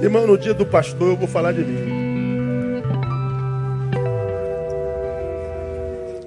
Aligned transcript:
Irmão, 0.00 0.28
no 0.28 0.38
dia 0.38 0.54
do 0.54 0.64
pastor 0.64 1.08
eu 1.08 1.16
vou 1.16 1.26
falar 1.26 1.52
de 1.52 1.64
mim. 1.64 1.98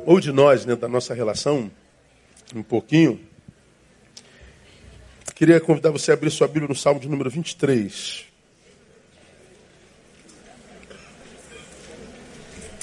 Ou 0.05 0.19
de 0.19 0.29
nós, 0.29 0.65
né, 0.65 0.75
da 0.75 0.89
nossa 0.89 1.13
relação, 1.13 1.71
um 2.53 2.61
pouquinho. 2.61 3.17
Queria 5.33 5.61
convidar 5.61 5.89
você 5.89 6.11
a 6.11 6.15
abrir 6.15 6.29
sua 6.31 6.47
Bíblia 6.47 6.67
no 6.67 6.75
Salmo 6.75 6.99
de 6.99 7.07
número 7.07 7.29
23. 7.29 8.25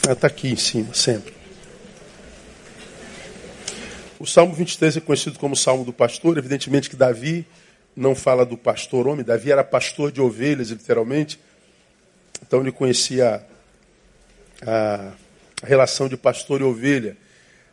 Ela 0.04 0.14
está 0.14 0.26
aqui 0.26 0.48
em 0.48 0.56
cima, 0.56 0.94
sempre. 0.94 1.34
O 4.18 4.26
Salmo 4.26 4.54
23 4.54 4.96
é 4.96 5.00
conhecido 5.00 5.38
como 5.38 5.54
Salmo 5.54 5.84
do 5.84 5.92
Pastor. 5.92 6.38
Evidentemente 6.38 6.88
que 6.88 6.96
Davi 6.96 7.46
não 7.98 8.14
fala 8.14 8.46
do 8.46 8.56
pastor 8.56 9.08
homem. 9.08 9.24
Davi 9.24 9.50
era 9.50 9.64
pastor 9.64 10.12
de 10.12 10.20
ovelhas, 10.20 10.70
literalmente. 10.70 11.40
Então 12.46 12.60
ele 12.60 12.70
conhecia 12.70 13.44
a, 14.64 15.12
a 15.60 15.66
relação 15.66 16.08
de 16.08 16.16
pastor 16.16 16.60
e 16.60 16.64
ovelha. 16.64 17.16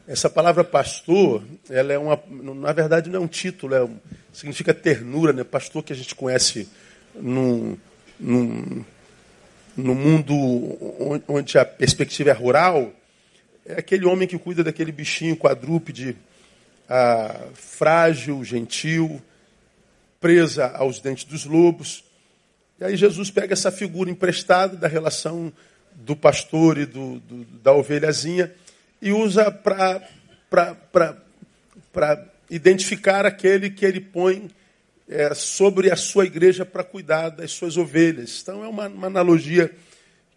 Essa 0.07 0.27
palavra 0.27 0.63
pastor, 0.63 1.43
ela 1.69 1.93
é 1.93 1.97
uma, 1.97 2.19
na 2.29 2.73
verdade 2.73 3.09
não 3.09 3.21
é 3.21 3.23
um 3.23 3.27
título, 3.27 3.75
é 3.75 3.83
um, 3.83 3.97
significa 4.33 4.73
ternura, 4.73 5.31
né? 5.31 5.43
Pastor 5.43 5.83
que 5.83 5.93
a 5.93 5.95
gente 5.95 6.15
conhece 6.15 6.67
num, 7.13 7.77
no 8.19 9.95
mundo 9.95 10.35
onde 11.27 11.57
a 11.57 11.65
perspectiva 11.65 12.31
é 12.31 12.33
rural, 12.33 12.91
é 13.63 13.73
aquele 13.73 14.05
homem 14.05 14.27
que 14.27 14.37
cuida 14.39 14.63
daquele 14.63 14.91
bichinho 14.91 15.37
quadrúpede, 15.37 16.17
ah, 16.89 17.47
frágil, 17.53 18.43
gentil, 18.43 19.21
presa 20.25 20.71
aos 20.75 20.99
dentes 20.99 21.23
dos 21.23 21.45
lobos. 21.45 22.03
E 22.79 22.83
aí 22.83 22.97
Jesus 22.97 23.29
pega 23.29 23.53
essa 23.53 23.71
figura 23.71 24.09
emprestada 24.09 24.75
da 24.75 24.87
relação 24.87 25.53
do 25.93 26.15
pastor 26.15 26.79
e 26.79 26.85
do, 26.87 27.19
do 27.19 27.45
da 27.61 27.71
ovelhazinha 27.71 28.51
e 28.99 29.11
usa 29.11 29.51
para 29.51 30.01
identificar 32.49 33.23
aquele 33.23 33.69
que 33.69 33.85
ele 33.85 34.01
põe 34.01 34.49
é, 35.07 35.31
sobre 35.35 35.91
a 35.91 35.95
sua 35.95 36.25
igreja 36.25 36.65
para 36.65 36.83
cuidar 36.83 37.29
das 37.29 37.51
suas 37.51 37.77
ovelhas. 37.77 38.41
Então 38.41 38.63
é 38.63 38.67
uma, 38.67 38.87
uma 38.87 39.05
analogia 39.05 39.71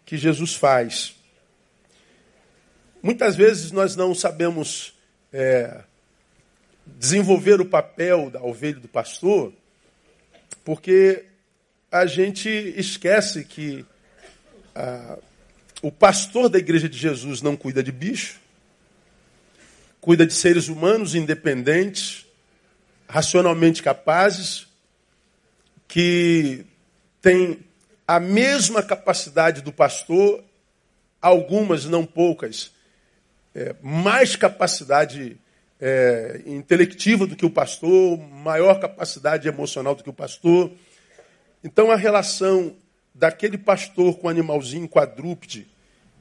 que 0.05 0.19
Jesus 0.19 0.53
faz. 0.53 1.15
Muitas 3.01 3.35
vezes 3.35 3.71
nós 3.71 3.95
não 3.95 4.13
sabemos 4.13 4.93
é, 5.33 5.81
desenvolver 6.85 7.59
o 7.59 7.65
papel 7.65 8.29
da 8.29 8.43
ovelha 8.43 8.79
do 8.79 8.87
pastor, 8.87 9.51
porque 10.63 11.25
a 11.91 12.05
gente 12.05 12.49
esquece 12.49 13.43
que 13.43 13.85
ah, 14.75 15.17
o 15.81 15.91
pastor 15.91 16.49
da 16.49 16.57
igreja 16.57 16.87
de 16.87 16.97
Jesus 16.97 17.41
não 17.41 17.55
cuida 17.55 17.81
de 17.81 17.91
bicho, 17.91 18.39
cuida 20.01 20.25
de 20.25 20.33
seres 20.33 20.67
humanos 20.67 21.15
independentes, 21.15 22.25
racionalmente 23.07 23.81
capazes, 23.81 24.67
que 25.87 26.65
têm 27.21 27.59
a 28.07 28.19
mesma 28.19 28.83
capacidade 28.83 29.61
do 29.61 29.71
pastor, 29.71 30.43
algumas, 31.21 31.85
não 31.85 32.05
poucas, 32.05 32.71
é, 33.53 33.75
mais 33.81 34.35
capacidade 34.35 35.37
é, 35.79 36.41
intelectiva 36.45 37.25
do 37.25 37.35
que 37.35 37.45
o 37.45 37.49
pastor, 37.49 38.17
maior 38.17 38.79
capacidade 38.79 39.47
emocional 39.47 39.95
do 39.95 40.03
que 40.03 40.09
o 40.09 40.13
pastor. 40.13 40.71
Então 41.63 41.91
a 41.91 41.95
relação 41.95 42.75
daquele 43.13 43.57
pastor 43.57 44.17
com 44.17 44.27
o 44.27 44.29
animalzinho 44.29 44.87
quadrúpede 44.87 45.67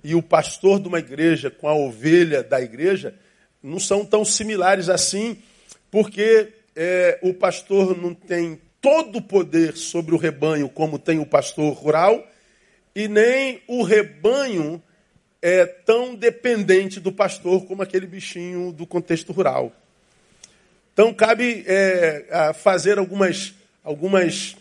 e 0.02 0.14
o 0.14 0.22
pastor 0.22 0.80
de 0.80 0.88
uma 0.88 0.98
igreja 0.98 1.50
com 1.50 1.68
a 1.68 1.74
ovelha 1.74 2.42
da 2.42 2.60
igreja 2.60 3.14
não 3.62 3.80
são 3.80 4.04
tão 4.04 4.24
similares 4.24 4.88
assim, 4.88 5.38
porque 5.90 6.52
é, 6.76 7.18
o 7.22 7.34
pastor 7.34 7.96
não 8.00 8.14
tem 8.14 8.60
todo 8.80 9.18
o 9.18 9.22
poder 9.22 9.76
sobre 9.76 10.14
o 10.14 10.18
rebanho 10.18 10.68
como 10.68 10.98
tem 10.98 11.18
o 11.18 11.26
pastor 11.26 11.72
rural, 11.72 12.24
e 12.94 13.08
nem 13.08 13.62
o 13.66 13.82
rebanho 13.82 14.82
é 15.40 15.64
tão 15.66 16.14
dependente 16.14 16.98
do 16.98 17.12
pastor 17.12 17.64
como 17.66 17.82
aquele 17.82 18.06
bichinho 18.06 18.72
do 18.72 18.86
contexto 18.86 19.32
rural. 19.32 19.72
Então 20.92 21.14
cabe 21.14 21.64
é, 21.66 22.52
fazer 22.54 22.98
algumas, 22.98 23.54
algumas, 23.84 24.56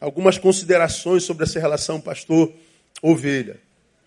algumas 0.00 0.38
considerações 0.38 1.24
sobre 1.24 1.44
essa 1.44 1.58
relação 1.58 2.00
pastor-ovelha. 2.00 3.58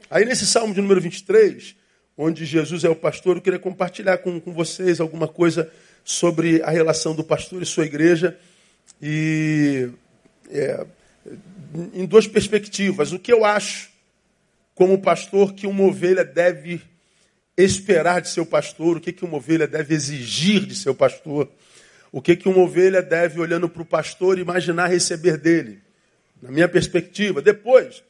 Aí 0.10 0.24
nesse 0.24 0.46
salmo 0.46 0.74
de 0.74 0.82
número 0.82 1.02
23, 1.02 1.76
onde 2.18 2.46
Jesus 2.46 2.84
é 2.84 2.90
o 2.90 2.96
pastor, 2.96 3.36
eu 3.36 3.42
queria 3.42 3.60
compartilhar 3.60 4.20
com, 4.20 4.40
com 4.40 4.54
vocês 4.54 5.02
alguma 5.02 5.28
coisa 5.28 5.70
sobre 6.06 6.62
a 6.64 6.70
relação 6.70 7.14
do 7.16 7.24
pastor 7.24 7.62
e 7.62 7.66
sua 7.66 7.86
igreja. 7.86 8.38
E 9.02 9.90
é, 10.50 10.86
em 11.94 12.06
duas 12.06 12.28
perspectivas. 12.28 13.12
O 13.12 13.20
que 13.20 13.32
eu 13.32 13.44
acho, 13.46 13.90
como 14.76 15.02
pastor, 15.02 15.54
que 15.54 15.68
uma 15.68 15.84
ovelha 15.84 16.24
deve 16.24 16.82
esperar 17.56 18.22
de 18.22 18.30
seu 18.30 18.46
pastor, 18.46 18.98
o 18.98 19.00
que, 19.00 19.12
que 19.12 19.24
uma 19.24 19.38
ovelha 19.38 19.68
deve 19.68 19.94
exigir 19.94 20.66
de 20.66 20.76
seu 20.76 20.96
pastor, 20.96 21.50
o 22.12 22.22
que, 22.22 22.36
que 22.36 22.50
uma 22.50 22.60
ovelha 22.60 23.02
deve, 23.02 23.40
olhando 23.40 23.70
para 23.70 23.82
o 23.82 23.86
pastor, 23.86 24.40
imaginar 24.40 24.88
receber 24.88 25.38
dele. 25.38 25.80
Na 26.42 26.52
minha 26.52 26.68
perspectiva. 26.68 27.42
Depois, 27.42 28.04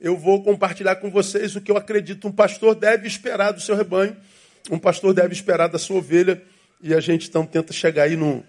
eu 0.00 0.16
vou 0.16 0.42
compartilhar 0.42 0.96
com 0.96 1.10
vocês 1.10 1.56
o 1.56 1.60
que 1.60 1.70
eu 1.70 1.76
acredito 1.76 2.28
um 2.28 2.32
pastor 2.32 2.74
deve 2.74 3.06
esperar 3.06 3.52
do 3.52 3.60
seu 3.60 3.74
rebanho, 3.74 4.16
um 4.70 4.78
pastor 4.78 5.14
deve 5.14 5.32
esperar 5.32 5.68
da 5.68 5.78
sua 5.78 5.96
ovelha, 5.96 6.42
e 6.82 6.94
a 6.94 7.00
gente 7.00 7.28
então 7.28 7.46
tenta 7.46 7.72
chegar 7.72 8.04
aí 8.04 8.16
num, 8.16 8.42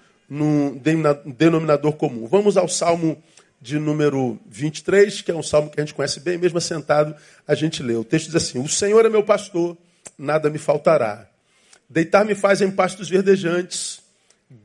denominador 1.26 1.94
comum. 1.94 2.28
Vamos 2.28 2.58
ao 2.58 2.68
Salmo 2.68 3.22
de 3.62 3.80
número 3.80 4.40
23, 4.48 5.22
que 5.22 5.32
é 5.32 5.36
um 5.36 5.44
salmo 5.44 5.70
que 5.70 5.80
a 5.80 5.84
gente 5.84 5.94
conhece 5.94 6.20
bem, 6.20 6.38
mesmo 6.38 6.58
assentado, 6.58 7.16
a 7.48 7.56
gente 7.56 7.82
lê. 7.82 7.96
O 7.96 8.04
texto 8.04 8.28
diz 8.28 8.36
assim: 8.36 8.60
O 8.60 8.68
Senhor 8.68 9.06
é 9.06 9.10
meu 9.10 9.24
pastor, 9.24 9.78
nada 10.18 10.50
me 10.50 10.58
faltará. 10.58 11.28
Deitar-me 11.90 12.36
faz 12.36 12.62
em 12.62 12.72
pastos 12.72 13.10
verdejantes, 13.10 14.02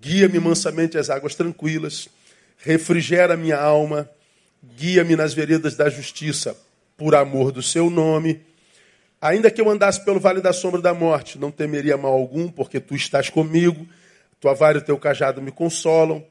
guia-me 0.01 0.39
mansamente 0.39 0.97
às 0.97 1.11
águas 1.11 1.35
tranquilas, 1.35 2.09
refrigera 2.59 3.37
minha 3.37 3.59
alma, 3.59 4.09
guia-me 4.77 5.17
nas 5.17 5.35
veredas 5.35 5.75
da 5.75 5.89
justiça 5.89 6.57
por 6.97 7.15
amor 7.15 7.53
do 7.53 7.63
seu 7.63 7.89
nome. 7.89 8.41
Ainda 9.21 9.51
que 9.51 9.61
eu 9.61 9.69
andasse 9.69 10.03
pelo 10.05 10.19
vale 10.19 10.41
da 10.41 10.53
sombra 10.53 10.81
da 10.81 10.95
morte, 10.95 11.39
não 11.39 11.51
temeria 11.51 11.97
mal 11.97 12.13
algum, 12.13 12.49
porque 12.49 12.81
tu 12.81 12.95
estás 12.95 13.29
comigo, 13.29 13.87
tua 14.41 14.55
vara 14.55 14.79
e 14.79 14.81
teu 14.81 14.97
cajado 14.99 15.43
me 15.43 15.51
consolam. 15.51 16.25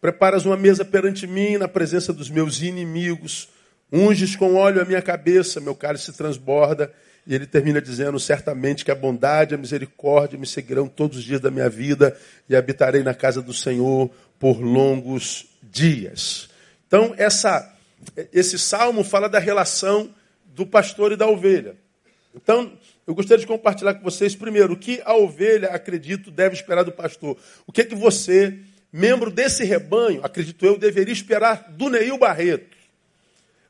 Preparas 0.00 0.46
uma 0.46 0.56
mesa 0.56 0.84
perante 0.84 1.26
mim, 1.26 1.58
na 1.58 1.68
presença 1.68 2.12
dos 2.12 2.30
meus 2.30 2.60
inimigos. 2.62 3.48
Unges 3.92 4.36
com 4.36 4.54
óleo 4.54 4.80
a 4.80 4.84
minha 4.84 5.02
cabeça, 5.02 5.60
meu 5.60 5.74
cálice 5.74 6.12
transborda. 6.12 6.92
E 7.26 7.34
ele 7.34 7.46
termina 7.46 7.80
dizendo: 7.82 8.18
certamente 8.18 8.84
que 8.84 8.90
a 8.90 8.94
bondade 8.94 9.52
e 9.52 9.56
a 9.56 9.58
misericórdia 9.58 10.38
me 10.38 10.46
seguirão 10.46 10.88
todos 10.88 11.18
os 11.18 11.24
dias 11.24 11.40
da 11.40 11.50
minha 11.50 11.68
vida 11.68 12.16
e 12.48 12.56
habitarei 12.56 13.02
na 13.02 13.14
casa 13.14 13.42
do 13.42 13.52
Senhor 13.52 14.10
por 14.38 14.60
longos 14.60 15.46
dias. 15.62 16.48
Então, 16.86 17.14
essa 17.18 17.76
esse 18.32 18.58
salmo 18.58 19.04
fala 19.04 19.28
da 19.28 19.38
relação 19.38 20.10
do 20.46 20.66
pastor 20.66 21.12
e 21.12 21.16
da 21.16 21.26
ovelha. 21.26 21.76
Então, 22.34 22.72
eu 23.06 23.14
gostaria 23.14 23.40
de 23.40 23.46
compartilhar 23.46 23.94
com 23.94 24.02
vocês, 24.02 24.34
primeiro, 24.34 24.72
o 24.72 24.76
que 24.76 25.02
a 25.04 25.14
ovelha, 25.14 25.70
acredito, 25.70 26.30
deve 26.30 26.54
esperar 26.54 26.84
do 26.84 26.92
pastor. 26.92 27.36
O 27.66 27.72
que 27.72 27.82
é 27.82 27.84
que 27.84 27.94
você, 27.94 28.58
membro 28.92 29.30
desse 29.30 29.64
rebanho, 29.64 30.20
acredito 30.24 30.64
eu, 30.64 30.78
deveria 30.78 31.12
esperar 31.12 31.70
do 31.70 31.88
Neil 31.88 32.18
Barreto, 32.18 32.76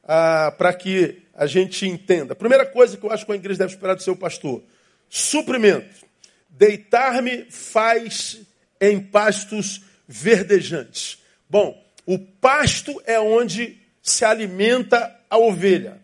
ah, 0.05 0.53
para 0.57 0.73
que 0.73 1.23
a 1.35 1.47
gente 1.47 1.87
entenda. 1.87 2.35
Primeira 2.35 2.67
coisa 2.67 2.97
que 2.97 3.05
eu 3.05 3.11
acho 3.11 3.25
que 3.25 3.33
a 3.33 3.37
igreja 3.37 3.61
deve 3.61 3.73
esperar 3.73 3.95
do 3.95 4.03
seu 4.03 4.17
pastor: 4.17 4.63
suprimento. 5.09 6.07
Deitar-me 6.49 7.47
faz 7.51 8.41
em 8.81 9.01
pastos 9.01 9.83
verdejantes. 10.07 11.23
Bom, 11.49 11.83
o 12.05 12.19
pasto 12.19 13.01
é 13.07 13.21
onde 13.21 13.79
se 14.03 14.25
alimenta 14.25 15.17
a 15.29 15.39
ovelha. 15.39 16.01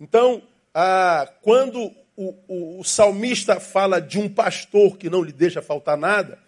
Então, 0.00 0.42
ah, 0.74 1.30
quando 1.42 1.92
o, 2.16 2.34
o, 2.48 2.80
o, 2.80 2.84
salmista 2.84 3.60
fala 3.60 4.00
de 4.00 4.18
um 4.18 4.28
pastor 4.28 4.96
que 4.96 5.10
não 5.10 5.22
lhe 5.22 5.32
deixa 5.32 5.60
faltar 5.60 5.96
nada, 5.96 6.38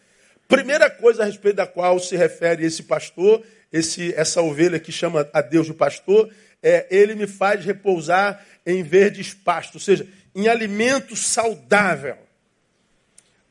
primeira 0.49 0.91
coisa 0.91 1.23
a 1.23 1.26
respeito 1.26 1.56
da 1.56 1.67
qual 1.67 1.99
se 1.99 2.17
refere 2.17 2.64
esse 2.64 2.82
pastor, 2.82 3.44
esse, 3.73 4.14
essa 4.14 4.41
ovelha 4.43 4.79
que 4.79 4.93
chama 4.93 5.29
a 5.32 5.41
Deus 5.41 5.67
de 5.67 5.75
pastor, 5.75 6.31
é 6.62 6.87
ele 6.91 7.14
me 7.14 7.26
faz 7.26 7.64
repousar 7.64 8.44
em 8.64 8.82
verdes 8.82 9.35
pastos, 9.35 9.75
ou 9.75 9.81
seja, 9.81 10.06
em 10.35 10.49
alimento 10.49 11.14
saudável. 11.14 12.17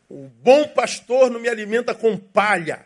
O 0.10 0.28
bom 0.42 0.68
pastor 0.68 1.30
não 1.30 1.40
me 1.40 1.50
alimenta 1.50 1.94
com 1.94 2.18
palha, 2.18 2.86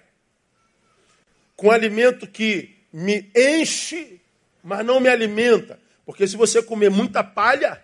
com 1.56 1.71
alimento 1.71 2.27
que 2.27 2.77
me 2.92 3.30
enche, 3.36 4.21
mas 4.63 4.86
não 4.86 5.00
me 5.00 5.09
alimenta. 5.09 5.80
Porque 6.06 6.27
se 6.27 6.38
você 6.38 6.62
comer 6.62 6.89
muita 6.89 7.24
palha, 7.24 7.83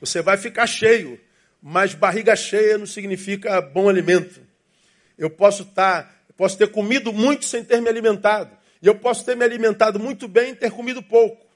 você 0.00 0.20
vai 0.20 0.36
ficar 0.36 0.66
cheio. 0.66 1.20
Mas 1.62 1.94
barriga 1.94 2.34
cheia 2.34 2.76
não 2.76 2.86
significa 2.86 3.60
bom 3.60 3.88
alimento. 3.88 4.41
Eu 5.18 5.30
posso 5.30 5.62
estar, 5.62 6.04
tá, 6.04 6.14
posso 6.36 6.56
ter 6.56 6.68
comido 6.68 7.12
muito 7.12 7.44
sem 7.44 7.64
ter 7.64 7.80
me 7.80 7.88
alimentado. 7.88 8.50
E 8.80 8.86
eu 8.86 8.94
posso 8.94 9.24
ter 9.24 9.36
me 9.36 9.44
alimentado 9.44 9.98
muito 9.98 10.26
bem 10.26 10.52
e 10.52 10.56
ter 10.56 10.70
comido 10.70 11.02
pouco. 11.02 11.46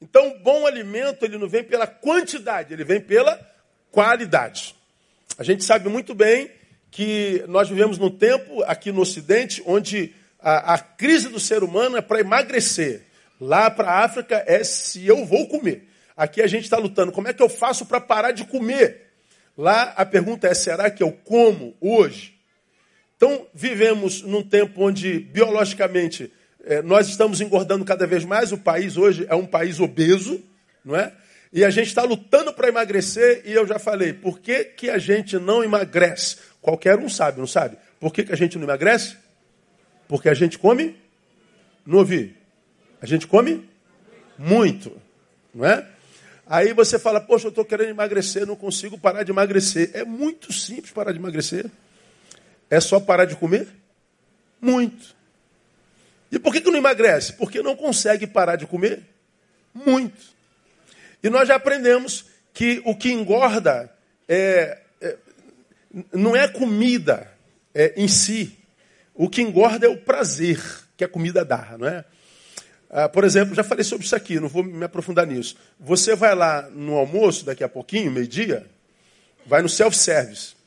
Então, 0.00 0.28
o 0.28 0.38
bom 0.40 0.66
alimento, 0.66 1.24
ele 1.24 1.38
não 1.38 1.48
vem 1.48 1.64
pela 1.64 1.86
quantidade, 1.86 2.72
ele 2.72 2.84
vem 2.84 3.00
pela 3.00 3.38
qualidade. 3.90 4.74
A 5.36 5.42
gente 5.42 5.64
sabe 5.64 5.88
muito 5.88 6.14
bem 6.14 6.50
que 6.90 7.44
nós 7.48 7.68
vivemos 7.68 7.98
num 7.98 8.10
tempo 8.10 8.62
aqui 8.64 8.90
no 8.90 9.02
Ocidente 9.02 9.62
onde 9.66 10.14
a, 10.38 10.74
a 10.74 10.78
crise 10.78 11.28
do 11.28 11.40
ser 11.40 11.62
humano 11.62 11.96
é 11.96 12.00
para 12.00 12.20
emagrecer. 12.20 13.02
Lá 13.40 13.70
para 13.70 13.90
a 13.90 14.04
África 14.04 14.42
é 14.46 14.64
se 14.64 15.06
eu 15.06 15.24
vou 15.24 15.48
comer. 15.48 15.88
Aqui 16.16 16.42
a 16.42 16.46
gente 16.46 16.64
está 16.64 16.76
lutando. 16.76 17.12
Como 17.12 17.28
é 17.28 17.32
que 17.32 17.42
eu 17.42 17.48
faço 17.48 17.86
para 17.86 18.00
parar 18.00 18.32
de 18.32 18.44
comer? 18.44 19.12
Lá 19.56 19.94
a 19.96 20.04
pergunta 20.04 20.48
é: 20.48 20.54
será 20.54 20.90
que 20.90 21.02
eu 21.02 21.12
como 21.12 21.76
hoje? 21.80 22.37
Então 23.18 23.48
vivemos 23.52 24.22
num 24.22 24.44
tempo 24.44 24.80
onde 24.80 25.18
biologicamente 25.18 26.32
é, 26.64 26.80
nós 26.82 27.08
estamos 27.08 27.40
engordando 27.40 27.84
cada 27.84 28.06
vez 28.06 28.24
mais. 28.24 28.52
O 28.52 28.58
país 28.58 28.96
hoje 28.96 29.26
é 29.28 29.34
um 29.34 29.44
país 29.44 29.80
obeso, 29.80 30.40
não 30.84 30.94
é? 30.94 31.12
E 31.52 31.64
a 31.64 31.70
gente 31.70 31.88
está 31.88 32.04
lutando 32.04 32.52
para 32.52 32.68
emagrecer. 32.68 33.42
E 33.44 33.52
eu 33.52 33.66
já 33.66 33.76
falei: 33.76 34.12
por 34.12 34.38
que, 34.38 34.66
que 34.66 34.88
a 34.88 34.98
gente 34.98 35.36
não 35.36 35.64
emagrece? 35.64 36.36
Qualquer 36.62 36.96
um 36.96 37.08
sabe, 37.08 37.40
não 37.40 37.46
sabe? 37.46 37.76
Por 37.98 38.12
que, 38.12 38.22
que 38.22 38.32
a 38.32 38.36
gente 38.36 38.56
não 38.56 38.62
emagrece? 38.62 39.16
Porque 40.06 40.28
a 40.28 40.34
gente 40.34 40.56
come? 40.56 40.96
Não 41.84 41.98
ouvi. 41.98 42.36
A 43.02 43.06
gente 43.06 43.26
come? 43.26 43.68
Muito. 44.38 44.92
Não 45.52 45.66
é? 45.66 45.84
Aí 46.46 46.72
você 46.72 47.00
fala, 47.00 47.20
poxa, 47.20 47.46
eu 47.46 47.50
estou 47.50 47.64
querendo 47.64 47.90
emagrecer, 47.90 48.46
não 48.46 48.54
consigo 48.54 48.96
parar 48.96 49.24
de 49.24 49.32
emagrecer. 49.32 49.90
É 49.92 50.04
muito 50.04 50.52
simples 50.52 50.92
parar 50.92 51.10
de 51.10 51.18
emagrecer. 51.18 51.68
É 52.70 52.80
só 52.80 53.00
parar 53.00 53.24
de 53.24 53.36
comer? 53.36 53.68
Muito. 54.60 55.16
E 56.30 56.38
por 56.38 56.52
que, 56.52 56.60
que 56.60 56.70
não 56.70 56.78
emagrece? 56.78 57.32
Porque 57.34 57.62
não 57.62 57.74
consegue 57.74 58.26
parar 58.26 58.56
de 58.56 58.66
comer? 58.66 59.02
Muito. 59.72 60.36
E 61.22 61.30
nós 61.30 61.48
já 61.48 61.56
aprendemos 61.56 62.26
que 62.52 62.82
o 62.84 62.94
que 62.94 63.12
engorda 63.12 63.92
é, 64.28 64.78
é 65.00 65.16
não 66.12 66.36
é 66.36 66.46
comida 66.46 67.30
é, 67.74 67.94
em 67.96 68.08
si, 68.08 68.58
o 69.14 69.28
que 69.28 69.42
engorda 69.42 69.86
é 69.86 69.88
o 69.88 69.96
prazer 69.96 70.60
que 70.96 71.04
a 71.04 71.08
comida 71.08 71.44
dá, 71.44 71.76
não 71.78 71.88
é? 71.88 72.04
Ah, 72.90 73.08
por 73.08 73.24
exemplo, 73.24 73.54
já 73.54 73.62
falei 73.62 73.84
sobre 73.84 74.06
isso 74.06 74.16
aqui, 74.16 74.40
não 74.40 74.48
vou 74.48 74.64
me 74.64 74.84
aprofundar 74.84 75.26
nisso. 75.26 75.56
Você 75.78 76.14
vai 76.14 76.34
lá 76.34 76.62
no 76.70 76.94
almoço, 76.94 77.44
daqui 77.44 77.62
a 77.62 77.68
pouquinho, 77.68 78.10
meio-dia, 78.10 78.66
vai 79.44 79.60
no 79.60 79.68
self-service. 79.68 80.57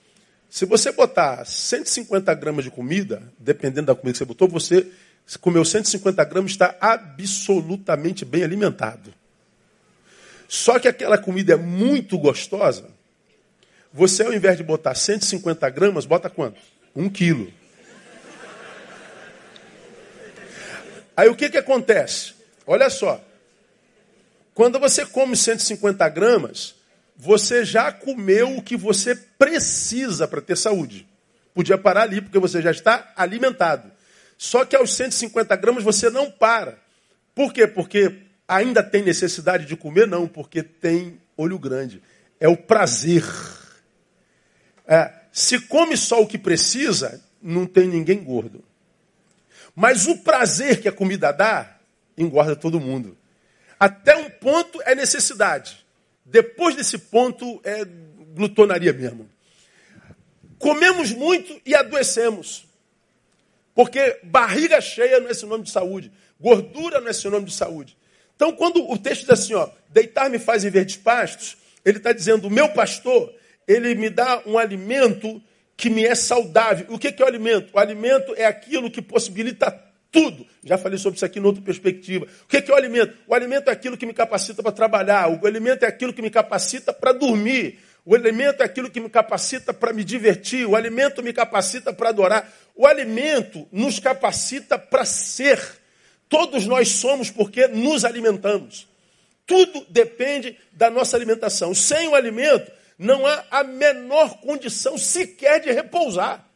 Se 0.52 0.66
você 0.66 0.92
botar 0.92 1.46
150 1.46 2.34
gramas 2.34 2.66
de 2.66 2.70
comida, 2.70 3.24
dependendo 3.40 3.88
da 3.88 3.96
comida 3.96 4.12
que 4.12 4.18
você 4.18 4.26
botou, 4.26 4.50
você 4.50 4.86
comeu 5.40 5.64
150 5.64 6.22
gramas 6.26 6.52
está 6.52 6.76
absolutamente 6.82 8.26
bem 8.26 8.44
alimentado. 8.44 9.14
Só 10.50 10.78
que 10.78 10.90
aquela 10.90 11.18
comida 11.18 11.54
é 11.54 11.56
muito 11.56 12.18
gostosa, 12.18 12.90
você 13.94 14.24
ao 14.24 14.34
invés 14.34 14.58
de 14.58 14.64
botar 14.64 14.94
150 14.94 15.70
gramas, 15.70 16.06
bota 16.06 16.30
quanto? 16.30 16.60
Um 16.94 17.10
quilo. 17.10 17.50
Aí 21.16 21.30
o 21.30 21.36
que, 21.36 21.50
que 21.50 21.58
acontece? 21.58 22.34
Olha 22.68 22.90
só. 22.90 23.24
Quando 24.54 24.78
você 24.80 25.06
come 25.06 25.38
150 25.38 26.10
gramas, 26.10 26.76
você 27.24 27.64
já 27.64 27.92
comeu 27.92 28.58
o 28.58 28.64
que 28.64 28.76
você 28.76 29.14
precisa 29.16 30.28
para 30.28 30.42
ter 30.42 30.58
saúde. 30.58 31.08
Podia 31.54 31.78
parar 31.78 32.02
ali, 32.02 32.20
porque 32.20 32.40
você 32.40 32.64
já 32.64 32.72
está 32.72 33.14
alimentado. 33.16 33.92
Só 34.40 34.66
que 34.66 34.76
aos 34.76 34.92
150 34.96 35.56
gramas 35.56 35.84
você 35.84 36.10
não 36.10 36.32
para. 36.32 36.80
Por 37.36 37.54
quê? 37.54 37.68
Porque 37.68 38.24
ainda 38.48 38.82
tem 38.82 39.04
necessidade 39.04 39.68
de 39.68 39.76
comer? 39.76 40.08
Não, 40.08 40.28
porque 40.28 40.64
tem 40.64 41.22
olho 41.38 41.60
grande. 41.60 42.02
É 42.40 42.48
o 42.48 42.58
prazer. 42.58 43.24
É, 44.88 45.14
se 45.32 45.60
come 45.60 45.96
só 45.96 46.24
o 46.24 46.28
que 46.28 46.40
precisa, 46.40 47.24
não 47.40 47.68
tem 47.68 47.88
ninguém 47.88 48.24
gordo. 48.24 48.64
Mas 49.76 50.08
o 50.08 50.18
prazer 50.18 50.82
que 50.82 50.88
a 50.88 50.92
comida 50.92 51.32
dá, 51.32 51.78
engorda 52.18 52.56
todo 52.56 52.80
mundo. 52.80 53.16
Até 53.80 54.16
um 54.16 54.28
ponto 54.28 54.82
é 54.88 54.96
necessidade. 54.96 55.81
Depois 56.32 56.76
desse 56.76 56.98
ponto 56.98 57.60
é 57.64 57.86
glutonaria 58.34 58.94
mesmo. 58.94 59.30
Comemos 60.58 61.12
muito 61.12 61.60
e 61.66 61.76
adoecemos. 61.76 62.66
Porque 63.76 64.20
barriga 64.24 64.80
cheia 64.80 65.20
não 65.20 65.30
é 65.30 65.34
sinônimo 65.34 65.66
de 65.66 65.72
saúde. 65.72 66.12
Gordura 66.40 67.02
não 67.02 67.10
é 67.10 67.14
sinônimo 67.14 67.48
de 67.48 67.54
saúde. 67.54 67.98
Então, 68.36 68.54
quando 68.54 68.90
o 68.90 68.98
texto 68.98 69.22
diz 69.22 69.30
assim, 69.30 69.54
ó, 69.54 69.70
deitar 69.90 70.30
me 70.30 70.40
faz 70.40 70.64
em 70.64 70.70
verdes 70.70 70.96
pastos, 70.96 71.58
ele 71.84 71.98
está 71.98 72.14
dizendo, 72.14 72.48
o 72.48 72.52
meu 72.52 72.70
pastor, 72.70 73.34
ele 73.68 73.94
me 73.94 74.10
dá 74.10 74.42
um 74.46 74.58
alimento 74.58 75.42
que 75.76 75.90
me 75.90 76.06
é 76.06 76.16
saudável. 76.16 76.86
O 76.90 76.98
que 76.98 77.10
é 77.10 77.24
o 77.24 77.28
alimento? 77.28 77.72
O 77.74 77.80
alimento 77.80 78.34
é 78.38 78.46
aquilo 78.46 78.90
que 78.90 79.02
possibilita 79.02 79.78
tudo. 80.12 80.46
Já 80.64 80.78
falei 80.78 80.98
sobre 80.98 81.16
isso 81.16 81.26
aqui 81.26 81.40
em 81.40 81.44
outra 81.44 81.62
perspectiva. 81.62 82.28
O 82.44 82.48
que 82.48 82.58
é 82.58 82.74
o 82.74 82.76
alimento? 82.76 83.18
O 83.26 83.34
alimento 83.34 83.70
é 83.70 83.72
aquilo 83.72 83.98
que 83.98 84.06
me 84.06 84.14
capacita 84.14 84.62
para 84.62 84.72
trabalhar. 84.72 85.30
O 85.30 85.48
alimento 85.48 85.84
é 85.84 85.88
aquilo 85.88 86.14
que 86.14 86.22
me 86.22 86.30
capacita 86.30 86.92
para 86.92 87.14
dormir. 87.14 87.80
O 88.04 88.14
alimento 88.14 88.62
é 88.62 88.66
aquilo 88.66 88.90
que 88.90 89.00
me 89.00 89.10
capacita 89.10 89.74
para 89.74 89.94
me 89.94 90.04
divertir. 90.04 90.66
O 90.66 90.76
alimento 90.76 91.24
me 91.24 91.32
capacita 91.32 91.94
para 91.94 92.10
adorar. 92.10 92.52
O 92.76 92.86
alimento 92.86 93.66
nos 93.72 94.00
capacita 94.00 94.78
para 94.78 95.06
ser. 95.06 95.60
Todos 96.28 96.66
nós 96.66 96.90
somos 96.90 97.32
porque 97.32 97.68
nos 97.68 98.04
alimentamos. 98.04 98.88
Tudo 99.46 99.86
depende 99.90 100.58
da 100.74 100.90
nossa 100.90 101.16
alimentação. 101.16 101.74
Sem 101.74 102.10
o 102.10 102.16
alimento, 102.16 102.72
não 102.98 103.26
há 103.26 103.46
a 103.50 103.64
menor 103.64 104.42
condição 104.42 104.98
sequer 104.98 105.62
de 105.62 105.72
repousar. 105.72 106.51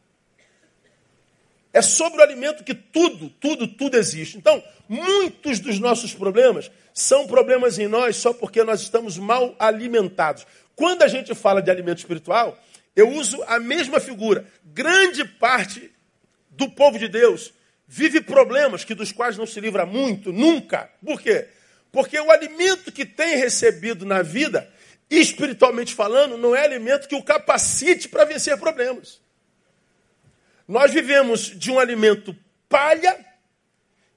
É 1.76 1.82
sobre 1.82 2.20
o 2.20 2.22
alimento 2.22 2.64
que 2.64 2.72
tudo, 2.72 3.28
tudo, 3.28 3.68
tudo 3.68 3.98
existe. 3.98 4.38
Então, 4.38 4.64
muitos 4.88 5.60
dos 5.60 5.78
nossos 5.78 6.14
problemas 6.14 6.70
são 6.94 7.26
problemas 7.26 7.78
em 7.78 7.86
nós 7.86 8.16
só 8.16 8.32
porque 8.32 8.64
nós 8.64 8.80
estamos 8.80 9.18
mal 9.18 9.54
alimentados. 9.58 10.46
Quando 10.74 11.02
a 11.02 11.06
gente 11.06 11.34
fala 11.34 11.60
de 11.60 11.70
alimento 11.70 11.98
espiritual, 11.98 12.58
eu 12.96 13.10
uso 13.10 13.42
a 13.46 13.60
mesma 13.60 14.00
figura. 14.00 14.46
Grande 14.64 15.22
parte 15.22 15.92
do 16.48 16.66
povo 16.70 16.98
de 16.98 17.08
Deus 17.08 17.52
vive 17.86 18.22
problemas 18.22 18.82
que 18.82 18.94
dos 18.94 19.12
quais 19.12 19.36
não 19.36 19.44
se 19.44 19.60
livra 19.60 19.84
muito, 19.84 20.32
nunca. 20.32 20.90
Por 21.04 21.20
quê? 21.20 21.46
Porque 21.92 22.18
o 22.18 22.30
alimento 22.30 22.90
que 22.90 23.04
tem 23.04 23.36
recebido 23.36 24.06
na 24.06 24.22
vida 24.22 24.66
espiritualmente 25.10 25.94
falando, 25.94 26.38
não 26.38 26.56
é 26.56 26.64
alimento 26.64 27.06
que 27.06 27.14
o 27.14 27.22
capacite 27.22 28.08
para 28.08 28.24
vencer 28.24 28.56
problemas. 28.56 29.20
Nós 30.66 30.92
vivemos 30.92 31.42
de 31.42 31.70
um 31.70 31.78
alimento 31.78 32.36
palha, 32.68 33.24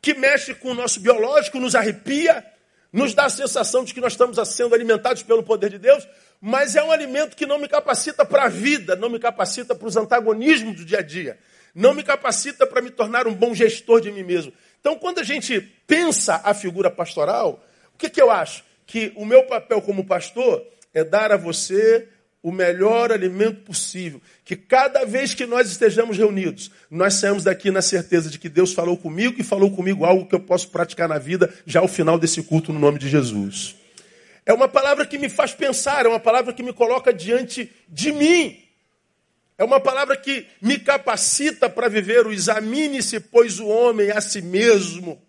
que 0.02 0.14
mexe 0.14 0.56
com 0.56 0.72
o 0.72 0.74
nosso 0.74 1.00
biológico, 1.00 1.60
nos 1.60 1.76
arrepia, 1.76 2.46
nos 2.92 3.14
dá 3.14 3.26
a 3.26 3.30
sensação 3.30 3.84
de 3.84 3.94
que 3.94 4.02
nós 4.02 4.14
estamos 4.14 4.38
sendo 4.50 4.74
alimentados 4.74 5.22
pelo 5.22 5.44
poder 5.44 5.70
de 5.70 5.78
Deus, 5.78 6.08
mas 6.42 6.76
é 6.76 6.84
um 6.84 6.92
alimento 6.92 7.36
que 7.36 7.46
não 7.46 7.60
me 7.60 7.68
capacita 7.68 8.26
para 8.26 8.46
a 8.46 8.50
vida, 8.50 8.96
não 8.96 9.10
me 9.10 9.20
capacita 9.20 9.76
para 9.76 9.88
os 9.88 9.96
antagonismos 9.96 10.76
do 10.76 10.86
dia 10.86 11.00
a 11.00 11.02
dia, 11.02 11.38
não 11.76 11.94
me 11.94 12.02
capacita 12.02 12.66
para 12.66 12.82
me 12.82 12.90
tornar 12.90 13.28
um 13.28 13.34
bom 13.34 13.54
gestor 13.54 14.02
de 14.02 14.12
mim 14.12 14.24
mesmo. 14.24 14.52
Então, 14.80 14.98
quando 14.98 15.20
a 15.20 15.24
gente 15.24 15.60
pensa 15.86 16.42
a 16.44 16.54
figura 16.54 16.90
pastoral, 16.90 17.64
o 17.94 17.98
que, 17.98 18.10
que 18.10 18.22
eu 18.22 18.32
acho? 18.32 18.64
Que 18.88 19.12
o 19.16 19.26
meu 19.26 19.44
papel 19.44 19.82
como 19.82 20.06
pastor 20.06 20.66
é 20.94 21.04
dar 21.04 21.32
a 21.32 21.38
você 21.38 22.08
o 22.42 22.52
melhor 22.52 23.12
alimento 23.12 23.62
possível. 23.62 24.22
Que 24.46 24.56
cada 24.56 25.06
vez 25.06 25.34
que 25.34 25.46
nós 25.46 25.70
estejamos 25.70 26.18
reunidos, 26.18 26.72
nós 26.90 27.16
saímos 27.16 27.44
daqui 27.44 27.70
na 27.70 27.82
certeza 27.82 28.30
de 28.30 28.40
que 28.40 28.50
Deus 28.50 28.74
falou 28.74 28.98
comigo 28.98 29.36
e 29.40 29.44
falou 29.44 29.72
comigo 29.72 30.06
algo 30.06 30.26
que 30.26 30.36
eu 30.36 30.40
posso 30.40 30.70
praticar 30.70 31.08
na 31.08 31.18
vida 31.18 31.54
já 31.66 31.80
ao 31.80 31.88
final 31.88 32.18
desse 32.18 32.42
culto 32.44 32.72
no 32.72 32.80
nome 32.80 33.00
de 33.00 33.10
Jesus. 33.10 33.76
É 34.46 34.54
uma 34.54 34.68
palavra 34.68 35.06
que 35.06 35.18
me 35.18 35.30
faz 35.30 35.54
pensar, 35.54 36.06
é 36.06 36.10
uma 36.10 36.20
palavra 36.20 36.54
que 36.54 36.64
me 36.64 36.74
coloca 36.74 37.14
diante 37.14 37.72
de 37.88 38.12
mim. 38.12 38.58
É 39.58 39.64
uma 39.64 39.80
palavra 39.80 40.16
que 40.16 40.48
me 40.62 40.80
capacita 40.80 41.70
para 41.70 41.90
viver 41.90 42.26
o 42.26 42.32
examine-se, 42.32 43.20
pois 43.20 43.60
o 43.60 43.68
homem 43.68 44.10
a 44.10 44.22
si 44.22 44.42
mesmo. 44.42 45.22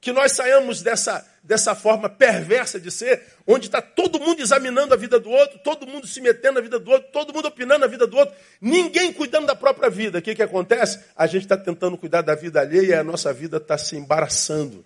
Que 0.00 0.12
nós 0.12 0.32
saiamos 0.32 0.80
dessa 0.80 1.26
dessa 1.42 1.74
forma 1.74 2.08
perversa 2.08 2.78
de 2.78 2.90
ser, 2.90 3.22
onde 3.46 3.66
está 3.66 3.82
todo 3.82 4.20
mundo 4.20 4.40
examinando 4.40 4.94
a 4.94 4.96
vida 4.96 5.18
do 5.18 5.28
outro, 5.28 5.58
todo 5.58 5.86
mundo 5.86 6.06
se 6.06 6.20
metendo 6.20 6.54
na 6.54 6.60
vida 6.60 6.78
do 6.78 6.90
outro, 6.90 7.10
todo 7.10 7.34
mundo 7.34 7.48
opinando 7.48 7.80
na 7.80 7.86
vida 7.88 8.06
do 8.06 8.16
outro, 8.16 8.34
ninguém 8.60 9.12
cuidando 9.12 9.46
da 9.46 9.54
própria 9.54 9.90
vida. 9.90 10.18
O 10.18 10.22
que, 10.22 10.34
que 10.34 10.42
acontece? 10.42 11.00
A 11.16 11.26
gente 11.26 11.42
está 11.42 11.56
tentando 11.56 11.98
cuidar 11.98 12.22
da 12.22 12.34
vida 12.34 12.60
alheia 12.60 12.86
e 12.86 12.94
a 12.94 13.02
nossa 13.02 13.32
vida 13.32 13.56
está 13.56 13.76
se 13.76 13.96
embaraçando. 13.96 14.84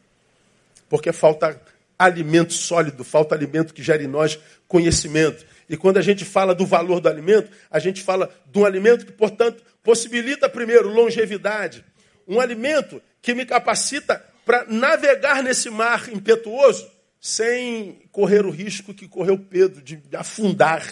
Porque 0.88 1.12
falta 1.12 1.60
alimento 1.98 2.54
sólido, 2.54 3.04
falta 3.04 3.34
alimento 3.34 3.74
que 3.74 3.82
gere 3.82 4.04
em 4.04 4.08
nós 4.08 4.38
conhecimento. 4.66 5.44
E 5.68 5.76
quando 5.76 5.98
a 5.98 6.02
gente 6.02 6.24
fala 6.24 6.54
do 6.54 6.64
valor 6.64 7.00
do 7.00 7.08
alimento, 7.08 7.50
a 7.70 7.78
gente 7.78 8.02
fala 8.02 8.30
de 8.46 8.58
um 8.58 8.64
alimento 8.64 9.04
que, 9.04 9.12
portanto, 9.12 9.62
possibilita, 9.82 10.48
primeiro, 10.48 10.88
longevidade. 10.88 11.84
Um 12.26 12.40
alimento 12.40 13.02
que 13.20 13.34
me 13.34 13.44
capacita 13.44 14.24
para 14.46 14.64
navegar 14.68 15.42
nesse 15.42 15.68
mar 15.68 16.08
impetuoso 16.08 16.88
sem 17.20 18.00
correr 18.12 18.46
o 18.46 18.50
risco 18.50 18.94
que 18.94 19.08
correu 19.08 19.36
Pedro 19.36 19.82
de 19.82 20.00
afundar 20.16 20.86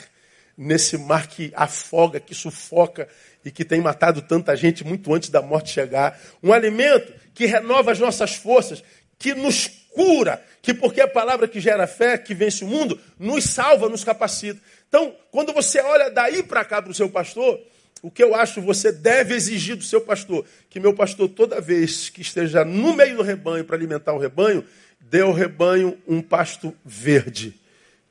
nesse 0.58 0.98
mar 0.98 1.28
que 1.28 1.52
afoga, 1.54 2.18
que 2.18 2.34
sufoca 2.34 3.08
e 3.44 3.52
que 3.52 3.64
tem 3.64 3.80
matado 3.80 4.20
tanta 4.22 4.56
gente 4.56 4.82
muito 4.84 5.14
antes 5.14 5.28
da 5.28 5.40
morte 5.40 5.70
chegar. 5.70 6.18
Um 6.42 6.52
alimento 6.52 7.12
que 7.32 7.46
renova 7.46 7.92
as 7.92 8.00
nossas 8.00 8.34
forças, 8.34 8.82
que 9.18 9.34
nos 9.34 9.68
cura, 9.92 10.44
que 10.60 10.74
porque 10.74 11.00
é 11.00 11.04
a 11.04 11.08
palavra 11.08 11.46
que 11.46 11.60
gera 11.60 11.86
fé, 11.86 12.18
que 12.18 12.34
vence 12.34 12.64
o 12.64 12.68
mundo, 12.68 13.00
nos 13.16 13.44
salva, 13.44 13.88
nos 13.88 14.02
capacita. 14.02 14.60
Então, 14.88 15.14
quando 15.30 15.52
você 15.52 15.80
olha 15.80 16.10
daí 16.10 16.42
para 16.42 16.64
cá 16.64 16.82
para 16.82 16.90
o 16.90 16.94
seu 16.94 17.08
pastor, 17.08 17.60
o 18.02 18.10
que 18.10 18.22
eu 18.22 18.34
acho 18.34 18.60
você 18.60 18.92
deve 18.92 19.34
exigir 19.34 19.76
do 19.76 19.84
seu 19.84 20.00
pastor? 20.00 20.44
Que 20.68 20.78
meu 20.78 20.94
pastor, 20.94 21.28
toda 21.28 21.60
vez 21.60 22.10
que 22.10 22.20
esteja 22.20 22.64
no 22.64 22.94
meio 22.94 23.16
do 23.16 23.22
rebanho 23.22 23.64
para 23.64 23.76
alimentar 23.76 24.12
o 24.12 24.18
rebanho, 24.18 24.64
dê 25.00 25.20
ao 25.20 25.32
rebanho 25.32 25.96
um 26.06 26.20
pasto 26.20 26.74
verde. 26.84 27.58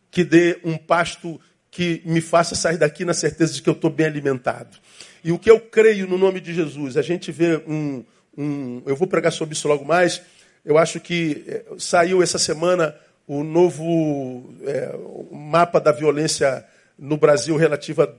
Que 0.09 0.23
dê 0.23 0.59
um 0.63 0.77
pasto 0.77 1.39
que 1.69 2.01
me 2.05 2.21
faça 2.21 2.55
sair 2.55 2.77
daqui 2.77 3.03
na 3.03 3.13
certeza 3.13 3.53
de 3.53 3.61
que 3.61 3.69
eu 3.69 3.73
estou 3.73 3.89
bem 3.89 4.05
alimentado. 4.05 4.77
E 5.23 5.31
o 5.31 5.39
que 5.39 5.49
eu 5.49 5.59
creio 5.59 6.07
no 6.07 6.17
nome 6.17 6.39
de 6.39 6.53
Jesus, 6.53 6.97
a 6.97 7.01
gente 7.01 7.31
vê 7.31 7.57
um. 7.67 8.03
um 8.37 8.81
eu 8.85 8.95
vou 8.95 9.07
pregar 9.07 9.31
sobre 9.31 9.53
isso 9.53 9.67
logo 9.67 9.85
mais. 9.85 10.21
Eu 10.65 10.77
acho 10.77 10.99
que 10.99 11.43
eh, 11.47 11.65
saiu 11.77 12.21
essa 12.21 12.37
semana 12.37 12.95
o 13.27 13.43
novo 13.43 14.53
é, 14.65 14.95
mapa 15.31 15.79
da 15.79 15.91
violência 15.91 16.65
no 16.97 17.17
Brasil 17.17 17.55
relativa 17.55 18.13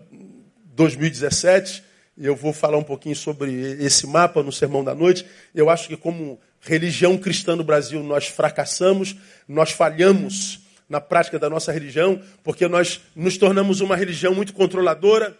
2017. 0.74 1.82
E 2.16 2.26
eu 2.26 2.36
vou 2.36 2.52
falar 2.52 2.76
um 2.76 2.84
pouquinho 2.84 3.16
sobre 3.16 3.50
esse 3.80 4.06
mapa 4.06 4.42
no 4.42 4.52
Sermão 4.52 4.84
da 4.84 4.94
Noite. 4.94 5.26
Eu 5.54 5.70
acho 5.70 5.88
que, 5.88 5.96
como 5.96 6.38
religião 6.60 7.16
cristã 7.18 7.56
no 7.56 7.64
Brasil, 7.64 8.02
nós 8.02 8.26
fracassamos, 8.26 9.16
nós 9.48 9.70
falhamos 9.70 10.60
na 10.88 11.00
prática 11.00 11.38
da 11.38 11.48
nossa 11.48 11.72
religião, 11.72 12.20
porque 12.42 12.68
nós 12.68 13.00
nos 13.16 13.36
tornamos 13.36 13.80
uma 13.80 13.96
religião 13.96 14.34
muito 14.34 14.52
controladora, 14.52 15.36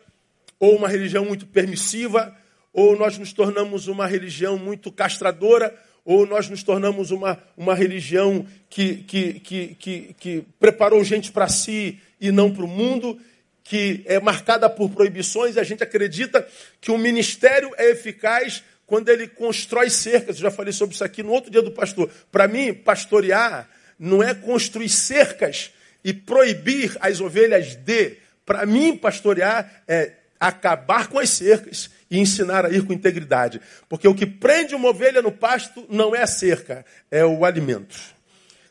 ou 0.58 0.76
uma 0.76 0.88
religião 0.88 1.24
muito 1.24 1.46
permissiva, 1.46 2.34
ou 2.72 2.96
nós 2.96 3.18
nos 3.18 3.32
tornamos 3.32 3.86
uma 3.86 4.06
religião 4.06 4.58
muito 4.58 4.90
castradora, 4.90 5.74
ou 6.04 6.26
nós 6.26 6.48
nos 6.48 6.62
tornamos 6.62 7.10
uma, 7.10 7.38
uma 7.56 7.74
religião 7.74 8.46
que, 8.68 8.96
que, 8.96 9.40
que, 9.40 9.74
que, 9.74 10.14
que 10.18 10.44
preparou 10.58 11.02
gente 11.04 11.30
para 11.30 11.48
si 11.48 12.00
e 12.20 12.30
não 12.30 12.52
para 12.52 12.64
o 12.64 12.68
mundo 12.68 13.18
que 13.64 14.02
é 14.04 14.20
marcada 14.20 14.68
por 14.68 14.90
proibições, 14.90 15.56
e 15.56 15.60
a 15.60 15.64
gente 15.64 15.82
acredita 15.82 16.46
que 16.80 16.90
o 16.90 16.98
ministério 16.98 17.72
é 17.78 17.90
eficaz 17.90 18.62
quando 18.86 19.08
ele 19.08 19.26
constrói 19.26 19.88
cercas. 19.88 20.36
Eu 20.36 20.42
já 20.42 20.50
falei 20.50 20.72
sobre 20.72 20.94
isso 20.94 21.02
aqui 21.02 21.22
no 21.22 21.32
outro 21.32 21.50
dia 21.50 21.62
do 21.62 21.72
pastor. 21.72 22.10
Para 22.30 22.46
mim, 22.46 22.74
pastorear 22.74 23.68
não 23.98 24.22
é 24.22 24.34
construir 24.34 24.90
cercas 24.90 25.72
e 26.04 26.12
proibir 26.12 26.94
as 27.00 27.20
ovelhas 27.20 27.74
de. 27.74 28.18
Para 28.44 28.66
mim, 28.66 28.94
pastorear 28.96 29.82
é 29.88 30.12
acabar 30.38 31.08
com 31.08 31.18
as 31.18 31.30
cercas 31.30 31.88
e 32.10 32.18
ensinar 32.18 32.66
a 32.66 32.70
ir 32.70 32.84
com 32.84 32.92
integridade. 32.92 33.62
Porque 33.88 34.06
o 34.06 34.14
que 34.14 34.26
prende 34.26 34.74
uma 34.74 34.90
ovelha 34.90 35.22
no 35.22 35.32
pasto 35.32 35.86
não 35.88 36.14
é 36.14 36.22
a 36.22 36.26
cerca, 36.26 36.84
é 37.10 37.24
o 37.24 37.46
alimento. 37.46 37.96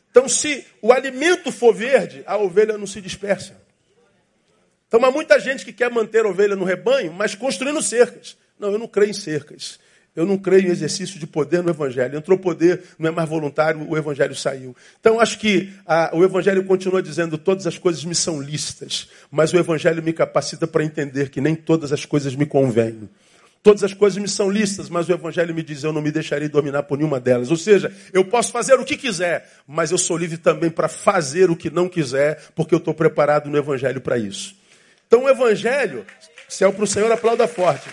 Então, 0.08 0.28
se 0.28 0.64
o 0.80 0.92
alimento 0.92 1.50
for 1.50 1.74
verde, 1.74 2.22
a 2.24 2.36
ovelha 2.36 2.78
não 2.78 2.86
se 2.86 3.00
dispersa. 3.00 3.63
Então 4.94 5.04
há 5.04 5.10
muita 5.10 5.40
gente 5.40 5.64
que 5.64 5.72
quer 5.72 5.90
manter 5.90 6.24
a 6.24 6.28
ovelha 6.28 6.54
no 6.54 6.62
rebanho, 6.62 7.12
mas 7.12 7.34
construindo 7.34 7.82
cercas. 7.82 8.36
Não, 8.56 8.70
eu 8.70 8.78
não 8.78 8.86
creio 8.86 9.10
em 9.10 9.12
cercas. 9.12 9.80
Eu 10.14 10.24
não 10.24 10.38
creio 10.38 10.68
em 10.68 10.70
exercício 10.70 11.18
de 11.18 11.26
poder 11.26 11.64
no 11.64 11.70
Evangelho. 11.70 12.16
Entrou 12.16 12.38
poder, 12.38 12.80
não 12.96 13.08
é 13.08 13.10
mais 13.10 13.28
voluntário, 13.28 13.84
o 13.90 13.96
Evangelho 13.96 14.36
saiu. 14.36 14.76
Então, 15.00 15.18
acho 15.18 15.40
que 15.40 15.72
a, 15.84 16.16
o 16.16 16.22
Evangelho 16.22 16.62
continua 16.62 17.02
dizendo: 17.02 17.36
todas 17.36 17.66
as 17.66 17.76
coisas 17.76 18.04
me 18.04 18.14
são 18.14 18.40
lícitas, 18.40 19.08
mas 19.32 19.52
o 19.52 19.58
Evangelho 19.58 20.00
me 20.00 20.12
capacita 20.12 20.64
para 20.64 20.84
entender 20.84 21.28
que 21.28 21.40
nem 21.40 21.56
todas 21.56 21.92
as 21.92 22.04
coisas 22.04 22.36
me 22.36 22.46
convêm. 22.46 23.10
Todas 23.64 23.82
as 23.82 23.94
coisas 23.94 24.22
me 24.22 24.28
são 24.28 24.48
lícitas, 24.48 24.88
mas 24.88 25.08
o 25.08 25.12
Evangelho 25.12 25.52
me 25.52 25.64
diz: 25.64 25.82
eu 25.82 25.92
não 25.92 26.00
me 26.00 26.12
deixarei 26.12 26.48
dominar 26.48 26.84
por 26.84 26.98
nenhuma 26.98 27.18
delas. 27.18 27.50
Ou 27.50 27.56
seja, 27.56 27.92
eu 28.12 28.24
posso 28.24 28.52
fazer 28.52 28.74
o 28.74 28.84
que 28.84 28.96
quiser, 28.96 29.50
mas 29.66 29.90
eu 29.90 29.98
sou 29.98 30.16
livre 30.16 30.38
também 30.38 30.70
para 30.70 30.86
fazer 30.86 31.50
o 31.50 31.56
que 31.56 31.68
não 31.68 31.88
quiser, 31.88 32.40
porque 32.54 32.72
eu 32.72 32.78
estou 32.78 32.94
preparado 32.94 33.50
no 33.50 33.58
Evangelho 33.58 34.00
para 34.00 34.16
isso. 34.16 34.62
Então 35.06 35.24
o 35.24 35.28
Evangelho, 35.28 36.06
céu 36.48 36.72
para 36.72 36.84
o 36.84 36.86
Senhor, 36.86 37.10
aplauda 37.10 37.46
forte. 37.46 37.88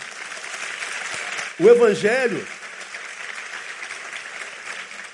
O 1.60 1.68
Evangelho 1.68 2.44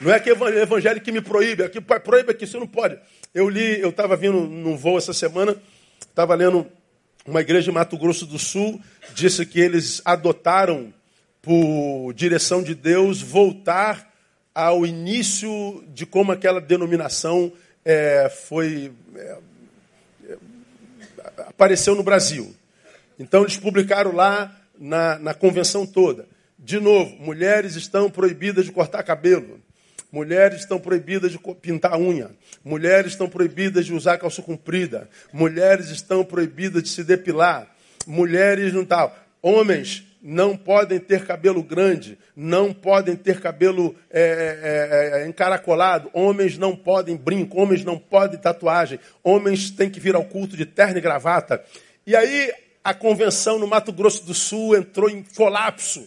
não 0.01 0.13
é 0.13 0.21
que 0.21 0.33
o 0.33 0.49
Evangelho 0.49 1.01
que 1.01 1.11
me 1.11 1.21
proíbe, 1.21 1.63
é 1.63 1.69
que 1.69 1.81
proíbe 1.81 2.31
aqui, 2.31 2.47
você 2.47 2.57
não 2.57 2.67
pode. 2.67 2.99
Eu 3.35 3.49
li, 3.49 3.81
eu 3.81 3.91
estava 3.91 4.17
vindo 4.17 4.41
num 4.41 4.77
voo 4.77 4.97
essa 4.97 5.13
semana, 5.13 5.57
estava 6.01 6.35
lendo 6.35 6.67
uma 7.27 7.41
igreja 7.41 7.71
em 7.71 7.75
Mato 7.75 7.99
Grosso 7.99 8.25
do 8.25 8.39
Sul, 8.39 8.81
disse 9.15 9.45
que 9.45 9.61
eles 9.61 10.01
adotaram, 10.05 10.95
por 11.43 12.13
direção 12.15 12.63
de 12.63 12.75
Deus, 12.75 13.23
voltar 13.23 14.13
ao 14.55 14.85
início 14.85 15.85
de 15.89 16.05
como 16.05 16.33
aquela 16.33 16.61
denominação 16.61 17.53
é, 17.85 18.29
foi 18.29 18.93
é, 19.15 19.39
apareceu 21.49 21.95
no 21.95 22.03
Brasil. 22.03 22.55
Então 23.19 23.43
eles 23.43 23.57
publicaram 23.57 24.13
lá 24.13 24.55
na, 24.79 25.19
na 25.19 25.35
convenção 25.35 25.87
toda. 25.87 26.27
De 26.59 26.79
novo, 26.79 27.17
mulheres 27.21 27.75
estão 27.75 28.11
proibidas 28.11 28.65
de 28.65 28.73
cortar 28.73 29.03
cabelo. 29.03 29.61
Mulheres 30.11 30.61
estão 30.61 30.79
proibidas 30.79 31.33
de 31.33 31.39
pintar 31.61 31.99
unha. 31.99 32.31
Mulheres 32.65 33.13
estão 33.13 33.29
proibidas 33.29 33.85
de 33.85 33.93
usar 33.93 34.19
calça 34.19 34.43
comprida. 34.43 35.09
Mulheres 35.33 35.91
estão 35.91 36.25
proibidas 36.25 36.83
de 36.83 36.89
se 36.89 37.05
depilar. 37.05 37.67
Mulheres 38.07 38.73
não 38.73 38.85
tal. 38.85 39.17
Homens 39.43 40.05
não 40.21 40.57
podem 40.57 40.99
ter 40.99 41.25
cabelo 41.25 41.63
grande, 41.63 42.19
não 42.35 42.73
podem 42.73 43.15
ter 43.15 43.41
cabelo 43.41 43.95
é, 44.11 44.21
é, 44.21 45.21
é, 45.21 45.23
é, 45.23 45.29
encaracolado, 45.29 46.11
homens 46.13 46.59
não 46.59 46.75
podem 46.75 47.17
brinco, 47.17 47.61
homens 47.61 47.85
não 47.85 47.99
podem 47.99 48.39
tatuagem, 48.39 48.99
homens 49.23 49.71
têm 49.71 49.89
que 49.89 50.01
vir 50.01 50.15
ao 50.15 50.25
culto 50.25 50.57
de 50.57 50.67
terno 50.67 50.99
e 50.99 51.01
gravata. 51.01 51.63
E 52.07 52.17
aí 52.17 52.53
a 52.83 52.95
convenção 52.95 53.59
no 53.59 53.67
Mato 53.67 53.93
Grosso 53.93 54.25
do 54.25 54.35
Sul 54.35 54.77
entrou 54.77 55.09
em 55.09 55.23
colapso. 55.37 56.07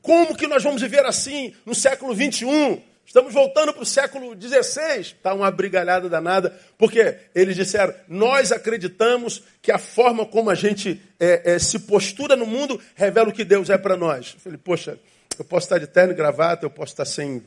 Como 0.00 0.36
que 0.36 0.46
nós 0.46 0.62
vamos 0.62 0.80
viver 0.80 1.04
assim 1.04 1.54
no 1.66 1.74
século 1.74 2.14
21? 2.14 2.80
Estamos 3.08 3.32
voltando 3.32 3.72
para 3.72 3.82
o 3.82 3.86
século 3.86 4.36
XVI. 4.38 5.00
Está 5.00 5.32
uma 5.32 5.50
brigalhada 5.50 6.10
danada, 6.10 6.54
porque 6.76 7.16
eles 7.34 7.56
disseram: 7.56 7.94
nós 8.06 8.52
acreditamos 8.52 9.42
que 9.62 9.72
a 9.72 9.78
forma 9.78 10.26
como 10.26 10.50
a 10.50 10.54
gente 10.54 11.00
é, 11.18 11.54
é, 11.54 11.58
se 11.58 11.78
postura 11.78 12.36
no 12.36 12.44
mundo 12.44 12.78
revela 12.94 13.30
o 13.30 13.32
que 13.32 13.46
Deus 13.46 13.70
é 13.70 13.78
para 13.78 13.96
nós. 13.96 14.34
Eu 14.34 14.40
falei: 14.40 14.58
poxa, 14.62 14.98
eu 15.38 15.44
posso 15.46 15.64
estar 15.64 15.78
de 15.78 15.86
terno 15.86 16.12
e 16.12 16.16
gravata, 16.16 16.66
eu 16.66 16.70
posso 16.70 16.92
estar 16.92 17.06
sem, 17.06 17.42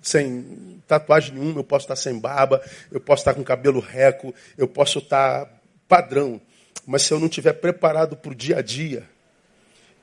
sem 0.00 0.80
tatuagem 0.88 1.34
nenhuma, 1.34 1.60
eu 1.60 1.64
posso 1.64 1.84
estar 1.84 1.96
sem 1.96 2.18
barba, 2.18 2.62
eu 2.90 2.98
posso 2.98 3.20
estar 3.20 3.34
com 3.34 3.44
cabelo 3.44 3.80
reco, 3.80 4.34
eu 4.56 4.66
posso 4.66 4.98
estar 4.98 5.46
padrão. 5.86 6.40
Mas 6.86 7.02
se 7.02 7.12
eu 7.12 7.20
não 7.20 7.26
estiver 7.26 7.52
preparado 7.52 8.16
para 8.16 8.32
o 8.32 8.34
dia 8.34 8.60
a 8.60 8.62
dia, 8.62 9.06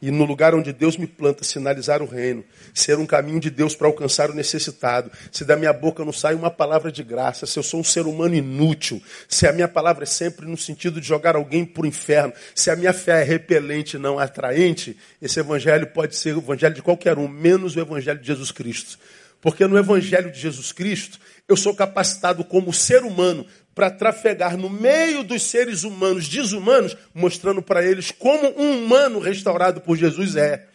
e 0.01 0.11
no 0.11 0.23
lugar 0.23 0.55
onde 0.55 0.71
Deus 0.71 0.97
me 0.97 1.05
planta, 1.05 1.43
sinalizar 1.43 2.01
o 2.01 2.05
reino, 2.05 2.43
ser 2.73 2.97
um 2.97 3.05
caminho 3.05 3.39
de 3.39 3.49
Deus 3.49 3.75
para 3.75 3.87
alcançar 3.87 4.29
o 4.29 4.33
necessitado. 4.33 5.11
Se 5.31 5.43
da 5.43 5.55
minha 5.55 5.73
boca 5.73 6.05
não 6.05 6.13
sai 6.13 6.35
uma 6.35 6.49
palavra 6.49 6.91
de 6.91 7.03
graça, 7.03 7.45
se 7.45 7.57
eu 7.57 7.63
sou 7.63 7.79
um 7.79 7.83
ser 7.83 8.07
humano 8.07 8.35
inútil, 8.35 9.01
se 9.27 9.47
a 9.47 9.51
minha 9.51 9.67
palavra 9.67 10.03
é 10.03 10.07
sempre 10.07 10.45
no 10.45 10.57
sentido 10.57 11.01
de 11.01 11.07
jogar 11.07 11.35
alguém 11.35 11.65
para 11.65 11.83
o 11.83 11.87
inferno, 11.87 12.33
se 12.55 12.69
a 12.69 12.75
minha 12.75 12.93
fé 12.93 13.21
é 13.21 13.23
repelente, 13.23 13.97
não 13.97 14.17
atraente, 14.17 14.97
esse 15.21 15.39
evangelho 15.39 15.87
pode 15.87 16.15
ser 16.15 16.35
o 16.35 16.39
evangelho 16.39 16.75
de 16.75 16.81
qualquer 16.81 17.17
um, 17.17 17.27
menos 17.27 17.75
o 17.75 17.79
evangelho 17.79 18.19
de 18.19 18.27
Jesus 18.27 18.51
Cristo. 18.51 18.97
Porque 19.41 19.65
no 19.67 19.77
evangelho 19.77 20.31
de 20.31 20.39
Jesus 20.39 20.71
Cristo, 20.71 21.19
eu 21.47 21.55
sou 21.55 21.73
capacitado 21.73 22.43
como 22.43 22.73
ser 22.73 23.03
humano 23.03 23.45
para 23.73 23.89
trafegar 23.89 24.57
no 24.57 24.69
meio 24.69 25.23
dos 25.23 25.43
seres 25.43 25.83
humanos 25.83 26.27
desumanos, 26.27 26.97
mostrando 27.13 27.61
para 27.61 27.83
eles 27.83 28.11
como 28.11 28.53
um 28.59 28.83
humano 28.83 29.19
restaurado 29.19 29.79
por 29.79 29.95
Jesus 29.95 30.35
é. 30.35 30.67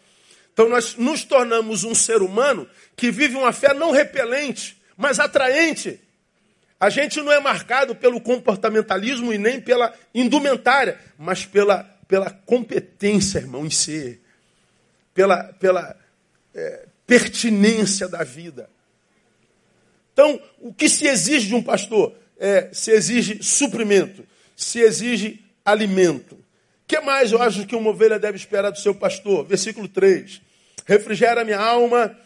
Então 0.53 0.69
nós 0.69 0.97
nos 0.97 1.25
tornamos 1.25 1.85
um 1.85 1.95
ser 1.95 2.23
humano 2.23 2.67
que 2.97 3.11
vive 3.11 3.37
uma 3.37 3.53
fé 3.53 3.75
não 3.75 3.91
repelente, 3.91 4.81
mas 4.97 5.21
atraente. 5.21 6.01
A 6.81 6.89
gente 6.89 7.21
não 7.21 7.33
é 7.33 7.41
marcado 7.41 7.95
pelo 7.95 8.21
comportamentalismo 8.21 9.33
e 9.33 9.39
nem 9.39 9.61
pela 9.61 9.93
indumentária, 10.15 10.99
mas 11.19 11.45
pela, 11.45 11.85
pela 12.09 12.31
competência, 12.31 13.39
irmão, 13.39 13.67
em 13.67 13.71
ser, 13.71 14.23
pela, 15.13 15.45
pela 15.55 15.97
é, 16.55 16.87
pertinência 17.07 18.09
da 18.09 18.23
vida. 18.25 18.69
Então, 20.13 20.41
o 20.61 20.73
que 20.73 20.89
se 20.89 21.07
exige 21.07 21.49
de 21.49 21.55
um 21.55 21.63
pastor? 21.63 22.15
É, 22.39 22.71
se 22.73 22.91
exige 22.91 23.43
suprimento, 23.43 24.27
se 24.57 24.81
exige 24.81 25.45
alimento. 25.65 26.35
O 26.35 26.87
que 26.87 27.01
mais 27.01 27.33
eu 27.33 27.43
acho 27.43 27.67
que 27.67 27.75
uma 27.75 27.91
ovelha 27.91 28.19
deve 28.19 28.37
esperar 28.37 28.71
do 28.71 28.79
seu 28.79 28.95
pastor? 28.95 29.45
Versículo 29.45 29.89
3. 29.89 30.41
Refrigera 30.87 31.45
minha 31.45 31.59
alma, 31.59 32.17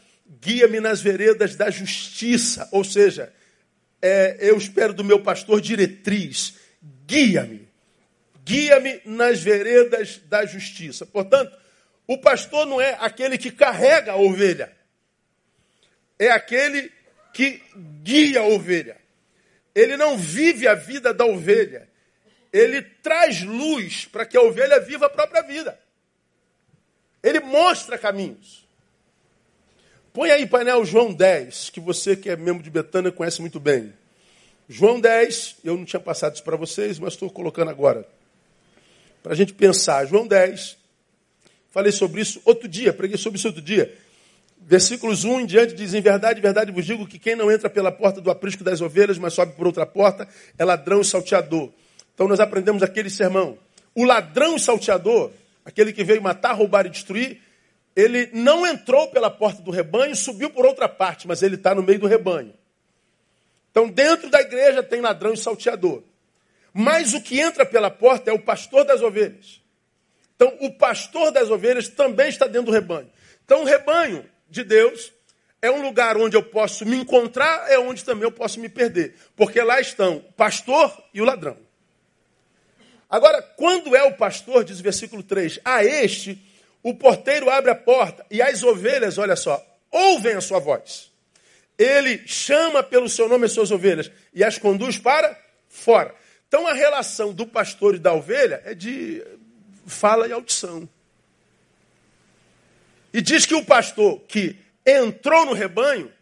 guia-me 0.40 0.80
nas 0.80 1.00
veredas 1.00 1.54
da 1.54 1.70
justiça. 1.70 2.68
Ou 2.72 2.84
seja, 2.84 3.32
é, 4.02 4.36
eu 4.40 4.56
espero 4.56 4.92
do 4.92 5.04
meu 5.04 5.20
pastor 5.20 5.60
diretriz. 5.60 6.54
Guia-me. 7.06 7.68
Guia-me 8.44 9.00
nas 9.04 9.40
veredas 9.40 10.20
da 10.28 10.44
justiça. 10.44 11.06
Portanto, 11.06 11.56
o 12.08 12.16
pastor 12.16 12.64
não 12.64 12.80
é 12.80 12.96
aquele 12.98 13.36
que 13.36 13.50
carrega 13.50 14.12
a 14.12 14.16
ovelha. 14.16 14.74
É 16.18 16.30
aquele 16.30 16.90
que 17.34 17.62
guia 18.02 18.40
a 18.40 18.46
ovelha. 18.46 18.96
Ele 19.74 19.94
não 19.94 20.16
vive 20.16 20.66
a 20.66 20.74
vida 20.74 21.12
da 21.12 21.26
ovelha. 21.26 21.86
Ele 22.50 22.80
traz 22.80 23.42
luz 23.42 24.06
para 24.06 24.24
que 24.24 24.38
a 24.38 24.40
ovelha 24.40 24.80
viva 24.80 25.04
a 25.04 25.10
própria 25.10 25.42
vida. 25.42 25.78
Ele 27.22 27.40
mostra 27.40 27.98
caminhos. 27.98 28.66
Põe 30.14 30.30
aí 30.30 30.46
painel 30.46 30.86
João 30.86 31.12
10, 31.12 31.68
que 31.68 31.78
você 31.78 32.16
que 32.16 32.30
é 32.30 32.36
membro 32.36 32.62
de 32.62 32.70
Betânia 32.70 33.12
conhece 33.12 33.42
muito 33.42 33.60
bem. 33.60 33.92
João 34.66 34.98
10, 34.98 35.56
eu 35.62 35.76
não 35.76 35.84
tinha 35.84 36.00
passado 36.00 36.36
isso 36.36 36.42
para 36.42 36.56
vocês, 36.56 36.98
mas 36.98 37.12
estou 37.12 37.30
colocando 37.30 37.70
agora. 37.70 38.08
Para 39.22 39.34
a 39.34 39.36
gente 39.36 39.52
pensar. 39.52 40.06
João 40.06 40.26
10, 40.26 40.77
falei 41.70 41.92
sobre 41.92 42.20
isso 42.20 42.40
outro 42.44 42.68
dia, 42.68 42.92
preguei 42.92 43.16
sobre 43.16 43.38
isso 43.38 43.48
outro 43.48 43.62
dia. 43.62 43.96
Versículos 44.60 45.24
1 45.24 45.40
em 45.40 45.46
diante 45.46 45.74
diz: 45.74 45.94
Em 45.94 46.00
verdade, 46.00 46.40
verdade 46.40 46.72
vos 46.72 46.84
digo 46.84 47.06
que 47.06 47.18
quem 47.18 47.34
não 47.36 47.50
entra 47.50 47.70
pela 47.70 47.90
porta 47.90 48.20
do 48.20 48.30
aprisco 48.30 48.64
das 48.64 48.80
ovelhas, 48.80 49.18
mas 49.18 49.32
sobe 49.32 49.52
por 49.54 49.66
outra 49.66 49.86
porta, 49.86 50.28
é 50.58 50.64
ladrão 50.64 51.00
e 51.00 51.04
salteador. 51.04 51.70
Então 52.14 52.26
nós 52.28 52.40
aprendemos 52.40 52.82
aquele 52.82 53.08
sermão. 53.08 53.58
O 53.94 54.04
ladrão 54.04 54.56
e 54.56 54.60
salteador, 54.60 55.30
aquele 55.64 55.92
que 55.92 56.04
veio 56.04 56.20
matar, 56.20 56.52
roubar 56.52 56.86
e 56.86 56.90
destruir, 56.90 57.40
ele 57.94 58.30
não 58.32 58.66
entrou 58.66 59.08
pela 59.08 59.30
porta 59.30 59.60
do 59.62 59.70
rebanho, 59.70 60.14
subiu 60.14 60.50
por 60.50 60.64
outra 60.64 60.88
parte, 60.88 61.26
mas 61.26 61.42
ele 61.42 61.56
está 61.56 61.74
no 61.74 61.82
meio 61.82 61.98
do 61.98 62.06
rebanho. 62.06 62.52
Então, 63.70 63.88
dentro 63.88 64.30
da 64.30 64.40
igreja 64.40 64.82
tem 64.82 65.00
ladrão 65.00 65.32
e 65.32 65.36
salteador. 65.36 66.02
Mas 66.72 67.12
o 67.14 67.20
que 67.20 67.40
entra 67.40 67.66
pela 67.66 67.90
porta 67.90 68.30
é 68.30 68.32
o 68.32 68.38
pastor 68.38 68.84
das 68.84 69.02
ovelhas. 69.02 69.60
Então, 70.38 70.56
o 70.60 70.70
pastor 70.70 71.32
das 71.32 71.50
ovelhas 71.50 71.88
também 71.88 72.28
está 72.28 72.46
dentro 72.46 72.66
do 72.66 72.72
rebanho. 72.72 73.10
Então, 73.44 73.62
o 73.62 73.64
rebanho 73.64 74.24
de 74.48 74.62
Deus 74.62 75.12
é 75.60 75.68
um 75.68 75.82
lugar 75.82 76.16
onde 76.16 76.36
eu 76.36 76.44
posso 76.44 76.86
me 76.86 76.96
encontrar, 76.96 77.68
é 77.68 77.76
onde 77.76 78.04
também 78.04 78.22
eu 78.22 78.30
posso 78.30 78.60
me 78.60 78.68
perder. 78.68 79.16
Porque 79.34 79.60
lá 79.60 79.80
estão 79.80 80.18
o 80.18 80.32
pastor 80.34 80.96
e 81.12 81.20
o 81.20 81.24
ladrão. 81.24 81.56
Agora, 83.10 83.42
quando 83.42 83.96
é 83.96 84.04
o 84.04 84.14
pastor, 84.14 84.62
diz 84.62 84.78
o 84.78 84.82
versículo 84.82 85.24
3, 85.24 85.58
a 85.64 85.84
este 85.84 86.40
o 86.84 86.94
porteiro 86.94 87.50
abre 87.50 87.72
a 87.72 87.74
porta 87.74 88.24
e 88.30 88.40
as 88.40 88.62
ovelhas, 88.62 89.18
olha 89.18 89.34
só, 89.34 89.60
ouvem 89.90 90.34
a 90.34 90.40
sua 90.40 90.60
voz. 90.60 91.10
Ele 91.76 92.22
chama 92.28 92.80
pelo 92.80 93.08
seu 93.08 93.28
nome 93.28 93.46
as 93.46 93.52
suas 93.52 93.72
ovelhas 93.72 94.08
e 94.32 94.44
as 94.44 94.56
conduz 94.56 94.98
para 94.98 95.36
fora. 95.68 96.14
Então 96.46 96.64
a 96.66 96.72
relação 96.72 97.32
do 97.32 97.44
pastor 97.44 97.96
e 97.96 97.98
da 97.98 98.12
ovelha 98.12 98.62
é 98.64 98.74
de 98.74 99.24
fala 99.88 100.28
e 100.28 100.32
audição. 100.32 100.88
E 103.12 103.20
diz 103.20 103.46
que 103.46 103.54
o 103.54 103.64
pastor 103.64 104.20
que 104.28 104.56
entrou 104.84 105.46
no 105.46 105.52
rebanho 105.52 106.12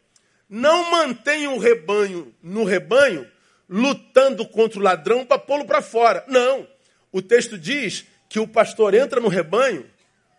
não 0.48 0.90
mantém 0.90 1.46
o 1.48 1.58
rebanho 1.58 2.32
no 2.42 2.64
rebanho 2.64 3.26
lutando 3.68 4.46
contra 4.46 4.78
o 4.78 4.82
ladrão 4.82 5.26
para 5.26 5.38
pô-lo 5.38 5.64
para 5.64 5.82
fora. 5.82 6.24
Não. 6.28 6.66
O 7.10 7.20
texto 7.20 7.58
diz 7.58 8.06
que 8.28 8.38
o 8.38 8.46
pastor 8.46 8.94
entra 8.94 9.20
no 9.20 9.28
rebanho 9.28 9.84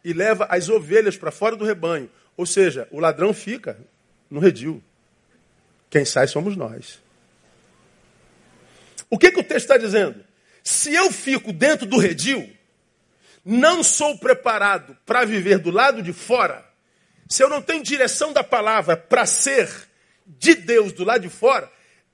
e 0.03 0.13
leva 0.13 0.45
as 0.49 0.69
ovelhas 0.69 1.17
para 1.17 1.31
fora 1.31 1.55
do 1.55 1.65
rebanho. 1.65 2.09
Ou 2.37 2.45
seja, 2.45 2.87
o 2.91 2.99
ladrão 2.99 3.33
fica 3.33 3.77
no 4.29 4.39
redil. 4.39 4.81
Quem 5.89 6.05
sai 6.05 6.27
somos 6.27 6.55
nós. 6.55 7.01
O 9.09 9.17
que, 9.17 9.31
que 9.31 9.39
o 9.39 9.43
texto 9.43 9.65
está 9.65 9.77
dizendo? 9.77 10.23
Se 10.63 10.93
eu 10.93 11.11
fico 11.11 11.53
dentro 11.53 11.85
do 11.85 11.97
redil, 11.97 12.56
não 13.47 13.81
sou 13.81 14.17
preparado 14.17 14.97
para 15.05 15.23
viver 15.23 15.57
do 15.57 15.71
lado 15.71 16.01
de 16.01 16.11
fora, 16.11 16.65
se 17.29 17.41
eu 17.41 17.47
não 17.47 17.61
tenho 17.61 17.81
direção 17.81 18.33
da 18.33 18.43
palavra 18.43 18.97
para 18.97 19.25
ser 19.25 19.69
de 20.25 20.53
Deus 20.53 20.91
do 20.91 21.05
lado 21.05 21.21
de 21.21 21.29
fora, 21.29 21.71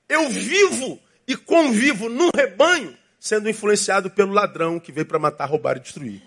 eu 0.08 0.28
vivo 0.28 1.00
e 1.26 1.36
convivo 1.36 2.08
num 2.08 2.30
rebanho 2.34 2.96
sendo 3.18 3.50
influenciado 3.50 4.10
pelo 4.10 4.32
ladrão 4.32 4.78
que 4.78 4.92
veio 4.92 5.06
para 5.06 5.18
matar, 5.18 5.46
roubar 5.46 5.76
e 5.76 5.80
destruir. 5.80 6.22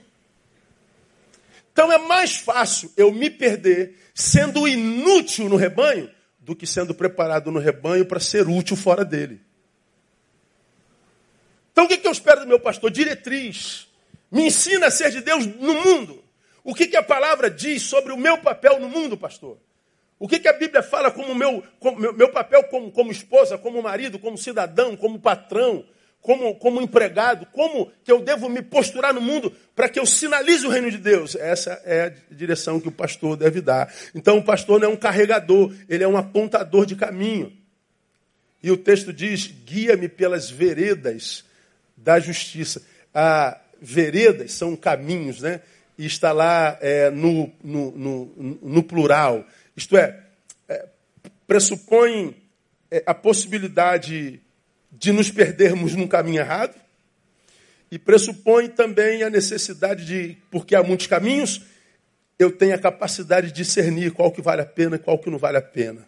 Então 1.71 1.89
é 1.89 1.97
mais 1.99 2.35
fácil 2.35 2.91
eu 2.97 3.09
me 3.11 3.29
perder 3.29 3.95
sendo 4.13 4.67
inútil 4.67 5.47
no 5.47 5.55
rebanho 5.55 6.11
do 6.39 6.55
que 6.55 6.67
sendo 6.67 6.93
preparado 6.93 7.49
no 7.49 7.59
rebanho 7.59 8.05
para 8.05 8.19
ser 8.19 8.47
útil 8.47 8.75
fora 8.75 9.05
dele. 9.05 9.39
Então 11.71 11.85
o 11.85 11.87
que 11.87 12.05
eu 12.05 12.11
espero 12.11 12.41
do 12.41 12.47
meu 12.47 12.59
pastor? 12.59 12.91
Diretriz. 12.91 13.87
Me 14.31 14.47
ensina 14.47 14.87
a 14.87 14.91
ser 14.91 15.11
de 15.11 15.21
Deus 15.21 15.45
no 15.45 15.73
mundo. 15.73 16.23
O 16.63 16.75
que, 16.75 16.87
que 16.87 16.97
a 16.97 17.03
palavra 17.03 17.49
diz 17.49 17.83
sobre 17.83 18.11
o 18.11 18.17
meu 18.17 18.37
papel 18.39 18.79
no 18.79 18.89
mundo, 18.89 19.17
pastor? 19.17 19.57
O 20.19 20.27
que, 20.27 20.39
que 20.39 20.47
a 20.47 20.53
Bíblia 20.53 20.81
fala 20.81 21.11
como 21.11 21.33
meu, 21.35 21.63
como, 21.79 21.99
meu, 21.99 22.13
meu 22.13 22.29
papel 22.29 22.63
como, 22.65 22.91
como 22.91 23.11
esposa, 23.11 23.57
como 23.57 23.81
marido, 23.81 24.17
como 24.17 24.37
cidadão, 24.37 24.97
como 24.97 25.19
patrão, 25.19 25.85
como, 26.21 26.55
como 26.55 26.81
empregado? 26.81 27.45
Como 27.53 27.91
que 28.03 28.11
eu 28.11 28.19
devo 28.19 28.49
me 28.49 28.61
posturar 28.61 29.13
no 29.13 29.21
mundo 29.21 29.55
para 29.75 29.87
que 29.87 29.99
eu 29.99 30.05
sinalize 30.05 30.65
o 30.65 30.69
reino 30.69 30.89
de 30.89 30.97
Deus? 30.97 31.35
Essa 31.35 31.81
é 31.85 32.01
a 32.05 32.33
direção 32.33 32.81
que 32.81 32.87
o 32.87 32.91
pastor 32.91 33.37
deve 33.37 33.61
dar. 33.61 33.93
Então 34.13 34.39
o 34.39 34.43
pastor 34.43 34.79
não 34.79 34.89
é 34.89 34.91
um 34.91 34.97
carregador, 34.97 35.73
ele 35.87 36.03
é 36.03 36.07
um 36.07 36.17
apontador 36.17 36.85
de 36.85 36.95
caminho. 36.95 37.55
E 38.61 38.71
o 38.71 38.77
texto 38.77 39.13
diz: 39.13 39.47
guia-me 39.47 40.09
pelas 40.09 40.49
veredas 40.49 41.45
da 41.95 42.19
justiça. 42.19 42.81
Ah, 43.13 43.57
veredas 43.81 44.53
são 44.53 44.75
caminhos, 44.75 45.41
né? 45.41 45.61
E 45.97 46.05
está 46.05 46.31
lá 46.31 46.77
é, 46.81 47.09
no, 47.09 47.51
no, 47.63 47.91
no, 47.91 48.59
no, 48.61 48.83
plural. 48.83 49.45
Isto 49.75 49.97
é, 49.97 50.19
é 50.69 50.85
pressupõe 51.47 52.35
é, 52.91 53.03
a 53.05 53.13
possibilidade 53.13 54.39
de 54.91 55.11
nos 55.11 55.31
perdermos 55.31 55.95
num 55.95 56.07
caminho 56.07 56.39
errado 56.39 56.75
e 57.91 57.97
pressupõe 57.97 58.67
também 58.67 59.23
a 59.23 59.29
necessidade 59.29 60.05
de, 60.05 60.37
porque 60.51 60.75
há 60.75 60.83
muitos 60.83 61.07
caminhos, 61.07 61.61
eu 62.37 62.51
tenho 62.51 62.75
a 62.75 62.79
capacidade 62.79 63.47
de 63.47 63.53
discernir 63.53 64.11
qual 64.11 64.31
que 64.31 64.41
vale 64.41 64.61
a 64.61 64.65
pena 64.65 64.97
e 64.97 64.99
qual 64.99 65.17
que 65.17 65.29
não 65.29 65.37
vale 65.37 65.57
a 65.57 65.61
pena. 65.61 66.05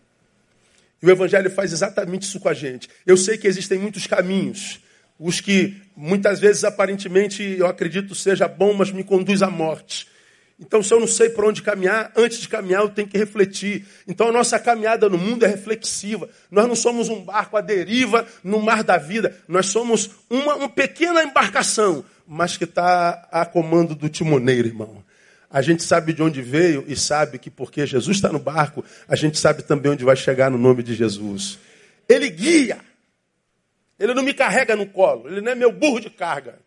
E 1.02 1.06
o 1.06 1.10
Evangelho 1.10 1.50
faz 1.50 1.72
exatamente 1.72 2.24
isso 2.24 2.40
com 2.40 2.50
a 2.50 2.54
gente. 2.54 2.90
Eu 3.06 3.16
sei 3.16 3.38
que 3.38 3.48
existem 3.48 3.80
muitos 3.80 4.06
caminhos, 4.06 4.82
os 5.20 5.42
que 5.42 5.76
muitas 5.96 6.40
vezes 6.40 6.64
aparentemente 6.64 7.44
eu 7.44 7.68
acredito 7.68 8.16
seja 8.16 8.48
bom, 8.48 8.74
mas 8.74 8.92
me 8.92 9.04
conduz 9.04 9.42
à 9.42 9.50
morte. 9.50 10.08
Então, 10.60 10.84
se 10.84 10.94
eu 10.94 11.00
não 11.00 11.08
sei 11.08 11.30
para 11.30 11.48
onde 11.48 11.62
caminhar, 11.62 12.12
antes 12.18 12.40
de 12.40 12.50
caminhar 12.50 12.82
eu 12.82 12.90
tenho 12.90 13.08
que 13.08 13.18
refletir. 13.18 13.86
Então, 14.06 14.28
a 14.28 14.32
nossa 14.32 14.60
caminhada 14.60 15.08
no 15.08 15.18
mundo 15.18 15.46
é 15.46 15.48
reflexiva. 15.48 16.28
Nós 16.52 16.68
não 16.68 16.76
somos 16.76 17.08
um 17.08 17.22
barco 17.24 17.56
à 17.56 17.62
deriva 17.62 18.28
no 18.44 18.62
mar 18.62 18.84
da 18.84 18.98
vida. 18.98 19.38
Nós 19.48 19.68
somos 19.68 20.10
uma, 20.30 20.56
uma 20.56 20.70
pequena 20.70 21.24
embarcação, 21.24 22.04
mas 22.28 22.58
que 22.58 22.66
está 22.66 23.28
a 23.32 23.46
comando 23.46 23.96
do 23.96 24.10
timoneiro, 24.10 24.68
irmão. 24.68 25.02
A 25.50 25.62
gente 25.62 25.82
sabe 25.82 26.12
de 26.12 26.22
onde 26.22 26.42
veio 26.42 26.84
e 26.88 26.96
sabe 26.96 27.40
que 27.40 27.50
porque 27.50 27.86
Jesus 27.88 28.18
está 28.18 28.30
no 28.30 28.38
barco, 28.38 28.84
a 29.08 29.16
gente 29.16 29.40
sabe 29.40 29.64
também 29.64 29.94
onde 29.94 30.04
vai 30.04 30.16
chegar 30.16 30.52
no 30.52 30.58
nome 30.58 30.84
de 30.84 30.94
Jesus. 30.94 31.58
Ele 32.08 32.30
guia. 32.30 32.89
Ele 34.00 34.14
não 34.14 34.24
me 34.24 34.34
carrega 34.34 34.76
no 34.76 34.88
colo. 34.88 35.28
Ele 35.28 35.42
não 35.42 35.52
é 35.52 35.56
meu 35.56 35.72
burro 35.72 36.00
de 36.00 36.10
carga. 36.10 36.60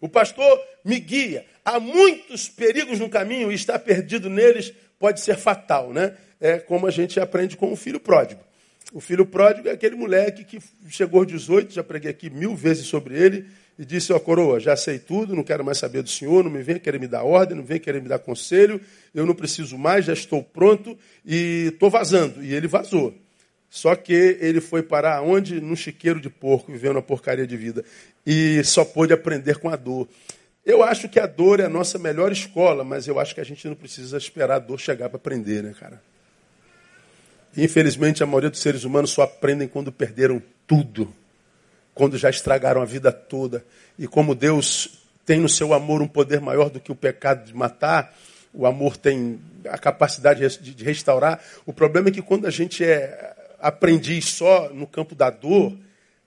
O 0.00 0.08
pastor 0.08 0.60
me 0.84 1.00
guia. 1.00 1.44
Há 1.64 1.80
muitos 1.80 2.48
perigos 2.48 2.98
no 2.98 3.08
caminho 3.08 3.50
e 3.50 3.54
estar 3.54 3.78
perdido 3.78 4.30
neles 4.30 4.72
pode 4.98 5.20
ser 5.20 5.36
fatal, 5.36 5.92
né? 5.92 6.14
É 6.40 6.58
como 6.58 6.86
a 6.86 6.90
gente 6.90 7.18
aprende 7.18 7.56
com 7.56 7.72
o 7.72 7.76
filho 7.76 7.98
pródigo. 7.98 8.40
O 8.92 9.00
filho 9.00 9.26
pródigo 9.26 9.68
é 9.68 9.72
aquele 9.72 9.96
moleque 9.96 10.44
que 10.44 10.58
chegou 10.88 11.20
aos 11.20 11.26
18, 11.26 11.74
já 11.74 11.82
preguei 11.82 12.10
aqui 12.10 12.30
mil 12.30 12.54
vezes 12.54 12.86
sobre 12.86 13.18
ele, 13.18 13.46
e 13.78 13.84
disse, 13.84 14.12
ó 14.12 14.16
oh, 14.16 14.20
coroa, 14.20 14.60
já 14.60 14.76
sei 14.76 14.98
tudo, 14.98 15.34
não 15.34 15.42
quero 15.42 15.64
mais 15.64 15.78
saber 15.78 16.02
do 16.02 16.08
senhor, 16.08 16.42
não 16.42 16.50
me 16.50 16.62
venha 16.62 16.78
querer 16.78 16.98
me 16.98 17.06
dar 17.06 17.24
ordem, 17.24 17.56
não 17.56 17.64
venha 17.64 17.80
querer 17.80 18.00
me 18.00 18.08
dar 18.08 18.18
conselho, 18.18 18.80
eu 19.14 19.26
não 19.26 19.34
preciso 19.34 19.76
mais, 19.76 20.04
já 20.04 20.12
estou 20.12 20.42
pronto 20.42 20.96
e 21.24 21.70
estou 21.72 21.90
vazando. 21.90 22.42
E 22.42 22.54
ele 22.54 22.68
vazou. 22.68 23.14
Só 23.68 23.94
que 23.94 24.12
ele 24.12 24.60
foi 24.60 24.82
parar 24.82 25.22
onde? 25.22 25.60
Num 25.60 25.76
chiqueiro 25.76 26.20
de 26.20 26.30
porco, 26.30 26.72
vivendo 26.72 26.96
uma 26.96 27.02
porcaria 27.02 27.46
de 27.46 27.56
vida. 27.56 27.84
E 28.26 28.62
só 28.64 28.84
pôde 28.84 29.12
aprender 29.12 29.58
com 29.58 29.68
a 29.68 29.76
dor. 29.76 30.08
Eu 30.64 30.82
acho 30.82 31.08
que 31.08 31.20
a 31.20 31.26
dor 31.26 31.60
é 31.60 31.64
a 31.64 31.68
nossa 31.68 31.98
melhor 31.98 32.32
escola, 32.32 32.82
mas 32.82 33.06
eu 33.06 33.20
acho 33.20 33.34
que 33.34 33.40
a 33.40 33.44
gente 33.44 33.68
não 33.68 33.76
precisa 33.76 34.16
esperar 34.16 34.56
a 34.56 34.58
dor 34.58 34.80
chegar 34.80 35.08
para 35.08 35.16
aprender, 35.16 35.62
né, 35.62 35.74
cara? 35.78 36.02
Infelizmente, 37.56 38.22
a 38.22 38.26
maioria 38.26 38.50
dos 38.50 38.60
seres 38.60 38.82
humanos 38.82 39.10
só 39.10 39.22
aprendem 39.22 39.68
quando 39.68 39.92
perderam 39.92 40.42
tudo, 40.66 41.12
quando 41.94 42.18
já 42.18 42.28
estragaram 42.28 42.82
a 42.82 42.84
vida 42.84 43.12
toda. 43.12 43.64
E 43.98 44.08
como 44.08 44.34
Deus 44.34 44.98
tem 45.24 45.38
no 45.38 45.48
seu 45.48 45.72
amor 45.72 46.02
um 46.02 46.08
poder 46.08 46.40
maior 46.40 46.68
do 46.68 46.80
que 46.80 46.90
o 46.90 46.96
pecado 46.96 47.46
de 47.46 47.54
matar, 47.54 48.16
o 48.52 48.66
amor 48.66 48.96
tem 48.96 49.40
a 49.68 49.78
capacidade 49.78 50.58
de 50.58 50.84
restaurar. 50.84 51.42
O 51.64 51.72
problema 51.72 52.08
é 52.08 52.12
que 52.12 52.22
quando 52.22 52.46
a 52.46 52.50
gente 52.50 52.84
é 52.84 53.35
aprendiz 53.60 54.26
só 54.26 54.70
no 54.72 54.86
campo 54.86 55.14
da 55.14 55.30
dor, 55.30 55.76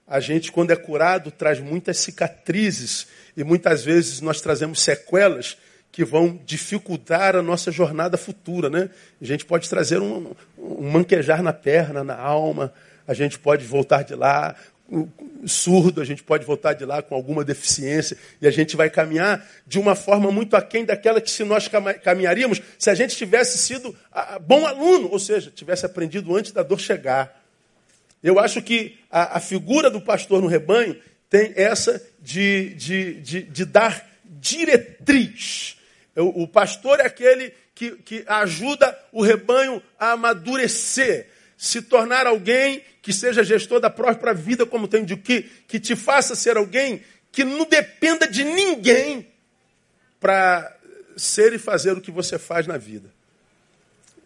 a 0.08 0.20
gente, 0.20 0.52
quando 0.52 0.72
é 0.72 0.76
curado, 0.76 1.30
traz 1.30 1.60
muitas 1.60 1.98
cicatrizes 1.98 3.08
e 3.38 3.44
muitas 3.44 3.84
vezes 3.84 4.22
nós 4.22 4.42
trazemos 4.42 4.82
sequelas 4.82 5.56
que 5.92 6.04
vão 6.04 6.40
dificultar 6.46 7.36
a 7.36 7.42
nossa 7.42 7.72
jornada 7.72 8.18
futura, 8.18 8.70
né? 8.70 8.90
A 9.22 9.26
gente 9.26 9.46
pode 9.46 9.70
trazer 9.70 10.00
um, 10.00 10.34
um 10.58 10.90
manquejar 10.90 11.44
na 11.44 11.54
perna, 11.54 12.04
na 12.04 12.16
alma, 12.16 12.74
a 13.08 13.14
gente 13.14 13.38
pode 13.38 13.66
voltar 13.66 14.04
de 14.04 14.16
lá 14.16 14.56
surdo, 15.46 16.02
a 16.02 16.06
gente 16.06 16.24
pode 16.24 16.46
voltar 16.46 16.74
de 16.74 16.86
lá 16.86 17.02
com 17.02 17.16
alguma 17.16 17.44
deficiência 17.44 18.18
e 18.42 18.48
a 18.48 18.52
gente 18.52 18.76
vai 18.76 18.90
caminhar 18.90 19.48
de 19.66 19.80
uma 19.80 19.96
forma 19.96 20.32
muito 20.32 20.56
aquém 20.56 20.84
daquela 20.84 21.22
que 21.22 21.32
se 21.32 21.44
nós 21.44 21.70
caminharíamos 22.04 22.62
se 22.78 22.90
a 22.90 22.96
gente 22.96 23.16
tivesse 23.16 23.58
sido 23.58 23.96
bom 24.42 24.66
aluno, 24.66 25.10
ou 25.12 25.20
seja, 25.20 25.52
tivesse 25.52 25.86
aprendido 25.86 26.36
antes 26.36 26.52
da 26.52 26.64
dor 26.64 26.80
chegar. 26.80 27.42
Eu 28.22 28.40
acho 28.40 28.62
que 28.62 28.98
a, 29.10 29.38
a 29.38 29.40
figura 29.40 29.90
do 29.90 30.02
pastor 30.02 30.42
no 30.42 30.48
rebanho 30.48 30.98
tem 31.30 31.54
essa 31.56 32.02
de, 32.20 32.74
de, 32.74 33.14
de, 33.22 33.44
de 33.44 33.66
dar 33.66 34.06
diretriz 34.26 35.80
o, 36.20 36.48
pastor 36.48 37.00
é 37.00 37.06
aquele 37.06 37.54
que, 37.74 37.92
que 37.92 38.24
ajuda 38.28 38.98
o 39.12 39.22
rebanho 39.22 39.82
a 39.98 40.12
amadurecer, 40.12 41.28
se 41.60 41.82
tornar 41.82 42.26
alguém 42.26 42.82
que 43.02 43.12
seja 43.12 43.44
gestor 43.44 43.82
da 43.82 43.90
própria 43.90 44.34
vida, 44.34 44.66
como 44.66 44.88
tem 44.88 45.04
de 45.04 45.18
que, 45.18 45.42
que 45.68 45.78
te 45.78 45.94
faça 45.94 46.34
ser 46.34 46.56
alguém 46.56 47.02
que 47.34 47.44
não 47.44 47.66
dependa 47.66 48.26
de 48.26 48.46
ninguém 48.46 49.28
para 50.22 50.74
ser 51.18 51.52
e 51.52 51.60
fazer 51.60 51.92
o 51.92 52.02
que 52.02 52.12
você 52.12 52.40
faz 52.40 52.66
na 52.66 52.78
vida. 52.78 53.10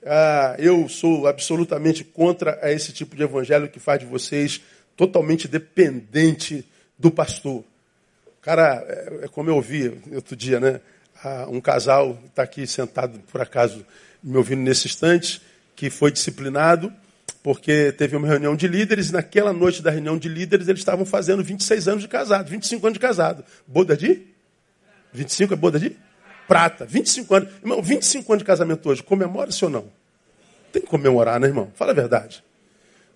Ah, 0.05 0.55
eu 0.59 0.87
sou 0.87 1.25
absolutamente 1.25 2.03
contra 2.03 2.59
esse 2.71 2.93
tipo 2.93 3.15
de 3.15 3.23
evangelho 3.23 3.67
que 3.67 3.79
faz 3.79 3.99
de 3.99 4.05
vocês 4.05 4.61
totalmente 4.95 5.47
dependente 5.47 6.63
do 6.99 7.09
pastor. 7.09 7.63
Cara, 8.43 8.85
é, 8.87 9.25
é 9.25 9.27
como 9.27 9.49
eu 9.49 9.55
ouvi 9.55 9.99
outro 10.13 10.35
dia, 10.35 10.59
né? 10.59 10.79
Ah, 11.23 11.47
um 11.49 11.59
casal 11.59 12.19
está 12.27 12.43
aqui 12.43 12.67
sentado, 12.67 13.17
por 13.31 13.41
acaso, 13.41 13.83
me 14.21 14.37
ouvindo 14.37 14.61
nesse 14.61 14.87
instante, 14.87 15.41
que 15.75 15.89
foi 15.89 16.11
disciplinado 16.11 16.93
porque 17.43 17.91
teve 17.91 18.15
uma 18.15 18.25
reunião 18.25 18.55
de 18.55 18.67
líderes 18.69 19.09
e 19.09 19.13
naquela 19.13 19.51
noite 19.51 19.81
da 19.81 19.91
reunião 19.91 20.17
de 20.17 20.29
líderes 20.29 20.69
eles 20.69 20.79
estavam 20.79 21.05
fazendo 21.05 21.43
26 21.43 21.89
anos 21.89 22.01
de 22.01 22.07
casado, 22.07 22.49
25 22.49 22.87
anos 22.87 22.93
de 22.93 22.99
casado. 23.01 23.43
Boda 23.67 23.97
de? 23.97 24.21
25 25.11 25.53
é 25.53 25.57
boda 25.57 25.77
de? 25.77 25.97
Prata, 26.47 26.85
25 26.85 27.35
anos. 27.35 27.49
Irmão, 27.61 27.81
25 27.81 28.31
anos 28.31 28.41
de 28.41 28.45
casamento 28.45 28.89
hoje, 28.89 29.03
comemora-se 29.03 29.63
ou 29.65 29.69
não? 29.69 29.85
Tem 30.71 30.81
que 30.81 30.87
comemorar, 30.87 31.39
né, 31.39 31.47
irmão? 31.47 31.69
Fala 31.75 31.91
a 31.91 31.95
verdade. 31.95 32.41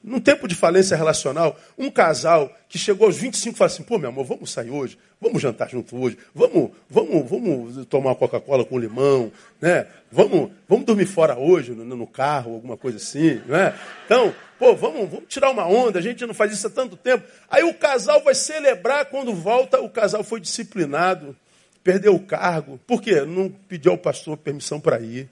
Num 0.03 0.19
tempo 0.19 0.47
de 0.47 0.55
falência 0.55 0.95
relacional, 0.95 1.59
um 1.77 1.89
casal 1.89 2.51
que 2.69 2.77
chegou 2.77 3.07
aos 3.07 3.17
25 3.17 3.57
fala 3.57 3.69
assim: 3.69 3.83
pô, 3.83 3.97
meu 3.97 4.09
amor, 4.09 4.25
vamos 4.25 4.51
sair 4.51 4.69
hoje, 4.69 4.97
vamos 5.19 5.41
jantar 5.41 5.69
junto 5.69 5.97
hoje, 5.99 6.17
vamos, 6.33 6.71
vamos, 6.89 7.29
vamos 7.29 7.85
tomar 7.87 8.15
Coca-Cola 8.15 8.63
com 8.63 8.77
limão, 8.77 9.31
né? 9.59 9.87
Vamos, 10.11 10.51
vamos 10.67 10.85
dormir 10.85 11.07
fora 11.07 11.37
hoje, 11.37 11.71
no, 11.71 11.83
no 11.83 12.07
carro, 12.07 12.53
alguma 12.53 12.77
coisa 12.77 12.97
assim, 12.97 13.41
né? 13.47 13.73
Então, 14.05 14.33
pô, 14.57 14.75
vamos, 14.75 15.09
vamos 15.09 15.25
tirar 15.27 15.49
uma 15.49 15.67
onda, 15.67 15.99
a 15.99 16.01
gente 16.01 16.25
não 16.25 16.33
faz 16.33 16.53
isso 16.53 16.67
há 16.67 16.69
tanto 16.69 16.95
tempo. 16.95 17.25
Aí 17.49 17.63
o 17.63 17.73
casal 17.73 18.23
vai 18.23 18.35
celebrar 18.35 19.05
quando 19.05 19.33
volta, 19.33 19.81
o 19.81 19.89
casal 19.89 20.23
foi 20.23 20.39
disciplinado, 20.39 21.35
perdeu 21.83 22.15
o 22.15 22.19
cargo. 22.19 22.79
Por 22.87 23.01
quê? 23.01 23.21
Não 23.21 23.49
pediu 23.49 23.91
ao 23.91 23.97
pastor 23.97 24.37
permissão 24.37 24.79
para 24.79 24.99
ir. 24.99 25.29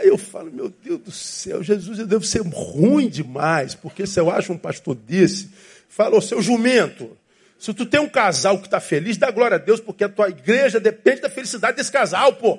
Aí 0.00 0.08
eu 0.08 0.16
falo, 0.16 0.50
meu 0.50 0.70
Deus 0.70 0.98
do 0.98 1.12
céu, 1.12 1.62
Jesus, 1.62 1.98
eu 1.98 2.06
devo 2.06 2.24
ser 2.24 2.40
ruim 2.40 3.06
demais, 3.06 3.74
porque 3.74 4.06
se 4.06 4.18
eu 4.18 4.30
acho 4.30 4.50
um 4.50 4.56
pastor 4.56 4.94
desse, 4.94 5.50
falou, 5.90 6.22
seu 6.22 6.40
jumento, 6.40 7.14
se 7.58 7.74
tu 7.74 7.84
tem 7.84 8.00
um 8.00 8.08
casal 8.08 8.58
que 8.58 8.66
está 8.66 8.80
feliz, 8.80 9.18
dá 9.18 9.30
glória 9.30 9.56
a 9.56 9.58
Deus, 9.58 9.78
porque 9.78 10.02
a 10.02 10.08
tua 10.08 10.30
igreja 10.30 10.80
depende 10.80 11.20
da 11.20 11.28
felicidade 11.28 11.76
desse 11.76 11.92
casal, 11.92 12.32
pô. 12.32 12.58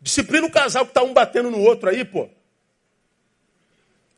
Disciplina 0.00 0.44
o 0.44 0.50
casal 0.50 0.84
que 0.84 0.90
está 0.90 1.04
um 1.04 1.14
batendo 1.14 1.52
no 1.52 1.60
outro 1.60 1.88
aí, 1.88 2.04
pô. 2.04 2.28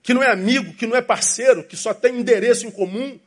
Que 0.02 0.14
não 0.14 0.22
é 0.22 0.30
amigo, 0.30 0.72
que 0.72 0.86
não 0.86 0.96
é 0.96 1.02
parceiro, 1.02 1.62
que 1.62 1.76
só 1.76 1.92
tem 1.92 2.18
endereço 2.18 2.66
em 2.66 2.70
comum. 2.70 3.20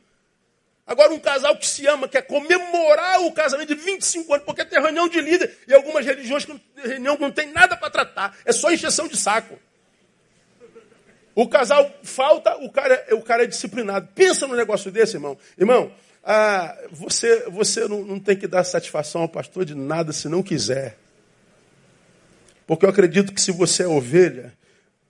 Agora, 0.88 1.12
um 1.12 1.18
casal 1.18 1.54
que 1.54 1.66
se 1.66 1.86
ama, 1.86 2.08
quer 2.08 2.22
comemorar 2.22 3.20
o 3.20 3.30
casamento 3.30 3.76
de 3.76 3.82
25 3.82 4.32
anos, 4.32 4.46
porque 4.46 4.64
tem 4.64 4.80
reunião 4.80 5.06
de 5.06 5.20
líder 5.20 5.54
e 5.68 5.74
algumas 5.74 6.06
religiões 6.06 6.46
que 6.46 6.60
reunião 6.76 7.14
não 7.20 7.30
tem 7.30 7.52
nada 7.52 7.76
para 7.76 7.90
tratar, 7.90 8.34
é 8.42 8.52
só 8.52 8.72
encheção 8.72 9.06
de 9.06 9.14
saco. 9.14 9.58
O 11.34 11.46
casal 11.46 11.94
falta, 12.02 12.56
o 12.56 12.72
cara, 12.72 13.06
o 13.12 13.20
cara 13.20 13.44
é 13.44 13.46
disciplinado. 13.46 14.08
Pensa 14.14 14.46
num 14.46 14.56
negócio 14.56 14.90
desse, 14.90 15.16
irmão. 15.16 15.36
Irmão, 15.58 15.92
ah, 16.24 16.74
você, 16.90 17.44
você 17.50 17.86
não, 17.86 18.02
não 18.02 18.18
tem 18.18 18.34
que 18.34 18.48
dar 18.48 18.64
satisfação 18.64 19.20
ao 19.20 19.28
pastor 19.28 19.66
de 19.66 19.74
nada 19.74 20.10
se 20.10 20.26
não 20.26 20.42
quiser. 20.42 20.96
Porque 22.66 22.86
eu 22.86 22.90
acredito 22.90 23.32
que 23.34 23.40
se 23.42 23.52
você 23.52 23.82
é 23.82 23.86
ovelha, 23.86 24.56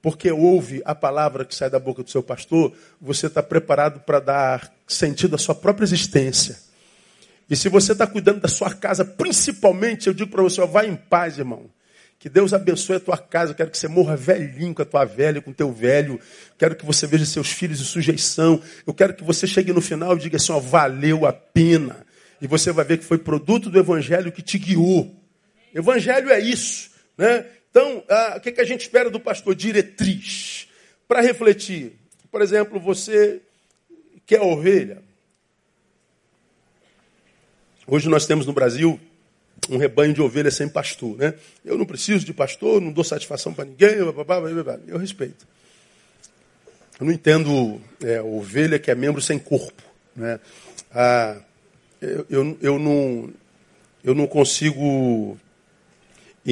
porque 0.00 0.30
ouve 0.30 0.82
a 0.84 0.94
palavra 0.94 1.44
que 1.44 1.54
sai 1.54 1.68
da 1.68 1.78
boca 1.78 2.02
do 2.02 2.10
seu 2.10 2.22
pastor, 2.22 2.72
você 3.00 3.26
está 3.26 3.42
preparado 3.42 4.00
para 4.00 4.20
dar 4.20 4.72
sentido 4.86 5.34
à 5.34 5.38
sua 5.38 5.54
própria 5.54 5.84
existência. 5.84 6.58
E 7.50 7.56
se 7.56 7.68
você 7.68 7.92
está 7.92 8.06
cuidando 8.06 8.40
da 8.40 8.48
sua 8.48 8.74
casa, 8.74 9.04
principalmente, 9.04 10.06
eu 10.06 10.14
digo 10.14 10.30
para 10.30 10.42
você, 10.42 10.60
ó, 10.60 10.66
vai 10.66 10.86
em 10.86 10.96
paz, 10.96 11.38
irmão. 11.38 11.70
Que 12.18 12.28
Deus 12.28 12.52
abençoe 12.52 12.96
a 12.96 13.00
tua 13.00 13.16
casa. 13.16 13.54
Quero 13.54 13.70
que 13.70 13.78
você 13.78 13.86
morra 13.86 14.16
velhinho 14.16 14.74
com 14.74 14.82
a 14.82 14.84
tua 14.84 15.04
velha, 15.04 15.40
com 15.40 15.52
o 15.52 15.54
teu 15.54 15.72
velho. 15.72 16.20
Quero 16.58 16.74
que 16.74 16.84
você 16.84 17.06
veja 17.06 17.24
seus 17.24 17.50
filhos 17.50 17.80
em 17.80 17.84
sujeição. 17.84 18.60
Eu 18.86 18.92
quero 18.92 19.14
que 19.14 19.22
você 19.22 19.46
chegue 19.46 19.72
no 19.72 19.80
final 19.80 20.16
e 20.16 20.20
diga 20.20 20.36
assim, 20.36 20.52
ó, 20.52 20.58
valeu 20.58 21.24
a 21.26 21.32
pena. 21.32 22.04
E 22.40 22.46
você 22.46 22.72
vai 22.72 22.84
ver 22.84 22.98
que 22.98 23.04
foi 23.04 23.18
produto 23.18 23.70
do 23.70 23.78
evangelho 23.78 24.32
que 24.32 24.42
te 24.42 24.58
guiou. 24.58 25.14
Evangelho 25.72 26.30
é 26.30 26.40
isso, 26.40 26.90
né? 27.16 27.44
Então, 27.78 28.02
ah, 28.08 28.34
o 28.36 28.40
que, 28.40 28.50
que 28.50 28.60
a 28.60 28.64
gente 28.64 28.80
espera 28.80 29.08
do 29.08 29.20
pastor? 29.20 29.54
Diretriz. 29.54 30.66
Para 31.06 31.20
refletir. 31.20 31.92
Por 32.28 32.42
exemplo, 32.42 32.80
você 32.80 33.40
que 34.26 34.34
é 34.34 34.42
ovelha. 34.42 35.00
Hoje 37.86 38.08
nós 38.08 38.26
temos 38.26 38.46
no 38.46 38.52
Brasil 38.52 38.98
um 39.70 39.76
rebanho 39.76 40.12
de 40.12 40.20
ovelhas 40.20 40.56
sem 40.56 40.68
pastor. 40.68 41.16
Né? 41.16 41.34
Eu 41.64 41.78
não 41.78 41.86
preciso 41.86 42.26
de 42.26 42.34
pastor, 42.34 42.80
não 42.80 42.90
dou 42.90 43.04
satisfação 43.04 43.54
para 43.54 43.64
ninguém, 43.64 43.94
eu 43.94 44.98
respeito. 44.98 45.46
Eu 46.98 47.06
não 47.06 47.12
entendo 47.12 47.80
é, 48.02 48.20
ovelha 48.20 48.80
que 48.80 48.90
é 48.90 48.94
membro 48.96 49.22
sem 49.22 49.38
corpo. 49.38 49.84
Né? 50.16 50.40
Ah, 50.92 51.36
eu, 52.02 52.26
eu, 52.28 52.58
eu, 52.60 52.78
não, 52.80 53.32
eu 54.02 54.16
não 54.16 54.26
consigo 54.26 55.38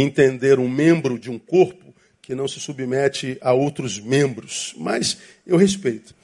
entender 0.01 0.59
um 0.59 0.69
membro 0.69 1.19
de 1.19 1.31
um 1.31 1.39
corpo 1.39 1.95
que 2.21 2.35
não 2.35 2.49
se 2.49 2.59
submete 2.59 3.39
a 3.41 3.53
outros 3.53 4.01
membros, 4.01 4.75
mas 4.77 5.19
eu 5.47 5.57
respeito. 5.57 6.15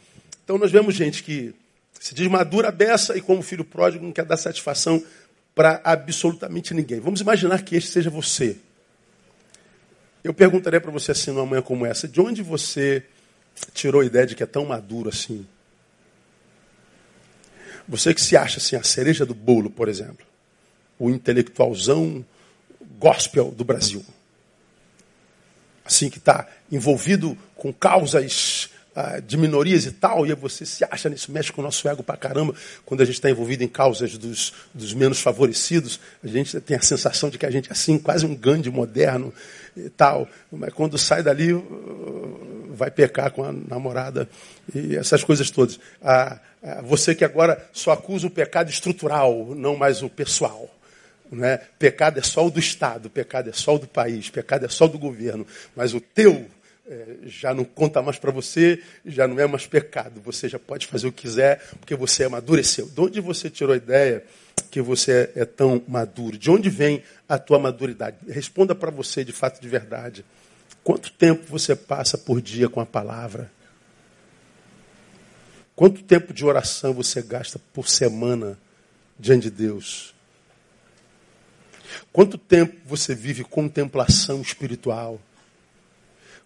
Então 0.45 0.59
nós 0.59 0.71
vemos 0.73 0.95
gente 0.95 1.23
que 1.23 1.55
se 1.99 2.15
diz 2.15 2.27
madura 2.27 2.73
beça 2.73 3.17
e 3.17 3.21
como 3.21 3.43
filho 3.43 3.65
pródigo 3.65 4.05
não 4.05 4.13
quer 4.13 4.25
dar 4.25 4.37
satisfação 4.37 5.03
para 5.55 5.81
absolutamente 5.85 6.75
ninguém. 6.75 6.99
Vamos 6.99 7.21
imaginar 7.21 7.63
que 7.63 7.77
este 7.77 7.91
seja 7.91 8.11
você. 8.11 8.57
Eu 10.25 10.35
perguntaria 10.35 10.81
para 10.81 10.91
você 10.91 11.13
assim 11.13 11.31
numa 11.31 11.47
manhã 11.47 11.63
como 11.63 11.87
essa, 11.87 12.09
de 12.09 12.21
onde 12.21 12.43
você 12.43 13.05
tirou 13.73 14.01
a 14.01 14.05
ideia 14.05 14.27
de 14.27 14.35
que 14.35 14.43
é 14.43 14.47
tão 14.47 14.65
maduro 14.65 15.09
assim? 15.09 15.47
Você 17.89 18.15
que 18.15 18.21
se 18.21 18.37
acha 18.37 18.59
assim 18.59 18.77
a 18.77 18.83
cereja 18.83 19.27
do 19.27 19.35
bolo, 19.35 19.71
por 19.71 19.89
exemplo, 19.89 20.27
o 20.99 21.11
intelectualzão 21.11 22.25
gospel 23.03 23.51
do 23.51 23.65
Brasil. 23.65 24.05
Assim 25.85 26.09
que 26.09 26.19
está 26.19 26.47
envolvido 26.71 27.37
com 27.57 27.73
causas 27.73 28.71
ah, 28.95 29.19
de 29.19 29.37
minorias 29.37 29.87
e 29.87 29.91
tal, 29.91 30.25
e 30.25 30.33
você 30.35 30.65
se 30.65 30.85
acha 30.85 31.09
nisso, 31.09 31.33
mexe 31.33 31.53
com 31.53 31.61
o 31.61 31.65
nosso 31.65 31.89
ego 31.89 32.05
pra 32.05 32.17
caramba. 32.17 32.55
Quando 32.87 33.01
a 33.01 33.05
gente 33.05 33.17
está 33.17 33.29
envolvido 33.29 33.65
em 33.65 33.69
causas 33.69 34.17
dos, 34.17 34.53
dos 34.73 34.95
menos 34.95 35.21
favorecidos, 35.21 35.99
a 36.23 36.29
gente 36.29 36.61
tem 36.61 36.77
a 36.77 36.81
sensação 36.81 37.29
de 37.29 37.39
que 37.39 37.45
a 37.45 37.51
gente 37.51 37.69
é 37.69 37.73
assim, 37.73 37.99
quase 37.99 38.25
um 38.25 38.37
Gandhi 38.37 38.71
moderno 38.71 39.35
e 39.77 39.91
tal. 39.91 40.29
Mas 40.53 40.73
quando 40.73 40.97
sai 40.97 41.25
dali, 41.25 41.53
uh, 41.53 42.71
vai 42.71 42.93
pecar 42.93 43.33
com 43.33 43.43
a 43.43 43.51
namorada 43.51 44.29
e 44.73 44.95
essas 44.95 45.25
coisas 45.25 45.51
todas. 45.51 45.81
Ah, 46.01 46.39
ah, 46.63 46.83
você 46.83 47.17
que 47.17 47.25
agora 47.25 47.69
só 47.73 47.91
acusa 47.91 48.29
o 48.29 48.31
pecado 48.31 48.71
estrutural, 48.71 49.55
não 49.57 49.75
mais 49.75 50.03
o 50.03 50.09
pessoal. 50.09 50.71
Né? 51.33 51.57
Pecado 51.79 52.19
é 52.19 52.23
só 52.23 52.47
o 52.47 52.51
do 52.51 52.61
Estado, 52.61 53.09
pecado 53.09 53.49
é 53.49 53.55
só 53.55 53.75
o 53.75 53.79
do 53.79 53.89
país, 53.89 54.29
pecado 54.29 54.67
é 54.67 54.69
só 54.69 54.85
o 54.85 54.89
do 54.89 54.99
governo. 54.99 55.47
Mas 55.75 55.95
o 55.95 56.01
teu, 56.01 56.47
é, 56.87 57.17
já 57.25 57.55
não 57.55 57.65
conta 57.65 58.03
mais 58.03 58.19
para 58.19 58.31
você, 58.31 58.83
já 59.07 59.27
não 59.27 59.41
é 59.41 59.47
mais 59.47 59.67
pecado. 59.67 60.21
Você 60.23 60.47
já 60.47 60.59
pode 60.59 60.87
fazer 60.87 61.07
o 61.07 61.13
que 61.13 61.23
quiser, 61.23 61.67
porque 61.81 61.95
você 61.95 62.25
amadureceu. 62.25 62.87
De 62.87 63.01
onde 63.01 63.19
você 63.19 63.49
tirou 63.49 63.73
a 63.73 63.79
ideia 63.79 64.23
que 64.71 64.83
você 64.83 65.31
é, 65.35 65.47
tão 65.47 65.83
maduro? 65.89 66.37
De 66.37 66.51
onde 66.51 66.69
vem 66.69 67.03
a 67.27 67.39
tua 67.39 67.59
maduridade? 67.59 68.19
Responda 68.29 68.75
para 68.75 68.91
você 68.91 69.25
de 69.25 69.33
fato 69.33 69.59
de 69.59 69.69
verdade. 69.69 70.27
Quanto 70.85 71.11
tempo 71.13 71.47
você 71.49 71.75
passa 71.75 72.19
por 72.19 72.43
dia 72.43 72.69
com 72.69 72.81
a 72.81 72.87
palavra? 72.87 73.51
Quanto 75.75 76.03
tempo 76.03 76.35
de 76.35 76.45
oração 76.45 76.93
você 76.93 77.23
gasta 77.23 77.59
por 77.73 77.89
semana 77.89 78.59
diante 79.19 79.45
de 79.45 79.51
Deus? 79.51 80.13
Quanto 82.13 82.37
tempo 82.39 82.77
você 82.85 83.15
vive 83.15 83.45
contemplação 83.45 84.41
espiritual? 84.41 85.21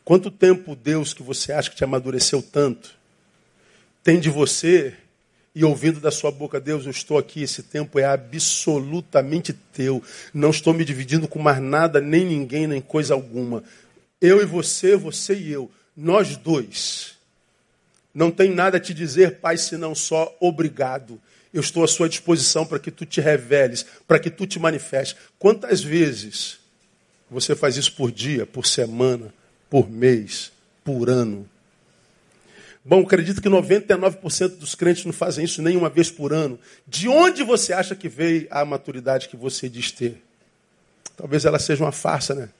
Quanto 0.04 0.30
tempo 0.30 0.76
Deus, 0.76 1.12
que 1.12 1.22
você 1.22 1.52
acha 1.52 1.68
que 1.68 1.76
te 1.76 1.85
amadureceu 1.85 2.40
tanto, 2.40 2.96
tem 4.02 4.20
de 4.20 4.30
você 4.30 4.94
e 5.52 5.64
ouvindo 5.64 6.00
da 6.00 6.11
sua 6.11 6.30
boca, 6.30 6.61
Deus, 6.61 6.85
eu 6.85 6.90
estou 6.90 7.16
aqui, 7.16 7.42
esse 7.42 7.62
tempo 7.62 7.98
é 7.98 8.04
absolutamente 8.04 9.54
teu. 9.72 10.02
Não 10.32 10.50
estou 10.50 10.74
me 10.74 10.85
dividindo 10.85 11.26
com 11.26 11.38
mais 11.38 11.61
nada, 11.62 11.98
nem 11.98 12.26
ninguém, 12.26 12.66
nem 12.66 12.80
coisa 12.80 13.14
alguma. 13.14 13.64
Eu 14.20 14.42
e 14.42 14.44
você, 14.44 14.96
você 14.96 15.35
e 15.35 15.50
eu, 15.50 15.70
nós 15.96 16.37
dois. 16.37 17.16
Não 18.14 18.30
tem 18.30 18.50
nada 18.50 18.76
a 18.76 18.80
te 18.80 18.92
dizer, 18.92 19.40
Pai, 19.40 19.56
senão 19.56 19.94
só 19.94 20.37
obrigado. 20.40 21.20
Eu 21.57 21.61
estou 21.61 21.83
à 21.83 21.88
sua 21.88 22.07
disposição 22.07 22.66
para 22.66 22.79
que 22.79 22.90
tu 22.90 23.07
te 23.07 23.19
reveles, 23.19 23.87
para 24.07 24.19
que 24.19 24.29
tu 24.29 24.47
te 24.47 24.59
manifestes. 24.59 25.16
Quantas 25.38 25.83
vezes 25.83 26.59
você 27.31 27.57
faz 27.57 27.79
isso 27.79 27.95
por 27.95 28.12
dia, 28.12 28.45
por 28.45 28.66
semana, 28.66 29.33
por 29.71 29.88
mês, 29.88 30.53
por 30.85 31.09
ano. 31.09 31.49
Bom, 32.85 33.01
acredito 33.01 33.40
que 33.40 33.49
99% 33.49 34.59
dos 34.59 34.75
crentes 34.75 35.07
não 35.07 35.14
fazem 35.14 35.47
isso 35.47 35.62
nem 35.62 35.79
uma 35.79 35.88
vez 35.88 36.11
por 36.11 36.35
ano. 36.35 36.59
De 36.87 37.09
onde 37.09 37.42
você 37.42 37.73
acha 37.73 37.95
que 37.97 38.07
veio 38.07 38.47
a 38.51 38.62
maturidade 38.62 39.27
que 39.27 39.35
você 39.35 39.66
diz 39.66 39.90
ter? 39.90 40.23
Talvez 41.16 41.47
ela 41.47 41.59
seja 41.59 41.83
uma 41.83 41.90
farsa, 41.90 42.35
né? 42.35 42.51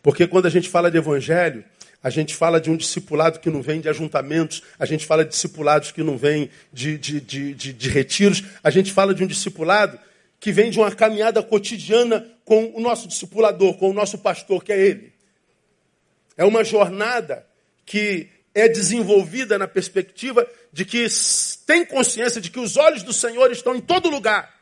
Porque 0.00 0.24
quando 0.24 0.46
a 0.46 0.50
gente 0.50 0.68
fala 0.68 0.88
de 0.88 0.98
evangelho, 0.98 1.64
a 2.02 2.08
gente 2.08 2.34
fala 2.34 2.60
de 2.60 2.70
um 2.70 2.76
discipulado 2.76 3.40
que 3.40 3.50
não 3.50 3.60
vem 3.60 3.80
de 3.80 3.88
ajuntamentos, 3.88 4.62
a 4.78 4.86
gente 4.86 5.06
fala 5.06 5.24
de 5.24 5.30
discipulados 5.30 5.92
que 5.92 6.02
não 6.02 6.16
vem 6.16 6.50
de, 6.72 6.96
de, 6.96 7.20
de, 7.20 7.54
de, 7.54 7.72
de 7.72 7.88
retiros, 7.88 8.42
a 8.62 8.70
gente 8.70 8.92
fala 8.92 9.14
de 9.14 9.22
um 9.22 9.26
discipulado 9.26 9.98
que 10.38 10.50
vem 10.50 10.70
de 10.70 10.78
uma 10.78 10.90
caminhada 10.90 11.42
cotidiana 11.42 12.26
com 12.44 12.72
o 12.74 12.80
nosso 12.80 13.06
discipulador, 13.06 13.74
com 13.74 13.90
o 13.90 13.92
nosso 13.92 14.18
pastor, 14.18 14.64
que 14.64 14.72
é 14.72 14.80
ele. 14.80 15.12
É 16.36 16.44
uma 16.44 16.64
jornada 16.64 17.46
que 17.84 18.28
é 18.54 18.66
desenvolvida 18.66 19.58
na 19.58 19.68
perspectiva 19.68 20.48
de 20.72 20.84
que 20.84 21.06
tem 21.66 21.84
consciência 21.84 22.40
de 22.40 22.50
que 22.50 22.58
os 22.58 22.76
olhos 22.76 23.02
do 23.02 23.12
Senhor 23.12 23.52
estão 23.52 23.76
em 23.76 23.80
todo 23.80 24.08
lugar, 24.08 24.58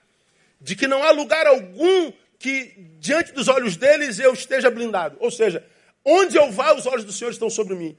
de 0.61 0.75
que 0.75 0.89
não 0.89 1.03
há 1.05 1.13
lugar 1.13 1.47
algum 1.47 2.13
que 2.39 2.75
diante 2.99 3.33
dos 3.33 3.49
olhos 3.49 3.77
deles 3.77 4.19
eu 4.19 4.33
esteja 4.33 4.71
blindado. 4.71 5.17
Ou 5.21 5.31
seja, 5.31 5.65
onde 6.05 6.37
eu 6.37 6.51
vá, 6.51 6.75
os 6.75 6.87
olhos 6.87 7.05
do 7.05 7.13
Senhor 7.13 7.31
estão 7.31 7.51
sobre 7.51 7.75
mim. 7.75 7.97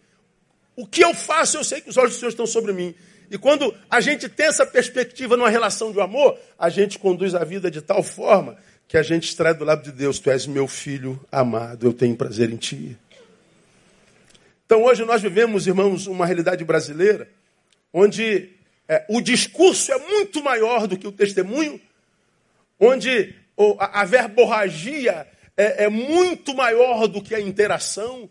O 0.75 0.85
que 0.85 1.03
eu 1.03 1.13
faço, 1.13 1.57
eu 1.57 1.63
sei 1.63 1.81
que 1.81 1.89
os 1.89 1.97
olhos 1.97 2.13
do 2.13 2.19
Senhor 2.19 2.29
estão 2.29 2.47
sobre 2.47 2.71
mim. 2.71 2.95
E 3.29 3.38
quando 3.38 3.75
a 3.89 4.01
gente 4.01 4.27
tem 4.27 4.47
essa 4.47 4.65
perspectiva 4.65 5.38
numa 5.38 5.49
relação 5.49 5.91
de 5.91 5.99
amor, 6.01 6.38
a 6.57 6.69
gente 6.69 6.97
conduz 6.97 7.35
a 7.35 7.43
vida 7.43 7.69
de 7.69 7.81
tal 7.81 8.01
forma 8.01 8.57
que 8.88 8.97
a 8.97 9.03
gente 9.03 9.25
extrai 9.25 9.53
do 9.53 9.63
lado 9.63 9.83
de 9.83 9.91
Deus: 9.91 10.19
Tu 10.19 10.31
és 10.31 10.47
meu 10.47 10.67
filho 10.67 11.19
amado, 11.31 11.85
eu 11.85 11.93
tenho 11.93 12.15
prazer 12.15 12.49
em 12.49 12.57
ti. 12.57 12.97
Então 14.65 14.83
hoje 14.83 15.05
nós 15.05 15.21
vivemos, 15.21 15.67
irmãos, 15.67 16.07
uma 16.07 16.25
realidade 16.25 16.63
brasileira 16.63 17.29
onde 17.93 18.49
é, 18.88 19.05
o 19.09 19.21
discurso 19.21 19.91
é 19.91 19.97
muito 19.97 20.43
maior 20.43 20.88
do 20.88 20.97
que 20.97 21.07
o 21.07 21.12
testemunho, 21.12 21.79
onde 22.79 23.35
a, 23.79 24.01
a 24.01 24.05
verborragia 24.05 25.27
é, 25.60 25.84
é, 25.84 25.89
muito 25.89 26.56
maior 26.56 27.06
do 27.06 27.22
que 27.22 27.36
a 27.36 27.41
interação, 27.41 28.30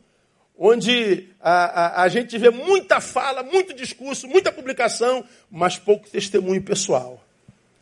onde 0.58 1.28
a, 1.38 2.00
a, 2.00 2.02
a 2.04 2.08
gente 2.08 2.38
vê 2.38 2.48
muita 2.48 3.02
fala, 3.02 3.42
muito 3.42 3.74
discurso, 3.74 4.26
muita 4.26 4.50
publicação, 4.50 5.22
mas 5.50 5.76
pouco 5.76 6.08
testemunho 6.08 6.62
pessoal. 6.62 7.22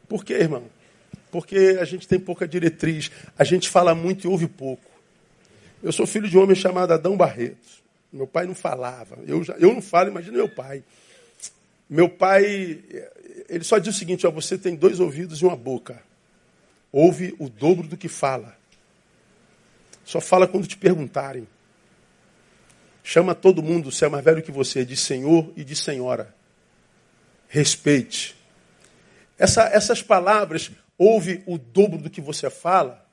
Por 0.09 0.25
quê, 0.25 0.35
irmão? 0.35 0.65
Porque 1.31 1.79
a 1.81 1.85
gente 1.85 2.09
tem 2.09 2.19
pouca 2.19 2.49
diretriz, 2.49 3.09
a 3.39 3.45
gente 3.45 3.69
fala 3.69 3.95
muito 3.95 4.27
e 4.27 4.29
ouve 4.29 4.49
pouco. 4.49 4.91
Eu 5.81 5.93
sou 5.93 6.09
filho 6.09 6.29
de 6.29 6.37
um 6.37 6.43
homem 6.43 6.57
chamado 6.57 6.93
Adão 6.93 7.17
Barreto. 7.17 7.85
Meu 8.13 8.27
pai 8.27 8.47
não 8.47 8.55
falava. 8.55 9.17
Eu, 9.29 9.45
já, 9.45 9.55
eu 9.59 9.73
não 9.73 9.81
falo, 9.81 10.11
imagina 10.11 10.39
meu 10.39 10.49
pai. 10.49 10.83
Meu 11.89 12.09
pai, 12.09 12.81
ele 13.49 13.63
só 13.63 13.79
diz 13.79 13.95
o 13.95 13.99
seguinte: 13.99 14.27
ó, 14.27 14.31
você 14.33 14.59
tem 14.59 14.75
dois 14.75 14.99
ouvidos 14.99 15.41
e 15.41 15.45
uma 15.45 15.55
boca. 15.55 16.03
Ouve 16.91 17.37
o 17.39 17.49
dobro 17.49 17.87
do 17.87 17.97
que 17.97 18.09
fala. 18.09 18.56
Só 20.07 20.21
fala 20.21 20.47
quando 20.47 20.69
te 20.69 20.77
perguntarem. 20.77 21.49
Chama 23.03 23.35
todo 23.35 23.61
mundo, 23.61 23.91
se 23.91 24.05
é 24.05 24.09
mais 24.09 24.25
velho 24.25 24.41
que 24.41 24.53
você, 24.53 24.85
de 24.85 24.97
senhor 24.97 25.53
e 25.57 25.65
de 25.65 25.75
senhora. 25.75 26.33
Respeite. 27.49 28.37
Essa, 29.37 29.65
essas 29.65 30.03
palavras, 30.03 30.71
ouve 30.97 31.43
o 31.45 31.59
dobro 31.59 31.99
do 31.99 32.09
que 32.09 32.21
você 32.21 32.49
fala, 32.49 33.05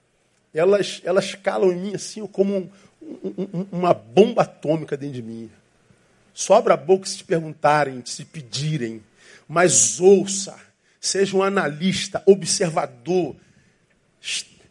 elas, 0.54 1.02
elas 1.04 1.34
calam 1.34 1.72
em 1.72 1.78
mim 1.78 1.96
assim 1.96 2.26
como 2.28 2.72
um, 3.02 3.66
uma 3.72 3.94
bomba 3.94 4.44
atômica 4.44 4.96
dentro 4.96 5.16
de 5.16 5.24
mim. 5.24 5.50
Sobra 6.32 6.76
a 6.76 6.78
boca 6.78 7.08
se 7.08 7.18
te 7.18 7.24
perguntarem, 7.24 8.04
se 8.06 8.24
pedirem, 8.24 9.04
mas 9.48 10.00
ouça, 10.00 10.56
seja 11.02 11.36
um 11.36 11.42
analista, 11.42 12.22
observador, 12.28 13.36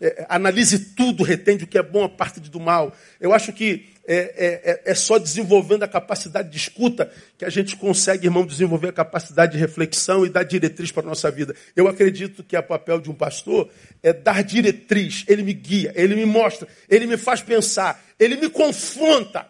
é, 0.02 0.26
analise 0.28 0.80
tudo, 0.96 1.22
retende 1.22 1.62
o 1.62 1.66
que 1.66 1.78
é 1.78 1.82
bom, 1.82 2.02
a 2.02 2.08
parte 2.08 2.40
do 2.40 2.58
mal. 2.58 2.92
Eu 3.20 3.32
acho 3.32 3.52
que 3.52 3.86
é, 4.04 4.16
é, 4.16 4.70
é, 4.70 4.82
é, 4.86 4.94
só 4.96 5.16
desenvolvendo 5.16 5.84
a 5.84 5.88
capacidade 5.88 6.50
de 6.50 6.56
escuta 6.56 7.08
que 7.38 7.44
a 7.44 7.48
gente 7.48 7.76
consegue, 7.76 8.26
irmão, 8.26 8.44
desenvolver 8.44 8.88
a 8.88 8.92
capacidade 8.92 9.52
de 9.52 9.58
reflexão 9.58 10.26
e 10.26 10.28
dar 10.28 10.42
diretriz 10.42 10.90
para 10.90 11.04
a 11.04 11.06
nossa 11.06 11.30
vida. 11.30 11.54
Eu 11.76 11.86
acredito 11.86 12.42
que 12.42 12.56
o 12.56 12.62
papel 12.64 13.00
de 13.00 13.08
um 13.08 13.14
pastor 13.14 13.70
é 14.02 14.12
dar 14.12 14.42
diretriz. 14.42 15.24
Ele 15.28 15.44
me 15.44 15.52
guia, 15.52 15.92
ele 15.94 16.16
me 16.16 16.26
mostra, 16.26 16.66
ele 16.88 17.06
me 17.06 17.16
faz 17.16 17.40
pensar, 17.40 18.04
ele 18.18 18.34
me 18.34 18.50
confronta, 18.50 19.46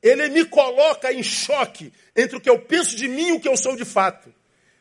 ele 0.00 0.28
me 0.28 0.44
coloca 0.44 1.12
em 1.12 1.22
choque 1.24 1.92
entre 2.14 2.36
o 2.36 2.40
que 2.40 2.48
eu 2.48 2.60
penso 2.60 2.94
de 2.94 3.08
mim 3.08 3.30
e 3.30 3.32
o 3.32 3.40
que 3.40 3.48
eu 3.48 3.56
sou 3.56 3.74
de 3.74 3.84
fato. 3.84 4.32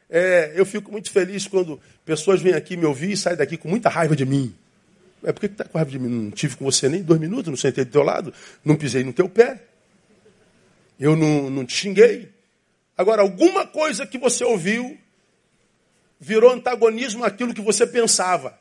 É, 0.07 0.53
eu 0.55 0.67
fico 0.67 0.91
muito 0.91 1.09
feliz 1.09 1.47
quando 1.47 1.81
pessoas 2.05 2.39
vêm 2.39 2.53
aqui 2.53 2.77
me 2.77 2.85
ouvir 2.85 3.13
e 3.13 3.17
saem 3.17 3.37
daqui 3.37 3.57
com 3.57 3.67
muita 3.67 3.89
raiva 3.89 4.15
de 4.15 4.23
mim. 4.23 4.53
É 5.23 5.31
porque 5.31 5.47
está 5.47 5.63
com 5.63 5.77
raiva 5.77 5.91
de 5.91 5.99
mim? 5.99 6.09
Não 6.09 6.31
tive 6.31 6.55
com 6.55 6.65
você 6.65 6.89
nem 6.89 7.01
dois 7.01 7.19
minutos, 7.19 7.49
não 7.49 7.57
sentei 7.57 7.85
do 7.85 7.91
teu 7.91 8.03
lado, 8.03 8.33
não 8.63 8.75
pisei 8.75 9.03
no 9.03 9.13
teu 9.13 9.29
pé. 9.29 9.63
Eu 10.99 11.15
não, 11.15 11.49
não 11.49 11.65
te 11.65 11.75
xinguei. 11.75 12.29
Agora, 12.97 13.21
alguma 13.21 13.65
coisa 13.65 14.05
que 14.05 14.17
você 14.17 14.43
ouviu 14.43 14.97
virou 16.19 16.51
antagonismo 16.51 17.23
àquilo 17.23 17.53
que 17.53 17.61
você 17.61 17.85
pensava. 17.85 18.57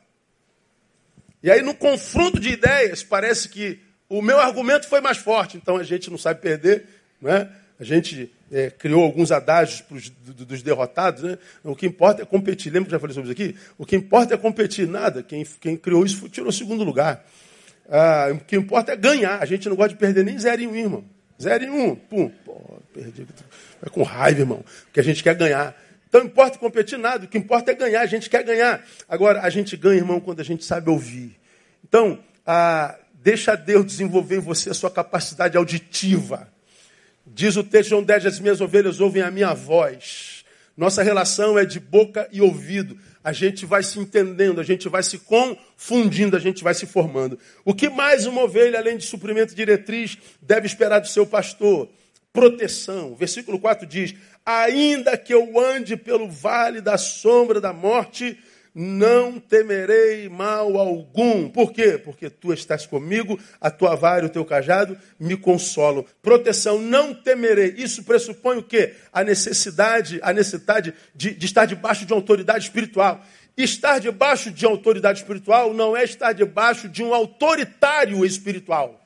E 1.41 1.51
aí, 1.51 1.61
no 1.61 1.75
confronto 1.75 2.39
de 2.39 2.49
ideias, 2.49 3.03
parece 3.03 3.49
que 3.49 3.79
o 4.09 4.21
meu 4.21 4.39
argumento 4.39 4.87
foi 4.87 5.01
mais 5.01 5.17
forte. 5.17 5.57
Então 5.57 5.77
a 5.77 5.83
gente 5.83 6.09
não 6.09 6.17
sabe 6.17 6.41
perder, 6.41 6.87
não 7.21 7.31
é? 7.31 7.49
A 7.79 7.83
gente 7.83 8.31
é, 8.53 8.69
criou 8.69 9.01
alguns 9.01 9.31
adágios 9.31 9.81
pros, 9.81 10.09
do, 10.09 10.45
dos 10.45 10.61
derrotados, 10.61 11.23
né? 11.23 11.39
O 11.63 11.75
que 11.75 11.87
importa 11.87 12.21
é 12.21 12.25
competir. 12.25 12.71
Lembra 12.71 12.85
que 12.85 12.91
já 12.91 12.99
falei 12.99 13.15
sobre 13.15 13.31
isso 13.31 13.41
aqui? 13.41 13.57
O 13.79 13.85
que 13.85 13.95
importa 13.95 14.35
é 14.35 14.37
competir. 14.37 14.87
Nada. 14.87 15.23
Quem, 15.23 15.43
quem 15.59 15.75
criou 15.75 16.05
isso 16.05 16.29
tirou 16.29 16.49
o 16.49 16.53
segundo 16.53 16.83
lugar. 16.83 17.25
Ah, 17.89 18.27
o 18.31 18.37
que 18.39 18.55
importa 18.55 18.91
é 18.91 18.95
ganhar. 18.95 19.41
A 19.41 19.45
gente 19.45 19.67
não 19.67 19.75
gosta 19.75 19.93
de 19.93 19.99
perder 19.99 20.23
nem 20.23 20.37
zero 20.37 20.61
em 20.61 20.67
um, 20.67 20.75
irmão. 20.75 21.03
Zero 21.41 21.63
em 21.63 21.69
um. 21.71 21.95
Pum. 21.95 22.29
Pô, 22.45 22.79
perdi. 22.93 23.25
Vai 23.81 23.89
com 23.91 24.03
raiva, 24.03 24.41
irmão. 24.41 24.63
Porque 24.83 24.99
a 24.99 25.03
gente 25.03 25.23
quer 25.23 25.33
ganhar. 25.33 25.75
Então 26.07 26.21
não 26.21 26.27
importa 26.27 26.59
competir 26.59 26.99
nada. 26.99 27.25
O 27.25 27.27
que 27.27 27.39
importa 27.39 27.71
é 27.71 27.73
ganhar. 27.73 28.01
A 28.01 28.05
gente 28.05 28.29
quer 28.29 28.43
ganhar. 28.43 28.85
Agora, 29.09 29.41
a 29.41 29.49
gente 29.49 29.75
ganha, 29.75 29.97
irmão, 29.97 30.19
quando 30.19 30.41
a 30.41 30.45
gente 30.45 30.63
sabe 30.63 30.91
ouvir. 30.91 31.35
Então, 31.83 32.19
ah, 32.45 32.95
deixa 33.15 33.55
Deus 33.55 33.83
desenvolver 33.83 34.35
em 34.35 34.41
você 34.41 34.69
a 34.69 34.75
sua 34.75 34.91
capacidade 34.91 35.57
auditiva. 35.57 36.52
Diz 37.25 37.55
o 37.55 37.63
texto 37.63 38.01
10, 38.01 38.25
as 38.25 38.39
minhas 38.39 38.59
ovelhas 38.59 38.99
ouvem 38.99 39.21
a 39.21 39.31
minha 39.31 39.53
voz. 39.53 40.43
Nossa 40.75 41.01
relação 41.01 41.57
é 41.57 41.63
de 41.63 41.79
boca 41.79 42.27
e 42.31 42.41
ouvido. 42.41 42.97
A 43.23 43.31
gente 43.31 43.65
vai 43.65 43.81
se 43.81 43.97
entendendo, 43.97 44.59
a 44.59 44.63
gente 44.63 44.89
vai 44.89 45.01
se 45.01 45.19
confundindo, 45.19 46.35
a 46.35 46.39
gente 46.39 46.63
vai 46.63 46.73
se 46.73 46.85
formando. 46.85 47.39
O 47.63 47.73
que 47.73 47.89
mais 47.89 48.25
uma 48.25 48.41
ovelha, 48.43 48.77
além 48.77 48.97
de 48.97 49.05
suprimento 49.05 49.55
diretriz, 49.55 50.17
deve 50.41 50.67
esperar 50.67 50.99
do 50.99 51.07
seu 51.07 51.25
pastor? 51.25 51.87
Proteção. 52.33 53.15
Versículo 53.15 53.57
4 53.57 53.87
diz: 53.87 54.13
Ainda 54.45 55.15
que 55.15 55.33
eu 55.33 55.57
ande 55.57 55.95
pelo 55.95 56.29
vale 56.29 56.81
da 56.81 56.97
sombra 56.97 57.61
da 57.61 57.71
morte, 57.71 58.37
não 58.73 59.39
temerei 59.39 60.27
mal 60.27 60.77
algum. 60.77 61.47
Por 61.49 61.71
quê? 61.71 61.97
Porque 61.97 62.29
tu 62.29 62.51
estás 62.51 62.85
comigo, 62.85 63.39
a 63.61 63.69
tua 63.69 63.95
vara 63.95 64.23
e 64.23 64.25
o 64.27 64.31
teu 64.31 64.43
cajado 64.43 64.97
me 65.19 65.37
consolam. 65.37 66.05
Proteção, 66.21 66.79
não 66.79 67.13
temerei. 67.13 67.75
Isso 67.77 68.03
pressupõe 68.03 68.57
o 68.57 68.63
quê? 68.63 68.95
A 69.11 69.23
necessidade, 69.23 70.19
a 70.23 70.33
necessidade 70.33 70.93
de, 71.13 71.31
de 71.35 71.45
estar 71.45 71.65
debaixo 71.65 72.05
de 72.05 72.13
autoridade 72.13 72.65
espiritual. 72.65 73.23
Estar 73.55 73.99
debaixo 73.99 74.49
de 74.49 74.65
autoridade 74.65 75.19
espiritual 75.19 75.73
não 75.73 75.95
é 75.95 76.03
estar 76.03 76.33
debaixo 76.33 76.89
de 76.89 77.03
um 77.03 77.13
autoritário 77.13 78.25
espiritual. 78.25 78.99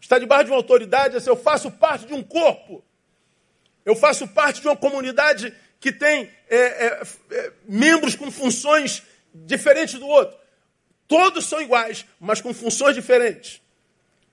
Estar 0.00 0.18
debaixo 0.18 0.46
de 0.46 0.50
uma 0.50 0.56
autoridade 0.56 1.16
é 1.16 1.20
se 1.20 1.30
eu 1.30 1.36
faço 1.36 1.70
parte 1.70 2.06
de 2.06 2.12
um 2.12 2.22
corpo. 2.22 2.84
Eu 3.84 3.94
faço 3.94 4.26
parte 4.26 4.60
de 4.60 4.66
uma 4.66 4.76
comunidade 4.76 5.54
que 5.84 5.92
tem 5.92 6.30
é, 6.48 6.56
é, 6.56 7.02
é, 7.30 7.52
membros 7.68 8.16
com 8.16 8.30
funções 8.30 9.02
diferentes 9.34 10.00
do 10.00 10.06
outro. 10.06 10.34
Todos 11.06 11.44
são 11.44 11.60
iguais, 11.60 12.06
mas 12.18 12.40
com 12.40 12.54
funções 12.54 12.94
diferentes. 12.94 13.60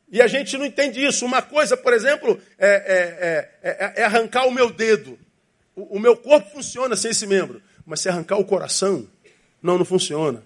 E 0.10 0.22
a 0.22 0.28
gente 0.28 0.58
não 0.58 0.66
entende 0.66 1.06
isso. 1.06 1.26
Uma 1.26 1.42
coisa, 1.42 1.76
por 1.76 1.92
exemplo, 1.92 2.42
é, 2.58 3.50
é, 3.62 3.70
é, 3.70 4.02
é 4.02 4.04
arrancar 4.06 4.48
o 4.48 4.52
meu 4.52 4.70
dedo. 4.70 5.20
O, 5.76 5.98
o, 5.98 6.00
meu 6.00 6.16
corpo 6.16 6.50
funciona 6.52 6.96
sem 6.96 7.12
esse 7.12 7.28
membro. 7.28 7.62
Mas 7.86 8.00
se 8.00 8.08
arrancar 8.08 8.38
o 8.38 8.46
coração, 8.46 9.06
não, 9.62 9.78
não 9.78 9.84
funciona. 9.84 10.42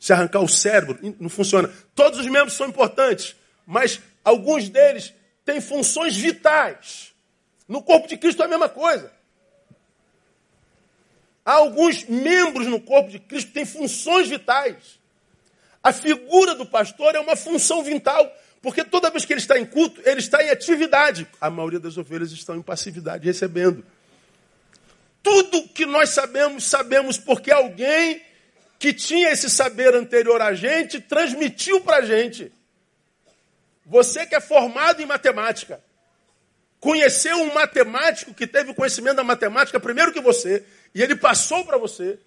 Se 0.00 0.14
arrancar 0.14 0.40
o 0.40 0.48
cérebro, 0.48 0.98
não 1.20 1.28
funciona. 1.28 1.70
Todos 1.94 2.20
os 2.20 2.26
membros 2.26 2.54
são 2.54 2.68
importantes, 2.68 3.36
mas 3.66 4.00
alguns 4.24 4.70
deles 4.70 5.12
têm 5.44 5.60
funções 5.60 6.16
vitais. 6.16 7.12
No 7.68 7.82
corpo 7.82 8.08
de 8.08 8.16
Cristo 8.16 8.40
é 8.40 8.46
a 8.46 8.48
mesma 8.48 8.70
coisa. 8.70 9.17
Alguns 11.48 12.04
membros 12.04 12.66
no 12.66 12.78
corpo 12.78 13.10
de 13.10 13.18
Cristo 13.18 13.52
têm 13.52 13.64
funções 13.64 14.28
vitais. 14.28 15.00
A 15.82 15.94
figura 15.94 16.54
do 16.54 16.66
pastor 16.66 17.14
é 17.14 17.20
uma 17.20 17.36
função 17.36 17.82
vital, 17.82 18.30
porque 18.60 18.84
toda 18.84 19.08
vez 19.08 19.24
que 19.24 19.32
ele 19.32 19.40
está 19.40 19.58
em 19.58 19.64
culto, 19.64 19.98
ele 20.04 20.20
está 20.20 20.44
em 20.44 20.50
atividade. 20.50 21.26
A 21.40 21.48
maioria 21.48 21.80
das 21.80 21.96
ovelhas 21.96 22.32
estão 22.32 22.54
em 22.54 22.60
passividade, 22.60 23.24
recebendo. 23.24 23.82
Tudo 25.22 25.66
que 25.68 25.86
nós 25.86 26.10
sabemos, 26.10 26.64
sabemos 26.64 27.16
porque 27.16 27.50
alguém 27.50 28.20
que 28.78 28.92
tinha 28.92 29.30
esse 29.30 29.48
saber 29.48 29.94
anterior 29.94 30.42
a 30.42 30.52
gente 30.52 31.00
transmitiu 31.00 31.80
para 31.80 31.96
a 31.96 32.02
gente. 32.02 32.52
Você 33.86 34.26
que 34.26 34.34
é 34.34 34.40
formado 34.40 35.00
em 35.00 35.06
matemática, 35.06 35.82
conheceu 36.78 37.38
um 37.38 37.54
matemático 37.54 38.34
que 38.34 38.46
teve 38.46 38.74
conhecimento 38.74 39.16
da 39.16 39.24
matemática 39.24 39.80
primeiro 39.80 40.12
que 40.12 40.20
você, 40.20 40.62
e 40.94 41.02
ele 41.02 41.16
passou 41.16 41.64
para 41.64 41.78
você. 41.78 42.18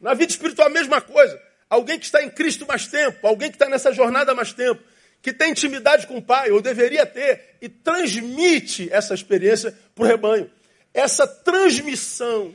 Na 0.00 0.14
vida 0.14 0.30
espiritual, 0.30 0.68
a 0.68 0.70
mesma 0.70 1.00
coisa. 1.00 1.40
Alguém 1.68 1.98
que 1.98 2.04
está 2.04 2.22
em 2.22 2.30
Cristo 2.30 2.66
mais 2.66 2.86
tempo, 2.86 3.26
alguém 3.26 3.50
que 3.50 3.56
está 3.56 3.68
nessa 3.68 3.92
jornada 3.92 4.34
mais 4.34 4.52
tempo, 4.52 4.82
que 5.22 5.32
tem 5.32 5.52
intimidade 5.52 6.06
com 6.06 6.18
o 6.18 6.22
Pai, 6.22 6.50
ou 6.50 6.60
deveria 6.60 7.06
ter, 7.06 7.56
e 7.60 7.68
transmite 7.68 8.88
essa 8.92 9.14
experiência 9.14 9.74
para 9.94 10.04
o 10.04 10.06
rebanho. 10.06 10.50
Essa 10.92 11.26
transmissão 11.26 12.54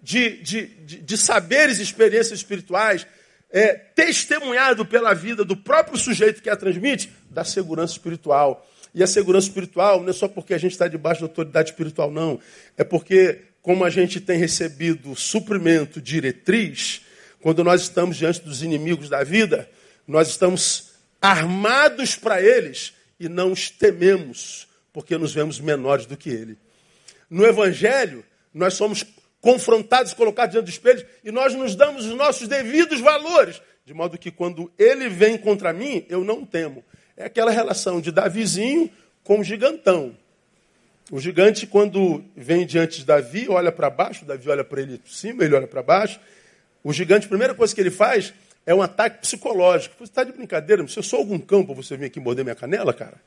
de, 0.00 0.36
de, 0.42 0.66
de, 0.66 0.96
de 1.00 1.18
saberes 1.18 1.78
e 1.78 1.82
experiências 1.82 2.38
espirituais, 2.38 3.06
é, 3.50 3.72
testemunhado 3.72 4.84
pela 4.84 5.14
vida 5.14 5.44
do 5.44 5.56
próprio 5.56 5.98
sujeito 5.98 6.42
que 6.42 6.50
a 6.50 6.56
transmite, 6.56 7.10
dá 7.30 7.42
segurança 7.42 7.94
espiritual. 7.94 8.64
E 8.94 9.02
a 9.02 9.06
segurança 9.06 9.48
espiritual 9.48 10.00
não 10.00 10.10
é 10.10 10.12
só 10.12 10.28
porque 10.28 10.54
a 10.54 10.58
gente 10.58 10.72
está 10.72 10.86
debaixo 10.86 11.22
da 11.22 11.26
autoridade 11.26 11.70
espiritual, 11.70 12.10
não. 12.10 12.38
É 12.76 12.84
porque 12.84 13.42
como 13.64 13.82
a 13.82 13.88
gente 13.88 14.20
tem 14.20 14.36
recebido 14.36 15.16
suprimento, 15.16 15.98
diretriz, 15.98 17.00
quando 17.40 17.64
nós 17.64 17.80
estamos 17.80 18.18
diante 18.18 18.42
dos 18.42 18.62
inimigos 18.62 19.08
da 19.08 19.24
vida, 19.24 19.66
nós 20.06 20.28
estamos 20.28 20.90
armados 21.20 22.14
para 22.14 22.42
eles 22.42 22.92
e 23.18 23.26
não 23.26 23.52
os 23.52 23.70
tememos, 23.70 24.68
porque 24.92 25.16
nos 25.16 25.32
vemos 25.32 25.58
menores 25.60 26.04
do 26.04 26.14
que 26.14 26.28
ele. 26.28 26.58
No 27.30 27.46
Evangelho, 27.46 28.22
nós 28.52 28.74
somos 28.74 29.02
confrontados, 29.40 30.12
colocados 30.12 30.52
diante 30.52 30.66
do 30.66 30.70
espelho, 30.70 31.06
e 31.24 31.32
nós 31.32 31.54
nos 31.54 31.74
damos 31.74 32.04
os 32.04 32.14
nossos 32.14 32.46
devidos 32.46 33.00
valores, 33.00 33.62
de 33.86 33.94
modo 33.94 34.18
que 34.18 34.30
quando 34.30 34.70
ele 34.78 35.08
vem 35.08 35.38
contra 35.38 35.72
mim, 35.72 36.04
eu 36.10 36.22
não 36.22 36.44
temo. 36.44 36.84
É 37.16 37.24
aquela 37.24 37.50
relação 37.50 37.98
de 37.98 38.12
Davizinho 38.12 38.90
com 39.22 39.40
o 39.40 39.44
gigantão. 39.44 40.14
O 41.10 41.20
gigante, 41.20 41.66
quando 41.66 42.24
vem 42.34 42.64
diante 42.64 43.00
de 43.00 43.04
Davi, 43.04 43.46
olha 43.48 43.70
para 43.70 43.90
baixo, 43.90 44.24
Davi 44.24 44.48
olha 44.48 44.64
para 44.64 44.80
ele 44.80 44.98
de 44.98 45.14
cima, 45.14 45.44
ele 45.44 45.54
olha 45.54 45.66
para 45.66 45.82
baixo. 45.82 46.18
O 46.82 46.92
gigante, 46.92 47.26
a 47.26 47.28
primeira 47.28 47.54
coisa 47.54 47.74
que 47.74 47.80
ele 47.80 47.90
faz 47.90 48.32
é 48.64 48.74
um 48.74 48.80
ataque 48.80 49.20
psicológico. 49.20 49.96
Você 49.98 50.04
está 50.04 50.24
de 50.24 50.32
brincadeira? 50.32 50.86
Se 50.88 50.98
eu 50.98 51.02
sou 51.02 51.18
algum 51.18 51.38
cão 51.38 51.64
para 51.64 51.74
você 51.74 51.96
vir 51.96 52.06
aqui 52.06 52.18
morder 52.18 52.44
minha 52.44 52.54
canela, 52.54 52.92
cara? 52.94 53.20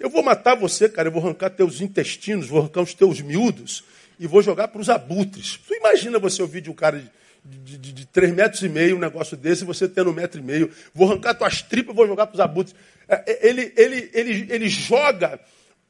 Eu 0.00 0.08
vou 0.08 0.22
matar 0.22 0.54
você, 0.54 0.88
cara. 0.88 1.08
Eu 1.08 1.12
vou 1.12 1.22
arrancar 1.22 1.50
teus 1.50 1.80
intestinos, 1.80 2.48
vou 2.48 2.60
arrancar 2.60 2.80
os 2.80 2.94
teus 2.94 3.20
miúdos 3.20 3.84
e 4.18 4.26
vou 4.26 4.42
jogar 4.42 4.68
para 4.68 4.80
os 4.80 4.88
abutres. 4.88 5.60
Você 5.66 5.76
imagina 5.76 6.18
você 6.18 6.40
ouvir 6.40 6.62
de 6.62 6.70
um 6.70 6.74
cara 6.74 6.98
de, 7.44 7.58
de, 7.58 7.78
de, 7.78 7.92
de 7.92 8.06
3 8.06 8.34
metros 8.34 8.62
e 8.62 8.68
meio 8.68 8.96
um 8.96 9.00
negócio 9.00 9.36
desse, 9.36 9.64
você 9.64 9.86
tendo 9.86 10.10
um 10.10 10.14
metro 10.14 10.40
e 10.40 10.42
meio. 10.42 10.70
Vou 10.94 11.10
arrancar 11.10 11.34
tuas 11.34 11.60
tripas 11.60 11.92
e 11.92 11.96
vou 11.96 12.06
jogar 12.06 12.26
para 12.26 12.34
os 12.34 12.40
abutres. 12.40 12.74
É, 13.06 13.22
é, 13.26 13.48
ele, 13.48 13.72
ele, 13.76 14.10
ele, 14.14 14.46
ele 14.50 14.68
joga 14.68 15.38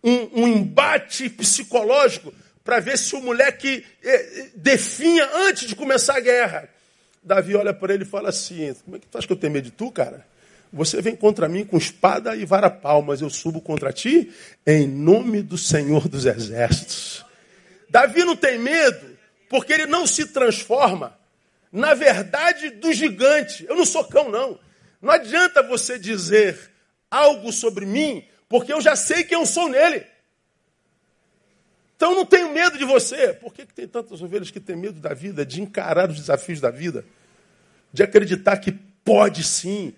um, 0.02 0.42
um 0.42 0.48
embate 0.48 1.28
psicológico 1.28 2.32
para 2.64 2.80
ver 2.80 2.98
se 2.98 3.14
o 3.14 3.20
moleque 3.20 3.84
eh, 4.02 4.50
definha 4.54 5.28
antes 5.34 5.68
de 5.68 5.74
começar 5.74 6.16
a 6.16 6.20
guerra. 6.20 6.68
Davi 7.22 7.56
olha 7.56 7.72
para 7.72 7.94
ele 7.94 8.04
e 8.04 8.06
fala 8.06 8.28
assim: 8.28 8.74
Como 8.84 8.96
é 8.96 8.98
que 9.00 9.06
tu 9.06 9.18
acha 9.18 9.26
que 9.26 9.32
eu 9.32 9.36
tenho 9.38 9.52
medo 9.52 9.64
de 9.64 9.70
tu, 9.70 9.90
cara? 9.90 10.26
Você 10.72 11.00
vem 11.00 11.16
contra 11.16 11.48
mim 11.48 11.64
com 11.64 11.78
espada 11.78 12.36
e 12.36 12.44
vara 12.44 12.68
palmas, 12.68 13.22
eu 13.22 13.30
subo 13.30 13.60
contra 13.60 13.92
ti 13.92 14.30
em 14.66 14.86
nome 14.86 15.40
do 15.40 15.56
Senhor 15.56 16.08
dos 16.08 16.26
Exércitos. 16.26 17.24
Davi 17.88 18.22
não 18.22 18.36
tem 18.36 18.58
medo 18.58 19.16
porque 19.48 19.72
ele 19.72 19.86
não 19.86 20.06
se 20.06 20.26
transforma 20.26 21.16
na 21.72 21.94
verdade 21.94 22.70
do 22.70 22.92
gigante. 22.92 23.64
Eu 23.66 23.76
não 23.76 23.86
sou 23.86 24.04
cão, 24.04 24.30
não. 24.30 24.58
Não 25.00 25.12
adianta 25.12 25.62
você 25.62 25.98
dizer 25.98 26.70
algo 27.10 27.52
sobre 27.52 27.86
mim 27.86 28.24
porque 28.48 28.72
eu 28.72 28.80
já 28.80 28.96
sei 28.96 29.24
quem 29.24 29.38
eu 29.38 29.46
sou 29.46 29.68
nele. 29.68 30.04
Então 31.98 32.12
eu 32.12 32.16
não 32.16 32.24
tenho 32.24 32.52
medo 32.52 32.78
de 32.78 32.84
você. 32.84 33.34
Por 33.34 33.52
que, 33.52 33.66
que 33.66 33.74
tem 33.74 33.86
tantas 33.86 34.22
ovelhas 34.22 34.50
que 34.50 34.60
têm 34.60 34.76
medo 34.76 35.00
da 35.00 35.12
vida, 35.12 35.44
de 35.44 35.60
encarar 35.60 36.08
os 36.08 36.16
desafios 36.16 36.60
da 36.60 36.70
vida, 36.70 37.04
de 37.92 38.02
acreditar 38.02 38.56
que 38.58 38.72
pode 39.04 39.42
sim 39.42 39.92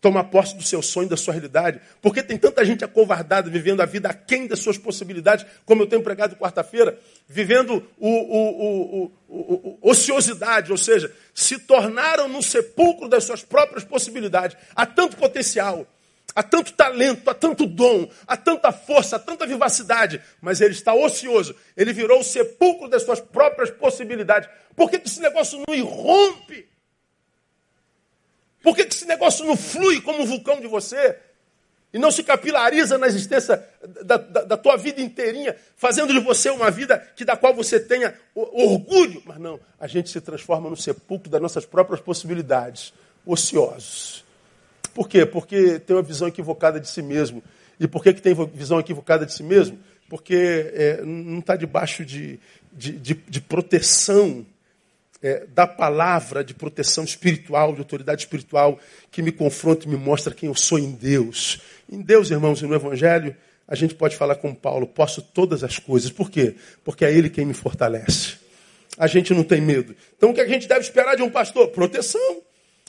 tomar 0.00 0.24
posse 0.24 0.56
do 0.56 0.62
seu 0.62 0.82
sonho, 0.82 1.08
da 1.08 1.16
sua 1.16 1.32
realidade? 1.32 1.80
Por 2.02 2.12
que 2.12 2.24
tem 2.24 2.36
tanta 2.36 2.64
gente 2.64 2.84
acovardada, 2.84 3.48
vivendo 3.48 3.80
a 3.80 3.86
vida 3.86 4.08
aquém 4.08 4.48
das 4.48 4.58
suas 4.58 4.76
possibilidades, 4.76 5.46
como 5.64 5.82
eu 5.82 5.86
tenho 5.86 6.02
pregado 6.02 6.34
quarta-feira, 6.34 6.98
vivendo 7.28 7.88
o, 7.96 8.08
o, 8.08 9.12
o, 9.28 9.78
ociosidade, 9.80 10.72
ou 10.72 10.78
seja, 10.78 11.14
se 11.32 11.56
tornaram 11.60 12.28
no 12.28 12.42
sepulcro 12.42 13.08
das 13.08 13.22
suas 13.22 13.44
próprias 13.44 13.84
possibilidades. 13.84 14.56
Há 14.74 14.84
tanto 14.84 15.16
potencial 15.16 15.86
há 16.34 16.42
tanto 16.42 16.72
talento, 16.72 17.28
há 17.28 17.34
tanto 17.34 17.66
dom, 17.66 18.08
há 18.26 18.36
tanta 18.36 18.70
força, 18.72 19.16
há 19.16 19.18
tanta 19.18 19.46
vivacidade, 19.46 20.20
mas 20.40 20.60
ele 20.60 20.72
está 20.72 20.94
ocioso. 20.94 21.54
Ele 21.76 21.92
virou 21.92 22.20
o 22.20 22.24
sepulcro 22.24 22.88
das 22.88 23.02
suas 23.02 23.20
próprias 23.20 23.70
possibilidades. 23.70 24.48
Por 24.76 24.90
que, 24.90 24.98
que 24.98 25.08
esse 25.08 25.20
negócio 25.20 25.62
não 25.66 25.74
irrompe? 25.74 26.68
Por 28.62 28.74
que, 28.74 28.84
que 28.84 28.94
esse 28.94 29.06
negócio 29.06 29.44
não 29.44 29.56
flui 29.56 30.00
como 30.00 30.22
um 30.22 30.26
vulcão 30.26 30.60
de 30.60 30.66
você? 30.66 31.18
E 31.92 31.98
não 31.98 32.10
se 32.10 32.22
capilariza 32.22 32.98
na 32.98 33.06
existência 33.06 33.66
da, 34.04 34.18
da, 34.18 34.44
da, 34.44 34.56
tua 34.58 34.76
vida 34.76 35.00
inteirinha, 35.00 35.56
fazendo 35.74 36.12
de 36.12 36.20
você 36.20 36.50
uma 36.50 36.70
vida 36.70 36.98
que 37.16 37.24
da 37.24 37.34
qual 37.34 37.54
você 37.54 37.80
tenha 37.80 38.14
orgulho. 38.34 39.22
Mas 39.24 39.38
não, 39.38 39.58
a 39.80 39.86
gente 39.86 40.10
se 40.10 40.20
transforma 40.20 40.68
no 40.68 40.76
sepulcro 40.76 41.30
das 41.30 41.40
nossas 41.40 41.64
próprias 41.64 42.00
possibilidades, 42.00 42.92
ociosos. 43.24 44.27
Por 44.94 45.08
quê? 45.08 45.24
Porque 45.24 45.78
tem 45.78 45.96
uma 45.96 46.02
visão 46.02 46.28
equivocada 46.28 46.80
de 46.80 46.88
si 46.88 47.02
mesmo. 47.02 47.42
E 47.78 47.86
por 47.86 48.02
que, 48.02 48.12
que 48.12 48.22
tem 48.22 48.34
visão 48.52 48.80
equivocada 48.80 49.24
de 49.24 49.32
si 49.32 49.42
mesmo? 49.42 49.78
Porque 50.08 50.70
é, 50.74 51.02
não 51.04 51.38
está 51.38 51.54
debaixo 51.54 52.04
de, 52.04 52.40
de, 52.72 52.92
de, 52.92 53.14
de 53.14 53.40
proteção 53.40 54.44
é, 55.22 55.46
da 55.46 55.66
palavra, 55.66 56.42
de 56.42 56.54
proteção 56.54 57.04
espiritual, 57.04 57.72
de 57.72 57.80
autoridade 57.80 58.22
espiritual, 58.22 58.78
que 59.10 59.22
me 59.22 59.32
confronta 59.32 59.86
e 59.86 59.88
me 59.88 59.96
mostra 59.96 60.34
quem 60.34 60.48
eu 60.48 60.54
sou 60.54 60.78
em 60.78 60.92
Deus. 60.92 61.60
Em 61.90 62.00
Deus, 62.00 62.30
irmãos, 62.30 62.60
e 62.62 62.66
no 62.66 62.74
Evangelho, 62.74 63.36
a 63.66 63.74
gente 63.74 63.94
pode 63.94 64.16
falar 64.16 64.36
com 64.36 64.54
Paulo, 64.54 64.86
posso 64.86 65.20
todas 65.20 65.62
as 65.62 65.78
coisas. 65.78 66.10
Por 66.10 66.30
quê? 66.30 66.56
Porque 66.84 67.04
é 67.04 67.12
Ele 67.12 67.28
quem 67.28 67.44
me 67.44 67.54
fortalece. 67.54 68.38
A 68.96 69.06
gente 69.06 69.32
não 69.34 69.44
tem 69.44 69.60
medo. 69.60 69.94
Então 70.16 70.30
o 70.30 70.34
que 70.34 70.40
a 70.40 70.48
gente 70.48 70.66
deve 70.66 70.80
esperar 70.80 71.16
de 71.16 71.22
um 71.22 71.30
pastor? 71.30 71.68
Proteção 71.68 72.42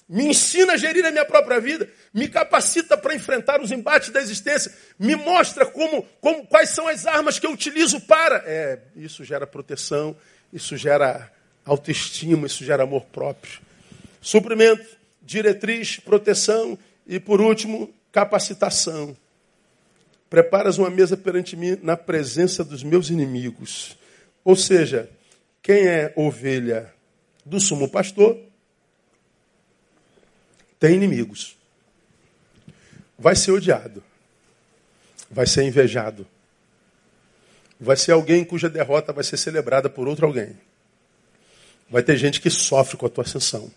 me 0.09 0.25
ensina 0.25 0.73
a 0.73 0.77
gerir 0.77 1.05
a 1.05 1.11
minha 1.11 1.23
própria 1.23 1.59
vida, 1.59 1.87
me 2.11 2.27
capacita 2.27 2.97
para 2.97 3.13
enfrentar 3.13 3.61
os 3.61 3.71
embates 3.71 4.09
da 4.09 4.19
existência, 4.19 4.73
me 4.97 5.15
mostra 5.15 5.67
como, 5.67 6.01
como, 6.19 6.47
quais 6.47 6.71
são 6.71 6.87
as 6.87 7.05
armas 7.05 7.37
que 7.37 7.45
eu 7.45 7.51
utilizo 7.51 8.01
para. 8.01 8.43
É, 8.43 8.79
isso 8.95 9.23
gera 9.23 9.45
proteção, 9.45 10.15
isso 10.51 10.75
gera 10.75 11.31
autoestima, 11.63 12.47
isso 12.47 12.65
gera 12.65 12.81
amor 12.81 13.05
próprio. 13.11 13.61
Suprimento, 14.19 14.83
diretriz, 15.21 15.99
proteção 15.99 16.77
e, 17.05 17.19
por 17.19 17.39
último, 17.39 17.93
capacitação. 18.11 19.15
Preparas 20.27 20.79
uma 20.79 20.89
mesa 20.89 21.15
perante 21.15 21.55
mim 21.55 21.77
na 21.83 21.95
presença 21.95 22.63
dos 22.63 22.81
meus 22.81 23.11
inimigos. 23.11 23.95
Ou 24.43 24.55
seja, 24.55 25.07
quem 25.61 25.87
é 25.87 26.11
ovelha 26.15 26.91
do 27.45 27.59
sumo 27.59 27.87
pastor 27.87 28.48
tem 30.79 30.95
inimigos. 30.95 31.57
Vai 33.17 33.35
ser 33.35 33.51
odiado. 33.51 34.03
Vai 35.29 35.45
ser 35.45 35.63
invejado. 35.63 36.25
Vai 37.79 37.97
ser 37.97 38.13
alguém 38.13 38.43
cuja 38.43 38.69
derrota 38.69 39.13
vai 39.13 39.23
ser 39.23 39.37
celebrada 39.37 39.89
por 39.89 40.07
outro 40.07 40.25
alguém. 40.25 40.57
Vai 41.89 42.03
ter 42.03 42.17
gente 42.17 42.39
que 42.39 42.49
sofre 42.49 42.97
com 42.97 43.05
a 43.05 43.09
tua 43.09 43.23
ascensão. 43.23 43.71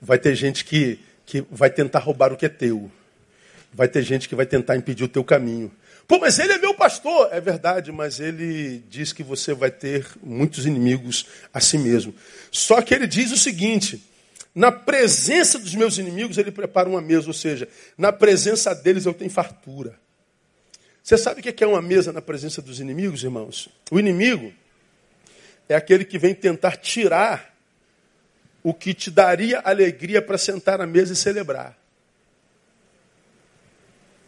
Vai 0.00 0.18
ter 0.18 0.34
gente 0.34 0.64
que, 0.64 0.98
que 1.24 1.44
vai 1.50 1.70
tentar 1.70 2.00
roubar 2.00 2.32
o 2.32 2.36
que 2.36 2.46
é 2.46 2.48
teu. 2.48 2.90
Vai 3.72 3.88
ter 3.88 4.02
gente 4.02 4.28
que 4.28 4.34
vai 4.34 4.46
tentar 4.46 4.76
impedir 4.76 5.04
o 5.04 5.08
teu 5.08 5.24
caminho. 5.24 5.70
Pô, 6.06 6.18
mas 6.18 6.38
ele 6.38 6.52
é 6.52 6.58
meu 6.58 6.74
pastor. 6.74 7.28
É 7.32 7.40
verdade, 7.40 7.90
mas 7.90 8.20
ele 8.20 8.82
diz 8.90 9.12
que 9.12 9.22
você 9.22 9.54
vai 9.54 9.70
ter 9.70 10.06
muitos 10.22 10.66
inimigos 10.66 11.26
a 11.52 11.60
si 11.60 11.78
mesmo. 11.78 12.14
Só 12.50 12.82
que 12.82 12.94
ele 12.94 13.06
diz 13.06 13.32
o 13.32 13.38
seguinte: 13.38 14.02
na 14.54 14.70
presença 14.70 15.58
dos 15.58 15.74
meus 15.74 15.98
inimigos, 15.98 16.38
ele 16.38 16.52
prepara 16.52 16.88
uma 16.88 17.00
mesa, 17.00 17.26
ou 17.26 17.34
seja, 17.34 17.68
na 17.98 18.12
presença 18.12 18.74
deles 18.74 19.04
eu 19.04 19.12
tenho 19.12 19.30
fartura. 19.30 19.98
Você 21.02 21.18
sabe 21.18 21.40
o 21.40 21.42
que 21.42 21.62
é 21.62 21.66
uma 21.66 21.82
mesa 21.82 22.12
na 22.12 22.22
presença 22.22 22.62
dos 22.62 22.80
inimigos, 22.80 23.24
irmãos? 23.24 23.68
O 23.90 23.98
inimigo 23.98 24.52
é 25.68 25.74
aquele 25.74 26.04
que 26.04 26.18
vem 26.18 26.34
tentar 26.34 26.76
tirar 26.76 27.54
o 28.62 28.72
que 28.72 28.94
te 28.94 29.10
daria 29.10 29.60
alegria 29.60 30.22
para 30.22 30.38
sentar 30.38 30.80
à 30.80 30.86
mesa 30.86 31.12
e 31.12 31.16
celebrar. 31.16 31.76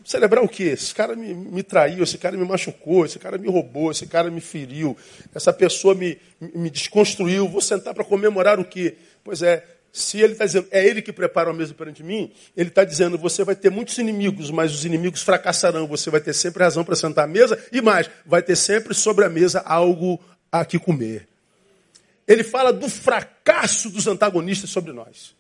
Celebrar 0.05 0.45
o 0.45 0.49
quê? 0.49 0.65
Esse 0.65 0.95
cara 0.95 1.17
me, 1.17 1.35
me, 1.35 1.63
traiu, 1.63 2.05
esse 2.05 2.19
cara 2.19 2.37
me 2.37 2.45
machucou, 2.45 3.07
esse 3.07 3.19
cara 3.19 3.39
me 3.39 3.49
roubou, 3.49 3.91
esse 3.91 4.07
cara 4.07 4.31
me 4.31 4.41
feriu, 4.41 4.97
essa 5.35 5.53
pessoa 5.53 5.95
me, 5.95 6.19
me 6.39 6.69
desconstruiu. 6.69 7.49
Vou 7.49 7.61
sentar 7.61 7.95
para 7.95 8.05
comemorar 8.05 8.61
o 8.61 8.65
quê? 8.65 8.97
Pois 9.25 9.43
é, 9.43 9.65
se 9.97 10.21
ele 10.21 10.35
está 10.35 10.45
dizendo, 10.45 10.69
é 10.71 10.87
ele 10.87 11.01
que 11.01 11.11
prepara 11.11 11.49
a 11.49 11.55
mesa 11.55 11.73
perante 11.73 12.03
mim, 12.03 12.31
ele 12.55 12.69
está 12.69 12.85
dizendo, 12.85 13.17
você 13.17 13.43
vai 13.43 13.57
ter 13.57 13.71
muitos 13.71 13.97
inimigos, 13.97 14.51
mas 14.51 14.75
os 14.75 14.85
inimigos 14.85 15.23
fracassarão, 15.23 15.87
você 15.87 16.11
vai 16.11 16.21
ter 16.21 16.35
sempre 16.35 16.63
razão 16.63 16.85
para 16.85 16.95
sentar 16.95 17.25
à 17.25 17.27
mesa, 17.27 17.59
e 17.73 17.81
mais, 17.81 18.11
vai 18.27 18.43
ter 18.43 18.57
sempre 18.57 18.93
sobre 18.93 19.25
a 19.25 19.31
mesa 19.31 19.61
algo 19.61 20.21
a 20.53 20.67
que 20.67 20.79
comer. 20.79 21.27
Ele 22.29 22.45
fala 22.45 22.75
do 22.75 22.91
fracasso 22.91 23.89
dos 23.89 24.07
antagonistas 24.07 24.69
sobre 24.69 24.93
nós. 24.93 25.35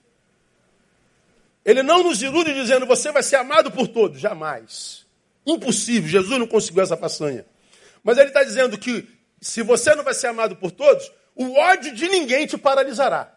Ele 1.62 1.82
não 1.82 2.02
nos 2.02 2.22
ilude 2.22 2.54
dizendo 2.54 2.86
você 2.86 3.12
vai 3.12 3.22
ser 3.22 3.36
amado 3.36 3.70
por 3.70 3.86
todos. 3.88 4.18
Jamais. 4.18 5.04
Impossível. 5.44 6.08
Jesus 6.08 6.38
não 6.38 6.46
conseguiu 6.46 6.82
essa 6.82 6.96
façanha. 6.96 7.44
Mas 8.02 8.16
ele 8.16 8.28
está 8.28 8.42
dizendo 8.42 8.78
que 8.78 9.06
se 9.38 9.60
você 9.60 9.94
não 9.94 10.02
vai 10.02 10.14
ser 10.14 10.28
amado 10.28 10.56
por 10.56 10.70
todos, 10.70 11.12
o 11.34 11.58
ódio 11.58 11.94
de 11.94 12.08
ninguém 12.08 12.46
te 12.46 12.56
paralisará. 12.56 13.35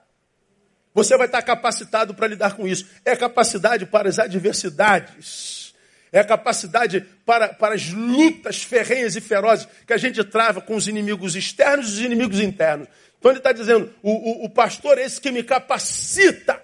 Você 0.94 1.16
vai 1.18 1.28
estar 1.28 1.42
capacitado 1.42 2.14
para 2.14 2.28
lidar 2.28 2.56
com 2.56 2.68
isso. 2.68 2.86
É 3.06 3.16
capacidade 3.16 3.86
para 3.86 4.10
as 4.10 4.20
adversidades. 4.20 5.74
É 6.12 6.24
capacidade 6.24 7.02
para, 7.26 7.50
para 7.50 7.76
as 7.76 7.90
lutas 7.90 8.64
ferrenhas 8.64 9.16
e 9.16 9.22
ferozes 9.22 9.68
que 9.86 9.94
a 9.94 9.98
gente 9.98 10.24
trava 10.24 10.60
com 10.60 10.76
os 10.76 10.88
inimigos 10.88 11.36
externos 11.36 11.90
e 11.90 11.92
os 11.92 12.00
inimigos 12.02 12.40
internos. 12.40 12.88
Então 13.20 13.32
ele 13.32 13.40
está 13.40 13.52
dizendo: 13.52 13.94
o, 14.02 14.12
o, 14.12 14.46
o 14.46 14.50
pastor 14.50 14.98
é 14.98 15.04
esse 15.04 15.22
que 15.22 15.32
me 15.32 15.44
capacita 15.44 16.60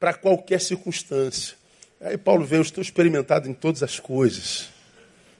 para 0.00 0.14
qualquer 0.14 0.60
circunstância. 0.60 1.56
Aí 2.00 2.18
Paulo 2.18 2.44
vê: 2.44 2.56
Eu 2.56 2.62
estou 2.62 2.82
experimentado 2.82 3.48
em 3.48 3.54
todas 3.54 3.82
as 3.82 4.00
coisas. 4.00 4.68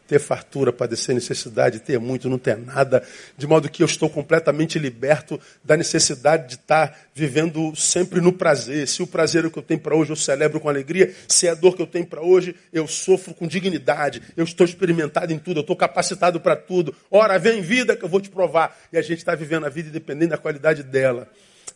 Ter 0.07 0.19
fartura, 0.19 0.73
padecer 0.73 1.15
necessidade, 1.15 1.81
ter 1.81 1.99
muito, 1.99 2.29
não 2.29 2.39
ter 2.39 2.57
nada, 2.57 3.03
de 3.37 3.47
modo 3.47 3.69
que 3.69 3.83
eu 3.83 3.87
estou 3.87 4.09
completamente 4.09 4.79
liberto 4.79 5.41
da 5.65 5.77
necessidade 5.77 6.49
de 6.49 6.55
estar 6.55 6.97
vivendo 7.15 7.75
sempre 7.75 8.21
no 8.21 8.33
prazer. 8.33 8.87
Se 8.87 9.03
o 9.03 9.07
prazer 9.07 9.45
é 9.45 9.47
o 9.49 9.51
que 9.51 9.59
eu 9.59 9.63
tenho 9.63 9.81
para 9.81 9.97
hoje, 9.97 10.11
eu 10.11 10.17
celebro 10.17 10.61
com 10.61 10.69
alegria. 10.69 11.13
Se 11.27 11.47
é 11.47 11.51
a 11.51 11.55
dor 11.55 11.75
que 11.75 11.83
eu 11.83 11.87
tenho 11.87 12.07
para 12.07 12.23
hoje, 12.23 12.55
eu 12.73 12.87
sofro 12.87 13.35
com 13.35 13.47
dignidade. 13.47 14.23
Eu 14.37 14.45
estou 14.45 14.65
experimentado 14.65 15.33
em 15.33 15.39
tudo, 15.39 15.59
eu 15.59 15.63
estou 15.63 15.75
capacitado 15.77 16.41
para 16.41 16.55
tudo. 16.55 16.95
Ora, 17.11 17.39
vem 17.39 17.61
vida 17.61 17.97
que 17.97 18.05
eu 18.05 18.09
vou 18.09 18.21
te 18.21 18.31
provar. 18.31 18.79
E 18.93 18.99
a 18.99 19.03
gente 19.03 19.19
está 19.19 19.35
vivendo 19.35 19.67
a 19.67 19.69
vida 19.69 19.89
independente 19.89 20.31
da 20.31 20.39
qualidade 20.39 20.83
dela. 20.83 21.29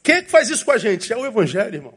Quem 0.02 0.16
é 0.16 0.22
que 0.22 0.30
faz 0.30 0.48
isso 0.48 0.64
com 0.64 0.70
a 0.70 0.78
gente? 0.78 1.12
É 1.12 1.16
o 1.16 1.26
Evangelho, 1.26 1.74
irmão. 1.74 1.94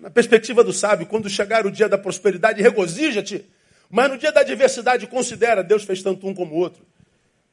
Na 0.00 0.10
perspectiva 0.10 0.62
do 0.62 0.72
sábio, 0.72 1.06
quando 1.06 1.28
chegar 1.28 1.66
o 1.66 1.70
dia 1.70 1.88
da 1.88 1.98
prosperidade, 1.98 2.62
regozija-te. 2.62 3.44
Mas 3.90 4.10
no 4.10 4.18
dia 4.18 4.32
da 4.32 4.40
adversidade, 4.40 5.06
considera, 5.06 5.62
Deus 5.62 5.84
fez 5.84 6.02
tanto 6.02 6.26
um 6.26 6.34
como 6.34 6.54
o 6.54 6.58
outro. 6.58 6.84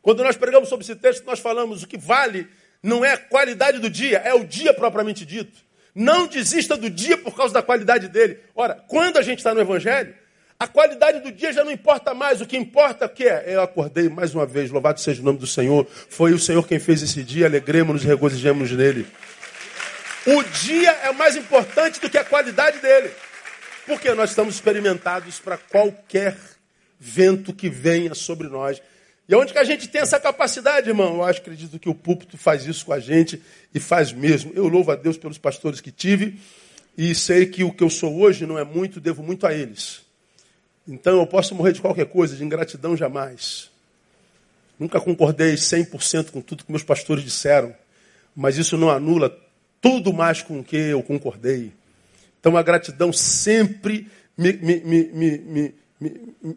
Quando 0.01 0.23
nós 0.23 0.35
pregamos 0.35 0.69
sobre 0.69 0.83
esse 0.83 0.95
texto, 0.95 1.25
nós 1.25 1.39
falamos 1.39 1.83
o 1.83 1.87
que 1.87 1.97
vale 1.97 2.47
não 2.83 3.05
é 3.05 3.13
a 3.13 3.17
qualidade 3.17 3.79
do 3.79 3.89
dia, 3.89 4.17
é 4.17 4.33
o 4.33 4.43
dia 4.43 4.73
propriamente 4.73 5.25
dito. 5.25 5.57
Não 5.95 6.27
desista 6.27 6.75
do 6.75 6.89
dia 6.89 7.17
por 7.17 7.35
causa 7.35 7.53
da 7.53 7.61
qualidade 7.61 8.09
dele. 8.09 8.39
Ora, 8.53 8.83
quando 8.87 9.17
a 9.17 9.21
gente 9.21 9.37
está 9.37 9.53
no 9.53 9.61
Evangelho, 9.61 10.13
a 10.59 10.67
qualidade 10.67 11.19
do 11.19 11.31
dia 11.31 11.53
já 11.53 11.63
não 11.63 11.71
importa 11.71 12.13
mais. 12.13 12.41
O 12.41 12.45
que 12.45 12.57
importa 12.57 13.05
é 13.05 13.07
que 13.07 13.23
é, 13.23 13.55
eu 13.55 13.61
acordei 13.61 14.09
mais 14.09 14.35
uma 14.35 14.45
vez, 14.45 14.71
louvado 14.71 14.99
seja 14.99 15.21
o 15.21 15.25
nome 15.25 15.39
do 15.39 15.47
Senhor. 15.47 15.87
Foi 16.09 16.33
o 16.33 16.39
Senhor 16.39 16.67
quem 16.67 16.79
fez 16.79 17.01
esse 17.01 17.23
dia, 17.23 17.45
alegremos-nos 17.45 18.03
e 18.03 18.07
regozijemos 18.07 18.71
nele. 18.71 19.07
O 20.25 20.43
dia 20.43 20.91
é 21.03 21.11
mais 21.11 21.35
importante 21.35 21.99
do 21.99 22.09
que 22.09 22.17
a 22.17 22.23
qualidade 22.23 22.79
dele. 22.79 23.11
Porque 23.85 24.13
nós 24.13 24.29
estamos 24.29 24.55
experimentados 24.55 25.39
para 25.39 25.57
qualquer 25.57 26.37
vento 26.99 27.53
que 27.53 27.69
venha 27.69 28.15
sobre 28.15 28.47
nós. 28.47 28.81
E 29.27 29.35
onde 29.35 29.53
que 29.53 29.59
a 29.59 29.63
gente 29.63 29.87
tem 29.87 30.01
essa 30.01 30.19
capacidade, 30.19 30.89
irmão? 30.89 31.15
Eu 31.15 31.23
acho, 31.23 31.41
acredito 31.41 31.79
que 31.79 31.89
o 31.89 31.95
púlpito 31.95 32.37
faz 32.37 32.65
isso 32.65 32.85
com 32.85 32.93
a 32.93 32.99
gente 32.99 33.41
e 33.73 33.79
faz 33.79 34.11
mesmo. 34.11 34.51
Eu 34.53 34.67
louvo 34.67 34.91
a 34.91 34.95
Deus 34.95 35.17
pelos 35.17 35.37
pastores 35.37 35.81
que 35.81 35.91
tive 35.91 36.39
e 36.97 37.15
sei 37.15 37.45
que 37.45 37.63
o 37.63 37.73
que 37.73 37.83
eu 37.83 37.89
sou 37.89 38.19
hoje 38.19 38.45
não 38.45 38.57
é 38.57 38.63
muito, 38.63 38.99
devo 38.99 39.23
muito 39.23 39.47
a 39.47 39.53
eles. 39.53 40.01
Então 40.87 41.19
eu 41.19 41.27
posso 41.27 41.55
morrer 41.55 41.71
de 41.71 41.81
qualquer 41.81 42.05
coisa, 42.05 42.35
de 42.35 42.43
ingratidão 42.43 42.95
jamais. 42.95 43.69
Nunca 44.77 44.99
concordei 44.99 45.53
100% 45.55 46.31
com 46.31 46.41
tudo 46.41 46.65
que 46.65 46.71
meus 46.71 46.83
pastores 46.83 47.23
disseram, 47.23 47.73
mas 48.35 48.57
isso 48.57 48.77
não 48.77 48.89
anula 48.89 49.35
tudo 49.81 50.11
mais 50.11 50.41
com 50.41 50.59
o 50.59 50.63
que 50.63 50.75
eu 50.75 51.01
concordei. 51.01 51.71
Então 52.43 52.57
a 52.57 52.61
gratidão 52.61 53.13
sempre 53.13 54.05
me, 54.37 54.51
me, 54.51 54.81
me, 54.81 55.73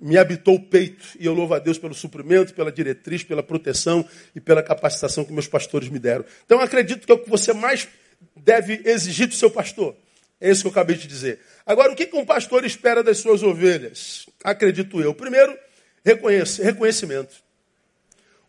me, 0.03 0.19
habitou 0.19 0.57
o 0.57 0.61
peito. 0.61 1.07
E 1.17 1.27
eu 1.27 1.33
louvo 1.33 1.55
a 1.55 1.61
Deus 1.61 1.79
pelo 1.79 1.95
suprimento, 1.95 2.53
pela 2.53 2.73
diretriz, 2.73 3.23
pela 3.23 3.41
proteção 3.41 4.05
e 4.35 4.41
pela 4.41 4.65
capacitação 4.65 5.25
que 5.25 5.33
meus 5.33 5.47
pastores 5.47 5.89
me 5.89 6.01
deram. 6.01 6.25
Então 6.45 6.59
acredito 6.59 7.07
que 7.07 7.13
é 7.13 7.15
o 7.15 7.21
que 7.21 7.31
você 7.31 7.53
mais 7.53 7.87
deve 8.35 8.83
exigir 8.85 9.29
do 9.29 9.35
seu 9.35 9.49
pastor. 9.49 9.95
É 10.41 10.51
isso 10.51 10.63
que 10.63 10.67
eu 10.67 10.73
acabei 10.73 10.97
de 10.97 11.07
dizer. 11.07 11.39
Agora, 11.65 11.93
o 11.93 11.95
que 11.95 12.11
um 12.17 12.27
pastor 12.27 12.65
espera 12.65 13.01
das 13.01 13.19
suas 13.19 13.45
ovelhas? 13.45 14.27
Acredito 14.43 15.01
eu. 15.01 15.15
Primeiro, 15.15 15.57
reconhecimento. 16.05 17.37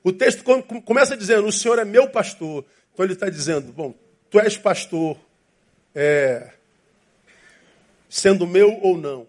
O 0.04 0.12
texto 0.12 0.44
começa 0.84 1.16
dizendo: 1.16 1.48
O 1.48 1.52
Senhor 1.52 1.78
é 1.78 1.86
meu 1.86 2.10
pastor. 2.10 2.66
Então 2.92 3.06
ele 3.06 3.14
está 3.14 3.30
dizendo: 3.30 3.72
Bom, 3.72 3.94
tu 4.28 4.40
és 4.40 4.58
pastor, 4.58 5.16
é, 5.94 6.57
sendo 8.10 8.48
meu 8.48 8.80
ou 8.82 8.98
não. 8.98 9.28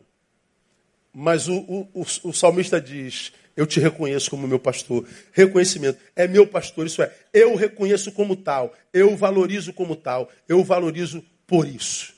Mas 1.12 1.48
o, 1.48 1.56
o, 1.56 1.88
o, 1.94 2.06
o 2.24 2.32
salmista 2.32 2.80
diz: 2.80 3.32
Eu 3.56 3.66
te 3.66 3.80
reconheço 3.80 4.30
como 4.30 4.46
meu 4.46 4.58
pastor. 4.58 5.06
Reconhecimento. 5.32 5.98
É 6.14 6.26
meu 6.28 6.46
pastor, 6.46 6.86
isso 6.86 7.02
é. 7.02 7.12
Eu 7.32 7.54
reconheço 7.54 8.12
como 8.12 8.36
tal. 8.36 8.74
Eu 8.92 9.16
valorizo 9.16 9.72
como 9.72 9.96
tal. 9.96 10.30
Eu 10.48 10.62
valorizo 10.62 11.24
por 11.46 11.66
isso. 11.66 12.14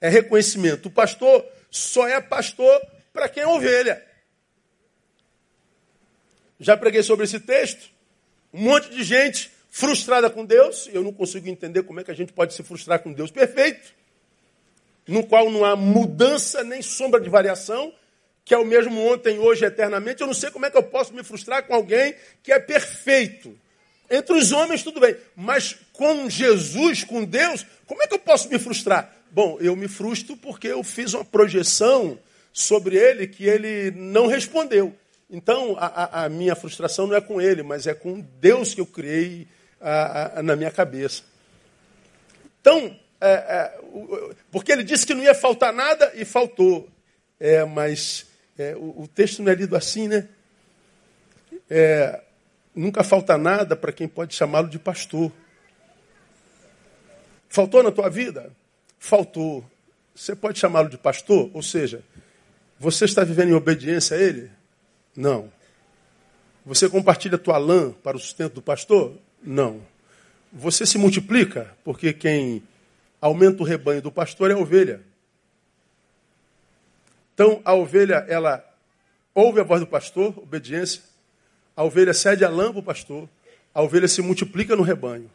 É 0.00 0.08
reconhecimento. 0.08 0.86
O 0.86 0.90
pastor 0.90 1.44
só 1.70 2.06
é 2.06 2.20
pastor 2.20 2.80
para 3.12 3.28
quem 3.28 3.42
é 3.42 3.46
ovelha. 3.46 4.04
Já 6.58 6.76
preguei 6.76 7.02
sobre 7.02 7.24
esse 7.24 7.40
texto. 7.40 7.90
Um 8.52 8.62
monte 8.62 8.90
de 8.90 9.02
gente 9.02 9.50
frustrada 9.76 10.30
com 10.30 10.42
Deus, 10.42 10.88
eu 10.90 11.02
não 11.02 11.12
consigo 11.12 11.48
entender 11.48 11.82
como 11.82 12.00
é 12.00 12.04
que 12.04 12.10
a 12.10 12.14
gente 12.14 12.32
pode 12.32 12.54
se 12.54 12.62
frustrar 12.62 12.98
com 13.00 13.12
Deus 13.12 13.30
perfeito, 13.30 13.92
no 15.06 15.24
qual 15.24 15.50
não 15.50 15.64
há 15.64 15.76
mudança 15.76 16.64
nem 16.64 16.82
sombra 16.82 17.20
de 17.20 17.28
variação, 17.28 17.92
que 18.44 18.54
é 18.54 18.58
o 18.58 18.64
mesmo 18.64 19.00
ontem, 19.12 19.38
hoje, 19.38 19.64
eternamente. 19.64 20.20
Eu 20.20 20.26
não 20.26 20.34
sei 20.34 20.50
como 20.50 20.66
é 20.66 20.70
que 20.70 20.76
eu 20.76 20.82
posso 20.82 21.14
me 21.14 21.22
frustrar 21.22 21.64
com 21.66 21.74
alguém 21.74 22.14
que 22.42 22.52
é 22.52 22.58
perfeito. 22.58 23.56
Entre 24.08 24.36
os 24.36 24.52
homens, 24.52 24.82
tudo 24.82 25.00
bem, 25.00 25.16
mas 25.34 25.76
com 25.92 26.30
Jesus, 26.30 27.02
com 27.02 27.24
Deus, 27.24 27.66
como 27.86 28.02
é 28.02 28.06
que 28.06 28.14
eu 28.14 28.18
posso 28.18 28.48
me 28.48 28.58
frustrar? 28.58 29.12
Bom, 29.30 29.58
eu 29.60 29.74
me 29.74 29.88
frustro 29.88 30.36
porque 30.36 30.68
eu 30.68 30.82
fiz 30.84 31.12
uma 31.12 31.24
projeção 31.24 32.18
sobre 32.52 32.96
ele 32.96 33.26
que 33.26 33.44
ele 33.44 33.90
não 33.90 34.26
respondeu. 34.26 34.94
Então, 35.28 35.76
a, 35.78 36.24
a, 36.24 36.28
minha 36.28 36.54
frustração 36.54 37.08
não 37.08 37.16
é 37.16 37.20
com 37.20 37.40
ele, 37.40 37.62
mas 37.62 37.86
é 37.86 37.94
com 37.94 38.20
Deus 38.40 38.74
que 38.74 38.80
eu 38.80 38.86
criei 38.86 39.48
a, 39.80 40.38
a, 40.38 40.42
na 40.42 40.54
minha 40.54 40.70
cabeça. 40.70 41.24
Então, 42.60 42.96
é, 43.20 43.32
é, 43.32 43.80
porque 44.50 44.72
ele 44.72 44.84
disse 44.84 45.06
que 45.06 45.14
não 45.14 45.22
ia 45.22 45.34
faltar 45.34 45.72
nada 45.72 46.12
e 46.14 46.24
faltou. 46.24 46.88
É, 47.38 47.64
mas 47.64 48.26
é, 48.58 48.74
o, 48.76 49.02
o, 49.02 49.08
texto 49.08 49.42
não 49.42 49.50
é 49.50 49.54
lido 49.54 49.76
assim, 49.76 50.08
né? 50.08 50.28
É, 51.68 52.22
nunca 52.74 53.02
falta 53.02 53.36
nada 53.36 53.74
para 53.74 53.92
quem 53.92 54.08
pode 54.08 54.34
chamá-lo 54.34 54.68
de 54.68 54.78
pastor. 54.78 55.32
Faltou 57.48 57.82
na 57.82 57.90
tua 57.90 58.08
vida? 58.08 58.52
Faltou. 58.98 59.64
Você 60.14 60.34
pode 60.34 60.58
chamá-lo 60.58 60.88
de 60.88 60.98
pastor? 60.98 61.50
Ou 61.52 61.62
seja, 61.62 62.02
você 62.78 63.04
está 63.04 63.24
vivendo 63.24 63.50
em 63.50 63.54
obediência 63.54 64.16
a 64.16 64.20
ele? 64.20 64.50
Não. 65.14 65.50
Você 66.64 66.88
compartilha 66.88 67.36
a 67.36 67.38
tua 67.38 67.58
lã 67.58 67.92
para 67.92 68.16
o 68.16 68.20
sustento 68.20 68.54
do 68.54 68.62
pastor? 68.62 69.16
Não. 69.42 69.80
Você 70.52 70.84
se 70.84 70.98
multiplica, 70.98 71.74
porque 71.84 72.12
quem 72.12 72.62
aumenta 73.20 73.62
o 73.62 73.66
rebanho 73.66 74.02
do 74.02 74.10
pastor 74.10 74.50
é 74.50 74.54
a 74.54 74.58
ovelha. 74.58 75.02
Então, 77.34 77.60
a 77.64 77.74
ovelha, 77.74 78.24
ela 78.28 78.64
ouve 79.34 79.60
a 79.60 79.62
voz 79.62 79.80
do 79.80 79.86
pastor, 79.86 80.38
obediência. 80.38 81.02
A 81.76 81.84
ovelha 81.84 82.14
cede 82.14 82.44
a 82.44 82.48
lã 82.48 82.70
para 82.70 82.80
o 82.80 82.82
pastor. 82.82 83.28
A 83.74 83.82
ovelha 83.82 84.08
se 84.08 84.22
multiplica 84.22 84.74
no 84.74 84.82
rebanho. 84.82 85.30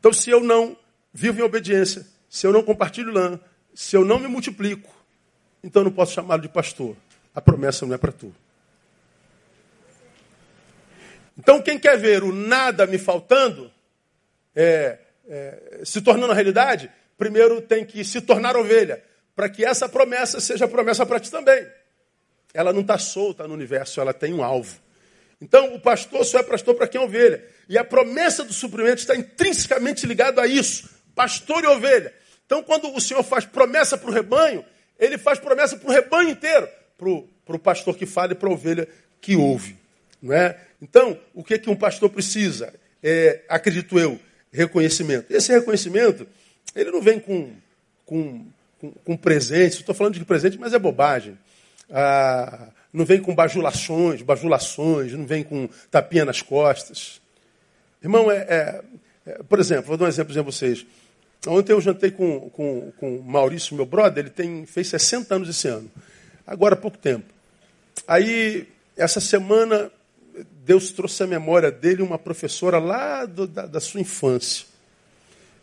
Então, 0.00 0.12
se 0.12 0.30
eu 0.30 0.40
não 0.40 0.76
vivo 1.12 1.38
em 1.38 1.42
obediência, 1.42 2.06
se 2.28 2.46
eu 2.46 2.52
não 2.52 2.62
compartilho 2.62 3.12
lã, 3.12 3.38
se 3.74 3.96
eu 3.96 4.04
não 4.04 4.18
me 4.18 4.26
multiplico, 4.26 4.90
então 5.62 5.84
não 5.84 5.92
posso 5.92 6.14
chamá-lo 6.14 6.42
de 6.42 6.48
pastor. 6.48 6.96
A 7.34 7.40
promessa 7.40 7.86
não 7.86 7.94
é 7.94 7.98
para 7.98 8.10
tu. 8.10 8.34
Então, 11.38 11.62
quem 11.62 11.78
quer 11.78 11.96
ver 11.96 12.22
o 12.22 12.32
nada 12.32 12.86
me 12.86 12.98
faltando, 12.98 13.70
é, 14.54 14.98
é, 15.30 15.82
se 15.84 16.02
tornando 16.02 16.32
realidade, 16.32 16.90
primeiro 17.16 17.62
tem 17.62 17.84
que 17.84 18.04
se 18.04 18.20
tornar 18.20 18.56
ovelha, 18.56 19.02
para 19.36 19.48
que 19.48 19.64
essa 19.64 19.88
promessa 19.88 20.40
seja 20.40 20.66
promessa 20.66 21.06
para 21.06 21.20
ti 21.20 21.30
também. 21.30 21.66
Ela 22.52 22.72
não 22.72 22.80
está 22.80 22.98
solta 22.98 23.46
no 23.46 23.54
universo, 23.54 24.00
ela 24.00 24.12
tem 24.12 24.34
um 24.34 24.42
alvo. 24.42 24.76
Então, 25.40 25.72
o 25.74 25.80
pastor 25.80 26.24
só 26.24 26.40
é 26.40 26.42
pastor 26.42 26.74
para 26.74 26.88
quem 26.88 27.00
é 27.00 27.04
ovelha. 27.04 27.42
E 27.68 27.78
a 27.78 27.84
promessa 27.84 28.44
do 28.44 28.52
suprimento 28.52 28.98
está 28.98 29.14
intrinsecamente 29.14 30.04
ligada 30.04 30.42
a 30.42 30.46
isso: 30.46 30.90
pastor 31.14 31.62
e 31.62 31.68
ovelha. 31.68 32.12
Então, 32.44 32.62
quando 32.62 32.92
o 32.92 33.00
Senhor 33.00 33.22
faz 33.22 33.44
promessa 33.44 33.96
para 33.96 34.10
o 34.10 34.12
rebanho, 34.12 34.64
ele 34.98 35.16
faz 35.16 35.38
promessa 35.38 35.76
para 35.76 35.88
o 35.88 35.92
rebanho 35.92 36.30
inteiro, 36.30 36.68
para 36.98 37.56
o 37.56 37.58
pastor 37.58 37.96
que 37.96 38.04
fala 38.04 38.32
e 38.32 38.34
para 38.34 38.48
a 38.48 38.52
ovelha 38.52 38.88
que 39.20 39.36
ouve. 39.36 39.78
Não 40.20 40.34
é? 40.34 40.58
Então, 40.82 41.18
o 41.32 41.44
que, 41.44 41.58
que 41.58 41.70
um 41.70 41.76
pastor 41.76 42.10
precisa? 42.10 42.74
É, 43.02 43.42
acredito 43.48 43.98
eu, 43.98 44.20
reconhecimento. 44.52 45.32
Esse 45.32 45.52
reconhecimento, 45.52 46.26
ele 46.74 46.90
não 46.90 47.00
vem 47.00 47.18
com, 47.18 47.52
com, 48.04 48.46
com, 48.80 48.90
com 48.90 49.16
presentes, 49.16 49.78
estou 49.78 49.94
falando 49.94 50.14
de 50.14 50.24
presente, 50.24 50.58
mas 50.58 50.72
é 50.72 50.78
bobagem. 50.78 51.38
Ah, 51.90 52.68
não 52.92 53.04
vem 53.04 53.20
com 53.20 53.34
bajulações, 53.34 54.22
bajulações, 54.22 55.12
não 55.12 55.26
vem 55.26 55.42
com 55.42 55.68
tapinha 55.90 56.24
nas 56.24 56.42
costas. 56.42 57.20
Irmão, 58.02 58.30
é, 58.30 58.36
é, 58.36 58.82
é 59.26 59.42
por 59.48 59.58
exemplo, 59.60 59.86
vou 59.86 59.96
dar 59.96 60.06
um 60.06 60.08
exemplo 60.08 60.32
para 60.34 60.42
vocês. 60.42 60.86
Ontem 61.46 61.72
eu 61.72 61.80
jantei 61.80 62.10
com, 62.10 62.50
com, 62.50 62.92
com 62.98 63.16
o 63.16 63.24
Maurício, 63.24 63.74
meu 63.74 63.86
brother, 63.86 64.24
ele 64.24 64.30
tem, 64.30 64.66
fez 64.66 64.88
60 64.88 65.34
anos 65.34 65.48
esse 65.48 65.68
ano, 65.68 65.90
agora 66.46 66.74
há 66.74 66.76
pouco 66.76 66.98
tempo. 66.98 67.32
Aí, 68.06 68.68
essa 68.96 69.20
semana, 69.20 69.90
Deus 70.70 70.92
trouxe 70.92 71.24
à 71.24 71.26
memória 71.26 71.68
dele 71.68 72.00
uma 72.00 72.16
professora 72.16 72.78
lá 72.78 73.26
do, 73.26 73.44
da, 73.44 73.66
da, 73.66 73.80
sua 73.80 74.00
infância. 74.00 74.64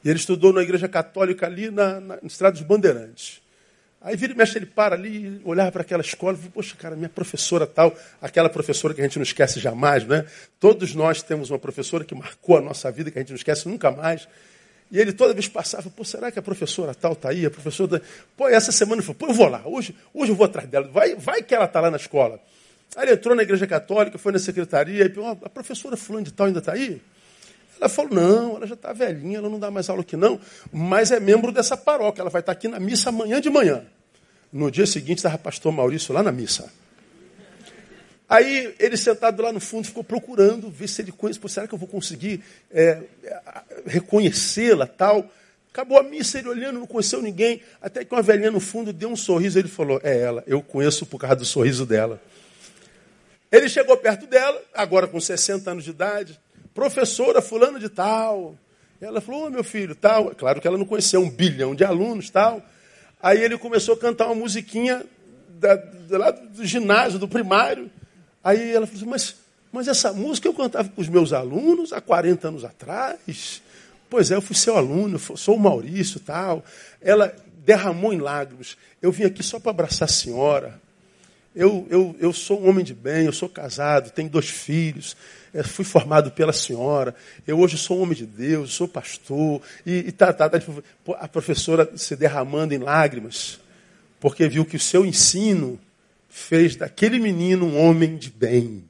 E 0.04 0.10
ele 0.10 0.20
estudou 0.20 0.52
na 0.52 0.62
igreja 0.62 0.90
católica 0.90 1.46
ali 1.46 1.72
na, 1.72 2.02
na, 2.02 2.16
na 2.18 2.28
Estrada 2.28 2.58
dos 2.58 2.68
Bandeirantes. 2.68 3.42
Aí 4.02 4.18
vira 4.18 4.34
e 4.34 4.36
mexe, 4.36 4.58
ele 4.58 4.66
para 4.66 4.96
ali, 4.96 5.40
olhava 5.46 5.72
para 5.72 5.82
aquela 5.82 6.02
escola 6.02 6.34
e 6.34 6.36
falou, 6.36 6.52
poxa, 6.56 6.76
cara, 6.76 6.94
minha 6.94 7.08
professora 7.08 7.66
tal, 7.66 7.96
aquela 8.22 8.50
professora 8.50 8.94
que 8.94 9.00
a 9.00 9.04
gente 9.06 9.18
não 9.18 9.24
esquece 9.24 9.62
jamais, 9.62 10.06
né? 10.06 10.26
Todos 10.60 10.94
nós 10.94 11.24
temos 11.24 11.52
uma 11.52 11.60
professora 11.60 12.04
que 12.04 12.14
marcou 12.14 12.58
a 12.58 12.62
nossa 12.62 12.92
vida, 12.92 13.10
que 13.10 13.18
a 13.18 13.22
gente 13.22 13.30
não 13.30 13.38
esquece 13.38 13.66
nunca 13.70 13.90
mais. 13.90 14.28
E 14.92 15.00
ele 15.00 15.14
toda 15.14 15.34
vez 15.34 15.48
passava, 15.48 15.90
pô, 15.90 16.04
será 16.04 16.30
que 16.34 16.40
a 16.40 16.42
professora 16.42 16.94
tal 16.94 17.14
está 17.14 17.30
aí? 17.30 17.46
A 17.46 17.50
professora. 17.50 18.02
Pô, 18.36 18.50
essa 18.50 18.74
semana 18.74 19.00
ele 19.00 19.06
falou, 19.06 19.16
pô, 19.16 19.28
eu 19.28 19.34
vou 19.34 19.48
lá, 19.48 19.62
hoje, 19.66 19.96
hoje 20.14 20.34
eu 20.34 20.36
vou 20.36 20.46
atrás 20.46 20.68
dela, 20.68 20.86
vai, 20.90 21.16
vai 21.16 21.42
que 21.42 21.56
ela 21.56 21.64
está 21.64 21.80
lá 21.80 21.90
na 21.90 21.96
escola. 21.96 22.42
Aí 22.96 23.06
ele 23.06 23.14
entrou 23.14 23.36
na 23.36 23.44
igreja 23.44 23.68
católica, 23.68 24.18
foi 24.18 24.32
na 24.32 24.40
secretaria 24.40 25.06
e 25.06 25.10
perguntou, 25.10 25.46
a 25.46 25.50
professora 25.50 25.96
fulano 25.96 26.26
de 26.26 26.34
tal 26.34 26.48
ainda 26.48 26.60
está 26.60 26.74
aí? 26.74 27.02
Ela 27.80 27.90
falou, 27.90 28.12
não, 28.12 28.56
ela 28.58 28.66
já 28.66 28.74
está 28.74 28.92
velhinha, 28.92 29.38
ela 29.38 29.50
não 29.50 29.60
dá 29.60 29.70
mais 29.70 29.88
aula 29.90 30.02
aqui 30.02 30.18
não, 30.18 30.40
mas 30.72 31.12
é 31.12 31.20
membro 31.20 31.52
dessa 31.52 31.78
paróquia, 31.78 32.22
ela 32.22 32.30
vai 32.30 32.42
estar 32.42 32.54
tá 32.54 32.58
aqui 32.58 32.68
na 32.68 32.80
missa 32.80 33.10
amanhã 33.10 33.40
de 33.40 33.50
manhã. 33.50 33.84
No 34.52 34.72
dia 34.72 34.88
seguinte 34.88 35.20
estava 35.20 35.38
pastor 35.38 35.72
Maurício 35.72 36.14
lá 36.14 36.24
na 36.24 36.32
missa. 36.32 36.72
Aí 38.30 38.76
ele 38.80 38.98
sentado 38.98 39.42
lá 39.42 39.54
no 39.54 39.60
fundo 39.60 39.88
ficou 39.88 40.04
procurando 40.04 40.70
ver 40.70 40.88
se 40.90 41.02
ele 41.02 41.12
conhece. 41.12 41.40
Pô, 41.40 41.48
será 41.48 41.68
que 41.68 41.74
eu 41.74 41.78
vou 41.80 41.88
conseguir 41.88 42.44
é, 42.72 43.02
reconhecê-la 43.86 44.86
tal? 44.86 45.30
Acabou 45.72 45.98
a 45.98 46.04
missa, 46.04 46.40
ele 46.40 46.50
olhando, 46.50 46.80
não 46.80 46.88
conheceu 46.88 47.22
ninguém. 47.22 47.62
Até 47.82 48.04
que 48.04 48.14
uma 48.14 48.22
velhinha 48.22 48.52
no 48.52 48.60
fundo 48.60 48.92
deu 48.92 49.10
um 49.10 49.16
sorriso. 49.16 49.58
Ele 49.58 49.70
falou: 49.70 50.02
É 50.04 50.20
ela, 50.20 50.44
eu 50.46 50.62
conheço 50.62 51.06
por 51.06 51.20
causa 51.20 51.38
do 51.38 51.46
sorriso 51.46 51.86
dela. 51.86 52.22
Ele 53.52 53.70
chegou 53.70 53.96
perto 53.98 54.28
dela, 54.28 54.62
agora 54.74 55.08
com 55.08 55.20
60 55.20 55.72
anos 55.72 55.84
de 55.84 55.92
idade, 55.92 56.40
professora 56.74 57.42
fulano 57.42 57.80
de 57.80 57.90
tal. 57.90 58.56
Ela 59.00 59.22
falou: 59.22 59.46
oh, 59.46 59.50
meu 59.50 59.64
filho, 59.64 59.96
tal. 59.96 60.36
Claro 60.36 60.60
que 60.60 60.68
ela 60.68 60.78
não 60.78 60.86
conheceu 60.86 61.22
um 61.22 61.30
bilhão 61.30 61.74
de 61.74 61.84
alunos, 61.84 62.30
tal. 62.30 62.62
Aí 63.22 63.42
ele 63.42 63.58
começou 63.58 63.96
a 63.96 63.98
cantar 63.98 64.26
uma 64.28 64.36
musiquinha 64.36 65.06
da, 65.50 65.76
da, 65.76 66.18
lá 66.18 66.32
do 66.32 66.66
ginásio, 66.66 67.20
do 67.20 67.28
primário. 67.28 67.90
Aí 68.44 68.72
ela 68.74 68.86
falou 68.86 69.02
assim, 69.02 69.10
mas, 69.10 69.36
mas 69.72 69.88
essa 69.88 70.14
música 70.14 70.48
eu 70.48 70.54
cantava 70.54 70.90
com 70.90 71.02
os 71.02 71.10
meus 71.10 71.34
alunos 71.34 71.92
há 71.94 72.02
40 72.02 72.48
anos 72.48 72.64
atrás. 72.64 73.62
Pois 74.10 74.32
é, 74.32 74.36
eu 74.36 74.42
fui 74.42 74.56
seu 74.56 74.78
aluno, 74.78 75.20
sou 75.20 75.56
o 75.56 75.60
Maurício 75.60 76.20
tal. 76.20 76.64
Ela 77.02 77.36
derramou 77.66 78.14
em 78.14 78.20
lágrimas. 78.20 78.78
Eu 79.02 79.12
vim 79.12 79.24
aqui 79.24 79.44
só 79.44 79.60
para 79.60 79.72
abraçar 79.72 80.08
a 80.08 80.12
senhora. 80.12 80.80
Eu, 81.60 81.88
eu, 81.90 82.16
eu 82.20 82.32
sou 82.32 82.62
um 82.62 82.70
homem 82.70 82.86
de 82.86 82.94
bem, 82.94 83.26
eu 83.26 83.34
sou 83.34 83.50
casado, 83.50 84.12
tenho 84.12 84.30
dois 84.30 84.48
filhos, 84.48 85.18
é, 85.52 85.64
fui 85.64 85.84
formado 85.84 86.30
pela 86.30 86.54
senhora, 86.54 87.16
eu 87.48 87.60
hoje 87.60 87.80
sou 87.80 87.98
um 87.98 88.04
homem 88.04 88.16
de 88.16 88.28
Deus, 88.28 88.76
sou 88.76 88.88
pastor, 88.88 89.60
e, 89.84 90.06
e 90.06 90.12
tá, 90.12 90.32
tá, 90.32 90.48
tá, 90.48 90.60
a 91.16 91.28
professora 91.28 91.90
se 91.98 92.16
derramando 92.16 92.76
em 92.76 92.78
lágrimas, 92.78 93.60
porque 94.20 94.48
viu 94.48 94.66
que 94.66 94.76
o 94.76 94.80
seu 94.80 95.04
ensino 95.04 95.80
fez 96.30 96.76
daquele 96.76 97.18
menino 97.18 97.66
um 97.66 97.82
homem 97.82 98.18
de 98.18 98.30
bem. 98.30 98.84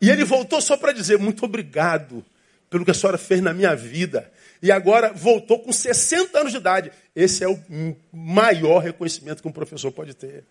E 0.00 0.08
ele 0.08 0.24
voltou 0.24 0.62
só 0.62 0.78
para 0.78 0.92
dizer: 0.92 1.18
muito 1.18 1.44
obrigado 1.44 2.24
pelo 2.70 2.86
que 2.86 2.90
a 2.90 2.94
senhora 2.94 3.18
fez 3.18 3.42
na 3.42 3.52
minha 3.52 3.76
vida. 3.76 4.32
E 4.62 4.72
agora 4.72 5.12
voltou 5.12 5.58
com 5.58 5.74
60 5.74 6.38
anos 6.38 6.52
de 6.52 6.58
idade. 6.58 6.90
Esse 7.14 7.44
é 7.44 7.48
o 7.48 7.58
maior 8.10 8.78
reconhecimento 8.78 9.42
que 9.42 9.48
um 9.48 9.52
professor 9.52 9.92
pode 9.92 10.14
ter. 10.14 10.42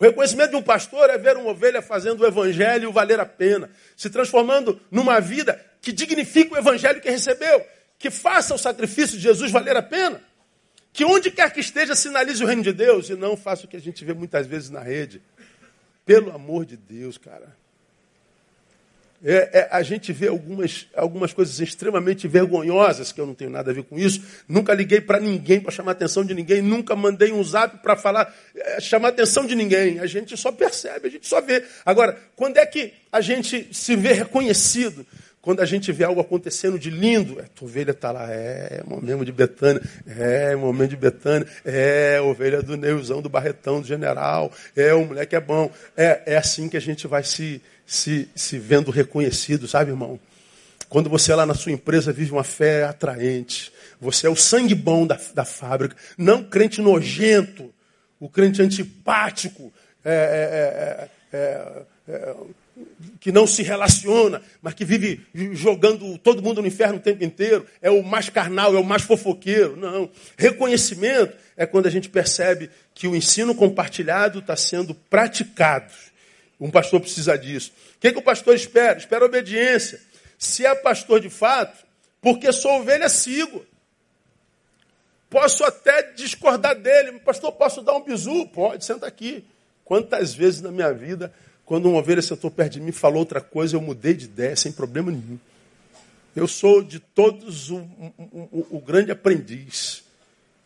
O 0.00 0.04
reconhecimento 0.04 0.52
de 0.52 0.56
um 0.56 0.62
pastor 0.62 1.10
é 1.10 1.18
ver 1.18 1.36
uma 1.36 1.50
ovelha 1.50 1.82
fazendo 1.82 2.22
o 2.22 2.26
evangelho 2.26 2.90
valer 2.90 3.20
a 3.20 3.26
pena, 3.26 3.70
se 3.94 4.08
transformando 4.08 4.80
numa 4.90 5.20
vida 5.20 5.62
que 5.82 5.92
dignifica 5.92 6.54
o 6.54 6.58
evangelho 6.58 7.02
que 7.02 7.10
recebeu, 7.10 7.62
que 7.98 8.10
faça 8.10 8.54
o 8.54 8.58
sacrifício 8.58 9.18
de 9.18 9.22
Jesus 9.22 9.52
valer 9.52 9.76
a 9.76 9.82
pena, 9.82 10.22
que 10.90 11.04
onde 11.04 11.30
quer 11.30 11.52
que 11.52 11.60
esteja 11.60 11.94
sinalize 11.94 12.42
o 12.42 12.46
reino 12.46 12.62
de 12.62 12.72
Deus 12.72 13.10
e 13.10 13.14
não 13.14 13.36
faça 13.36 13.66
o 13.66 13.68
que 13.68 13.76
a 13.76 13.80
gente 13.80 14.02
vê 14.02 14.14
muitas 14.14 14.46
vezes 14.46 14.70
na 14.70 14.80
rede. 14.80 15.20
Pelo 16.06 16.34
amor 16.34 16.64
de 16.64 16.78
Deus, 16.78 17.18
cara. 17.18 17.54
É, 19.22 19.50
é, 19.52 19.68
a 19.70 19.82
gente 19.82 20.12
vê 20.12 20.28
algumas, 20.28 20.86
algumas 20.96 21.32
coisas 21.32 21.60
extremamente 21.60 22.26
vergonhosas, 22.26 23.12
que 23.12 23.20
eu 23.20 23.26
não 23.26 23.34
tenho 23.34 23.50
nada 23.50 23.70
a 23.70 23.74
ver 23.74 23.82
com 23.82 23.98
isso. 23.98 24.22
Nunca 24.48 24.72
liguei 24.72 25.00
para 25.00 25.20
ninguém 25.20 25.60
para 25.60 25.70
chamar 25.70 25.90
a 25.90 25.92
atenção 25.92 26.24
de 26.24 26.32
ninguém, 26.32 26.62
nunca 26.62 26.96
mandei 26.96 27.30
um 27.30 27.44
zap 27.44 27.78
para 27.82 27.96
falar, 27.96 28.34
é, 28.56 28.80
chamar 28.80 29.08
a 29.08 29.10
atenção 29.10 29.46
de 29.46 29.54
ninguém. 29.54 29.98
A 30.00 30.06
gente 30.06 30.36
só 30.36 30.50
percebe, 30.50 31.08
a 31.08 31.10
gente 31.10 31.26
só 31.26 31.40
vê. 31.40 31.62
Agora, 31.84 32.18
quando 32.34 32.56
é 32.56 32.64
que 32.64 32.94
a 33.12 33.20
gente 33.20 33.68
se 33.72 33.94
vê 33.94 34.12
reconhecido? 34.12 35.06
Quando 35.42 35.60
a 35.60 35.64
gente 35.64 35.90
vê 35.90 36.04
algo 36.04 36.20
acontecendo 36.20 36.78
de 36.78 36.90
lindo, 36.90 37.40
a 37.40 37.44
tua 37.44 37.66
ovelha 37.66 37.92
está 37.92 38.12
lá, 38.12 38.30
é, 38.30 38.82
momento 38.86 39.24
de 39.24 39.32
Betânia, 39.32 39.80
é, 40.06 40.54
momento 40.54 40.90
de 40.90 40.96
Betânia, 40.96 41.48
é, 41.64 42.20
ovelha 42.20 42.62
do 42.62 42.76
Neuzão, 42.76 43.22
do 43.22 43.28
Barretão, 43.30 43.80
do 43.80 43.86
General, 43.86 44.52
é, 44.76 44.92
o 44.92 45.06
moleque 45.06 45.34
é 45.34 45.40
bom. 45.40 45.70
É, 45.96 46.22
é 46.26 46.36
assim 46.36 46.68
que 46.68 46.76
a 46.76 46.80
gente 46.80 47.06
vai 47.06 47.24
se, 47.24 47.62
se, 47.86 48.28
se 48.34 48.58
vendo 48.58 48.90
reconhecido, 48.90 49.66
sabe, 49.66 49.90
irmão? 49.90 50.20
Quando 50.90 51.08
você 51.08 51.34
lá 51.34 51.46
na 51.46 51.54
sua 51.54 51.72
empresa 51.72 52.12
vive 52.12 52.32
uma 52.32 52.44
fé 52.44 52.84
atraente, 52.84 53.72
você 53.98 54.26
é 54.26 54.30
o 54.30 54.36
sangue 54.36 54.74
bom 54.74 55.06
da, 55.06 55.18
da 55.34 55.46
fábrica, 55.46 55.96
não 56.18 56.44
crente 56.44 56.82
nojento, 56.82 57.72
o 58.18 58.28
crente 58.28 58.60
antipático, 58.60 59.72
é, 60.04 61.08
é, 61.32 61.38
é, 61.38 61.38
é, 61.38 62.12
é 62.12 62.34
que 63.20 63.30
não 63.30 63.46
se 63.46 63.62
relaciona, 63.62 64.42
mas 64.62 64.74
que 64.74 64.84
vive 64.84 65.26
jogando 65.52 66.16
todo 66.18 66.42
mundo 66.42 66.60
no 66.60 66.68
inferno 66.68 66.96
o 66.96 67.00
tempo 67.00 67.22
inteiro, 67.22 67.66
é 67.82 67.90
o 67.90 68.02
mais 68.02 68.28
carnal, 68.28 68.74
é 68.74 68.78
o 68.78 68.84
mais 68.84 69.02
fofoqueiro. 69.02 69.76
Não. 69.76 70.10
Reconhecimento 70.36 71.36
é 71.56 71.66
quando 71.66 71.86
a 71.86 71.90
gente 71.90 72.08
percebe 72.08 72.70
que 72.94 73.06
o 73.06 73.14
ensino 73.14 73.54
compartilhado 73.54 74.38
está 74.38 74.56
sendo 74.56 74.94
praticado. 74.94 75.92
Um 76.60 76.70
pastor 76.70 77.00
precisa 77.00 77.38
disso. 77.38 77.72
O 77.96 78.00
que, 78.00 78.12
que 78.12 78.18
o 78.18 78.22
pastor 78.22 78.54
espera? 78.54 78.98
Espera 78.98 79.24
obediência. 79.24 80.00
Se 80.38 80.64
é 80.64 80.74
pastor 80.74 81.20
de 81.20 81.30
fato, 81.30 81.84
porque 82.20 82.52
sou 82.52 82.80
ovelha, 82.80 83.08
sigo. 83.08 83.64
Posso 85.30 85.64
até 85.64 86.02
discordar 86.12 86.74
dele. 86.74 87.20
Pastor, 87.20 87.52
posso 87.52 87.82
dar 87.82 87.94
um 87.94 88.02
bisu? 88.02 88.46
Pode, 88.48 88.84
senta 88.84 89.06
aqui. 89.06 89.44
Quantas 89.84 90.34
vezes 90.34 90.60
na 90.60 90.70
minha 90.70 90.92
vida, 90.92 91.32
quando 91.70 91.88
uma 91.88 92.00
ovelha 92.00 92.20
sentou 92.20 92.50
perto 92.50 92.72
de 92.72 92.80
mim 92.80 92.88
e 92.88 92.92
falou 92.92 93.20
outra 93.20 93.40
coisa, 93.40 93.76
eu 93.76 93.80
mudei 93.80 94.12
de 94.12 94.24
ideia 94.24 94.56
sem 94.56 94.72
problema 94.72 95.12
nenhum. 95.12 95.38
Eu 96.34 96.48
sou 96.48 96.82
de 96.82 96.98
todos 96.98 97.70
o, 97.70 97.76
o, 97.78 98.66
o 98.70 98.80
grande 98.80 99.12
aprendiz. 99.12 100.02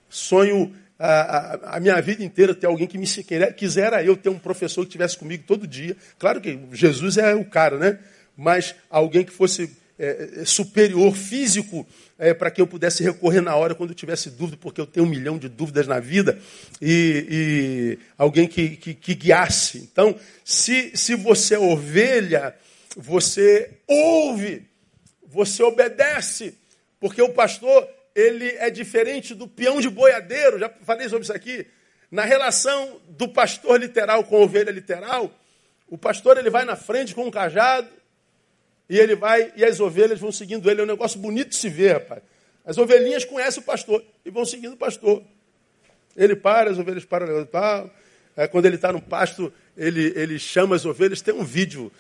Sonho 0.08 0.74
a, 0.98 1.08
a, 1.10 1.76
a, 1.76 1.80
minha 1.80 2.00
vida 2.00 2.24
inteira 2.24 2.54
ter 2.54 2.66
alguém 2.66 2.86
que 2.86 2.96
me 2.96 3.06
quisera 3.54 4.02
eu 4.02 4.16
ter 4.16 4.30
um 4.30 4.38
professor 4.38 4.80
que 4.80 4.88
estivesse 4.88 5.18
comigo 5.18 5.44
todo 5.46 5.66
dia. 5.66 5.94
Claro 6.18 6.40
que 6.40 6.58
Jesus 6.72 7.18
é 7.18 7.34
o 7.34 7.44
cara, 7.44 7.78
né? 7.78 7.98
Mas 8.34 8.74
alguém 8.88 9.26
que 9.26 9.30
fosse 9.30 9.76
é, 9.98 10.40
é, 10.40 10.44
superior 10.44 11.14
físico 11.14 11.86
é, 12.18 12.34
para 12.34 12.50
que 12.50 12.60
eu 12.60 12.66
pudesse 12.66 13.02
recorrer 13.02 13.40
na 13.40 13.54
hora 13.54 13.74
quando 13.74 13.90
eu 13.90 13.96
tivesse 13.96 14.28
dúvida, 14.30 14.58
porque 14.60 14.80
eu 14.80 14.86
tenho 14.86 15.06
um 15.06 15.08
milhão 15.08 15.38
de 15.38 15.48
dúvidas 15.48 15.86
na 15.86 16.00
vida, 16.00 16.38
e, 16.80 17.26
e 17.30 17.98
alguém 18.18 18.48
que, 18.48 18.70
que, 18.76 18.94
que, 18.94 19.14
guiasse. 19.14 19.78
Então, 19.78 20.18
se, 20.44 20.96
se 20.96 21.14
você 21.14 21.54
é 21.54 21.58
ovelha, 21.58 22.54
você 22.96 23.70
ouve, 23.86 24.66
você 25.26 25.62
obedece, 25.62 26.54
porque 26.98 27.22
o 27.22 27.32
pastor 27.32 27.88
ele 28.14 28.48
é 28.58 28.70
diferente 28.70 29.34
do 29.34 29.46
peão 29.48 29.80
de 29.80 29.88
boiadeiro, 29.88 30.58
já 30.58 30.70
falei 30.82 31.08
sobre 31.08 31.24
isso 31.24 31.32
aqui. 31.32 31.66
Na 32.10 32.24
relação 32.24 33.00
do 33.08 33.28
pastor 33.28 33.80
literal 33.80 34.24
com 34.24 34.36
a 34.36 34.40
ovelha 34.40 34.70
literal, 34.70 35.32
o 35.88 35.98
pastor 35.98 36.38
ele 36.38 36.50
vai 36.50 36.64
na 36.64 36.76
frente 36.76 37.14
com 37.14 37.26
um 37.26 37.30
cajado, 37.30 37.88
e 38.88 38.98
ele 38.98 39.14
vai, 39.14 39.52
e 39.56 39.64
as 39.64 39.80
ovelhas 39.80 40.20
vão 40.20 40.30
seguindo 40.30 40.70
ele. 40.70 40.80
É 40.80 40.84
um 40.84 40.86
negócio 40.86 41.18
bonito 41.18 41.50
de 41.50 41.56
se 41.56 41.68
ver, 41.68 41.94
rapaz. 41.94 42.22
As 42.64 42.78
ovelhinhas 42.78 43.24
conhecem 43.24 43.62
o 43.62 43.66
pastor 43.66 44.02
e 44.24 44.30
vão 44.30 44.44
seguindo 44.44 44.72
o 44.72 44.76
pastor. 44.76 45.22
Ele 46.16 46.36
para, 46.36 46.70
as 46.70 46.78
ovelhas 46.78 47.04
param, 47.04 47.44
tal. 47.46 47.90
É, 48.36 48.48
quando 48.48 48.66
ele 48.66 48.76
está 48.76 48.92
no 48.92 49.00
pasto, 49.00 49.52
ele, 49.76 50.12
ele 50.16 50.38
chama 50.38 50.74
as 50.74 50.84
ovelhas. 50.84 51.20
Tem 51.20 51.34
um 51.34 51.44
vídeo 51.44 51.92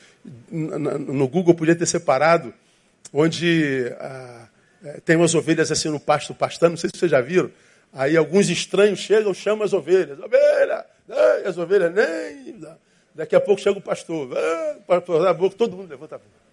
no 0.50 1.28
Google, 1.28 1.54
podia 1.54 1.76
ter 1.76 1.86
separado, 1.86 2.52
onde 3.12 3.92
ah, 3.98 4.48
é, 4.84 5.00
tem 5.00 5.16
umas 5.16 5.34
ovelhas 5.34 5.70
assim 5.70 5.88
no 5.88 6.00
pasto 6.00 6.34
pastando. 6.34 6.70
Não 6.70 6.76
sei 6.76 6.90
se 6.90 6.98
vocês 6.98 7.10
já 7.10 7.20
viram. 7.20 7.50
Aí 7.92 8.16
alguns 8.16 8.48
estranhos 8.48 8.98
chegam, 8.98 9.32
chamam 9.32 9.64
as 9.64 9.72
ovelhas. 9.72 10.18
Ovelha! 10.18 10.84
E 11.08 11.46
as 11.46 11.56
ovelhas 11.56 11.94
nem. 11.94 12.60
Daqui 13.14 13.36
a 13.36 13.40
pouco 13.40 13.60
chega 13.60 13.78
o 13.78 13.82
pastor. 13.82 14.30
Ah, 14.36 15.32
boca, 15.32 15.56
todo 15.56 15.76
mundo 15.76 15.88
levanta 15.88 16.16
a 16.16 16.18
boca. 16.18 16.43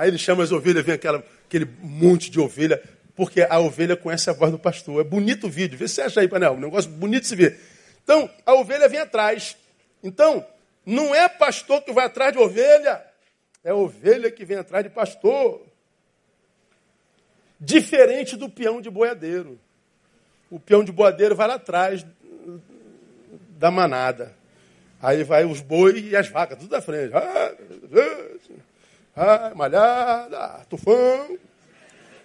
Aí 0.00 0.08
ele 0.08 0.16
chama 0.16 0.42
as 0.42 0.50
ovelhas, 0.50 0.82
vem 0.82 0.94
aquela, 0.94 1.22
aquele 1.46 1.68
monte 1.78 2.30
de 2.30 2.40
ovelha, 2.40 2.82
porque 3.14 3.42
a 3.42 3.58
ovelha 3.58 3.94
conhece 3.94 4.30
a 4.30 4.32
voz 4.32 4.50
do 4.50 4.58
pastor. 4.58 4.98
É 4.98 5.04
bonito 5.04 5.46
o 5.46 5.50
vídeo, 5.50 5.76
vê 5.76 5.86
se 5.86 6.00
acha 6.00 6.22
aí, 6.22 6.26
Panel, 6.26 6.54
um 6.54 6.58
negócio 6.58 6.90
bonito 6.90 7.24
de 7.24 7.28
se 7.28 7.36
ver. 7.36 7.60
Então, 8.02 8.30
a 8.46 8.54
ovelha 8.54 8.88
vem 8.88 8.98
atrás. 8.98 9.58
Então, 10.02 10.42
não 10.86 11.14
é 11.14 11.28
pastor 11.28 11.82
que 11.82 11.92
vai 11.92 12.06
atrás 12.06 12.32
de 12.32 12.38
ovelha, 12.38 13.04
é 13.62 13.74
ovelha 13.74 14.30
que 14.30 14.42
vem 14.42 14.56
atrás 14.56 14.82
de 14.82 14.88
pastor. 14.88 15.66
Diferente 17.60 18.38
do 18.38 18.48
peão 18.48 18.80
de 18.80 18.88
boiadeiro. 18.88 19.60
O 20.50 20.58
peão 20.58 20.82
de 20.82 20.92
boiadeiro 20.92 21.36
vai 21.36 21.46
lá 21.46 21.56
atrás 21.56 22.06
da 23.58 23.70
manada. 23.70 24.34
Aí 25.02 25.24
vai 25.24 25.44
os 25.44 25.60
bois 25.60 26.02
e 26.02 26.16
as 26.16 26.28
vacas, 26.28 26.58
tudo 26.58 26.74
à 26.74 26.80
frente. 26.80 27.12
Ah, 27.14 27.52
ah, 27.52 28.39
malhada, 29.54 30.64
tufão, 30.68 31.38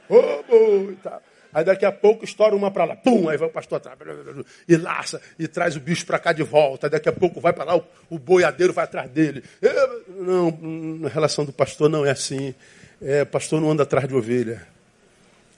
oh, 0.09 0.91
e 0.91 0.95
tal. 1.01 1.21
Aí 1.53 1.63
daqui 1.63 1.85
a 1.85 1.91
pouco 1.91 2.25
estoura 2.25 2.53
uma 2.53 2.69
para 2.69 2.83
lá, 2.83 2.97
pum, 2.97 3.29
aí 3.29 3.37
vai 3.37 3.47
o 3.47 3.51
pastor 3.51 3.77
atrás, 3.77 3.97
e 4.67 4.75
laça, 4.75 5.21
e 5.39 5.47
traz 5.47 5.77
o 5.77 5.79
bicho 5.79 6.05
para 6.05 6.19
cá 6.19 6.33
de 6.33 6.43
volta. 6.43 6.87
Aí 6.87 6.91
daqui 6.91 7.07
a 7.07 7.13
pouco 7.13 7.39
vai 7.39 7.53
para 7.53 7.63
lá, 7.63 7.77
o, 7.77 7.83
o, 8.09 8.19
boiadeiro 8.19 8.73
vai 8.73 8.83
atrás 8.83 9.09
dele. 9.09 9.41
Não, 10.09 10.51
na 10.99 11.07
relação 11.07 11.45
do 11.45 11.53
pastor 11.53 11.89
não 11.89 12.05
é 12.05 12.11
assim. 12.11 12.53
É, 13.01 13.23
pastor 13.23 13.61
não 13.61 13.71
anda 13.71 13.83
atrás 13.83 14.05
de 14.05 14.13
ovelha. 14.13 14.67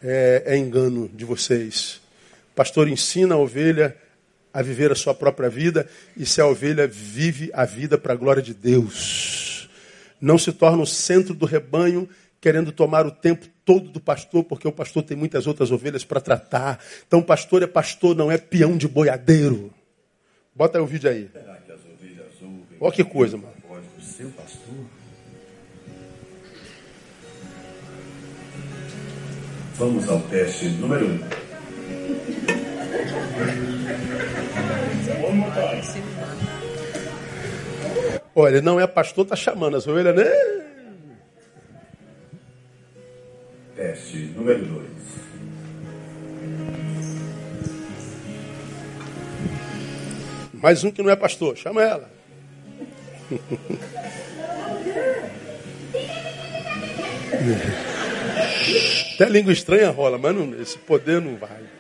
É, 0.04 0.44
é 0.46 0.58
engano 0.58 1.10
de 1.12 1.26
vocês. 1.26 2.00
Pastor 2.56 2.88
ensina 2.88 3.34
a 3.34 3.40
ovelha 3.40 3.98
a 4.54 4.62
viver 4.62 4.92
a 4.92 4.96
sua 4.96 5.16
própria 5.16 5.50
vida, 5.50 5.88
e 6.16 6.28
se 6.28 6.40
a 6.40 6.46
ovelha 6.46 6.88
vive 6.88 7.50
a 7.54 7.66
vida 7.66 7.98
para 7.98 8.14
a 8.14 8.16
glória 8.16 8.42
de 8.42 8.54
Deus 8.54 9.47
não 10.20 10.38
se 10.38 10.52
torna 10.52 10.84
o 10.84 10.88
centro 10.88 11.34
do 11.34 11.46
rebanho, 11.46 12.08
querendo 12.40 12.72
tomar 12.72 13.06
o 13.06 13.12
tempo 13.12 13.48
todo 13.66 13.90
do 13.90 14.00
pastor, 14.00 14.44
porque 14.44 14.68
o 14.68 14.72
pastor 14.72 15.04
tem 15.04 15.18
muitas 15.18 15.48
outras 15.48 15.72
ovelhas 15.72 16.06
para 16.06 16.22
tratar. 16.22 16.80
Então, 17.06 17.22
pastor 17.22 17.64
é 17.64 17.68
pastor, 17.68 18.16
não 18.16 18.32
é 18.32 18.38
peão 18.38 18.78
de 18.78 18.88
boiadeiro. 18.88 19.74
Bota 20.56 20.78
aí 20.78 20.84
o 20.84 20.88
vídeo 20.88 21.10
aí. 21.10 21.30
Olha 22.80 22.94
que 22.94 23.04
coisa, 23.04 23.38
mano. 23.38 23.54
Seu 24.00 24.30
pastor. 24.30 24.74
Vamos 29.76 30.10
ao 30.10 30.22
teste 30.22 30.70
número 30.70 31.06
1. 31.06 31.48
Um. 38.24 38.27
Olha, 38.40 38.62
não 38.62 38.80
é 38.80 38.86
pastor, 38.86 39.24
está 39.24 39.36
chamando 39.36 39.78
as 39.78 39.88
ovelhas, 39.88 40.16
né? 40.16 40.26
Teste 43.76 44.18
número 44.36 44.64
2. 44.64 44.86
Mais 50.54 50.84
um 50.84 50.92
que 50.92 51.02
não 51.02 51.10
é 51.10 51.16
pastor, 51.16 51.58
chama 51.58 51.82
ela. 51.82 52.12
Até 59.16 59.30
língua 59.30 59.52
estranha 59.52 59.90
rola, 59.90 60.20
mas 60.20 60.36
não, 60.36 60.62
esse 60.62 60.78
poder 60.78 61.20
não 61.20 61.38
vai. 61.38 61.77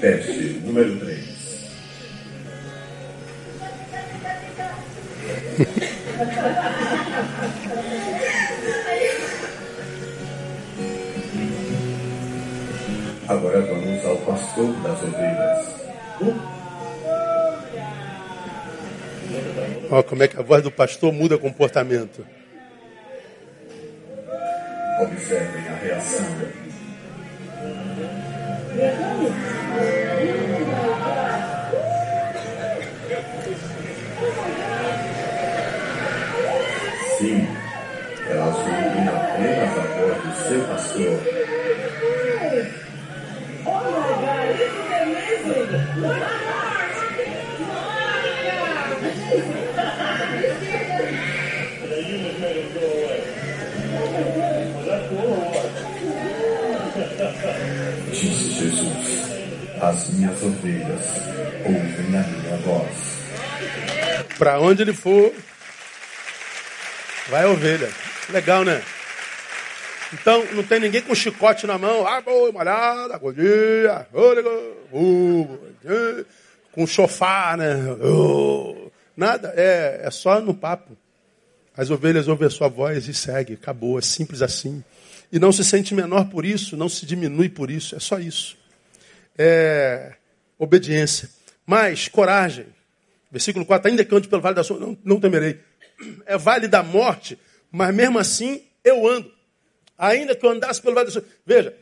Teste 0.00 0.60
número 0.62 0.98
3. 0.98 1.36
Agora 13.26 13.60
vamos 13.62 14.04
ao 14.04 14.16
pastor 14.18 14.72
das 14.82 15.02
ovelhas. 15.02 15.66
Olha 19.90 20.02
como 20.02 20.22
é 20.22 20.28
que 20.28 20.38
a 20.38 20.42
voz 20.42 20.62
do 20.62 20.70
pastor 20.70 21.12
muda 21.12 21.38
comportamento. 21.38 22.26
Observem 25.00 25.68
a 25.68 25.76
reação. 25.76 26.26
Onde 64.58 64.82
ele 64.82 64.92
for, 64.92 65.32
Vai 67.28 67.42
a 67.42 67.50
ovelha. 67.50 67.90
Legal, 68.30 68.64
né? 68.64 68.82
Então, 70.12 70.44
não 70.52 70.62
tem 70.62 70.78
ninguém 70.78 71.02
com 71.02 71.14
chicote 71.14 71.66
na 71.66 71.76
mão, 71.76 72.06
ah, 72.06 72.20
boi, 72.20 72.52
malhada, 72.52 73.18
godinha, 73.18 74.06
com 76.70 76.86
chofar, 76.86 77.58
né? 77.58 77.74
Nada, 79.16 79.52
é, 79.56 80.02
é 80.04 80.10
só 80.10 80.40
no 80.40 80.54
papo. 80.54 80.96
As 81.76 81.90
ovelhas 81.90 82.28
ouvem 82.28 82.46
a 82.46 82.50
sua 82.50 82.68
voz 82.68 83.08
e 83.08 83.14
segue, 83.14 83.54
acabou, 83.54 83.98
é 83.98 84.02
simples 84.02 84.40
assim. 84.40 84.84
E 85.32 85.40
não 85.40 85.50
se 85.50 85.64
sente 85.64 85.94
menor 85.94 86.28
por 86.28 86.44
isso, 86.44 86.76
não 86.76 86.88
se 86.88 87.04
diminui 87.04 87.48
por 87.48 87.70
isso, 87.70 87.96
é 87.96 87.98
só 87.98 88.20
isso. 88.20 88.56
É 89.36 90.12
obediência. 90.56 91.28
Mas, 91.66 92.06
coragem. 92.06 92.66
Versículo 93.36 93.66
4, 93.66 93.90
ainda 93.90 94.02
que 94.02 94.14
eu 94.14 94.16
ande 94.16 94.28
pelo 94.28 94.40
vale 94.40 94.54
da 94.54 94.64
sombra, 94.64 94.86
não, 94.86 94.98
não 95.04 95.20
temerei. 95.20 95.60
É 96.24 96.38
vale 96.38 96.66
da 96.66 96.82
morte, 96.82 97.38
mas 97.70 97.94
mesmo 97.94 98.18
assim 98.18 98.62
eu 98.82 99.06
ando. 99.06 99.30
Ainda 99.98 100.34
que 100.34 100.46
eu 100.46 100.48
andasse 100.48 100.80
pelo 100.80 100.94
vale 100.94 101.08
da 101.08 101.12
sombra. 101.12 101.28
Veja, 101.44 101.76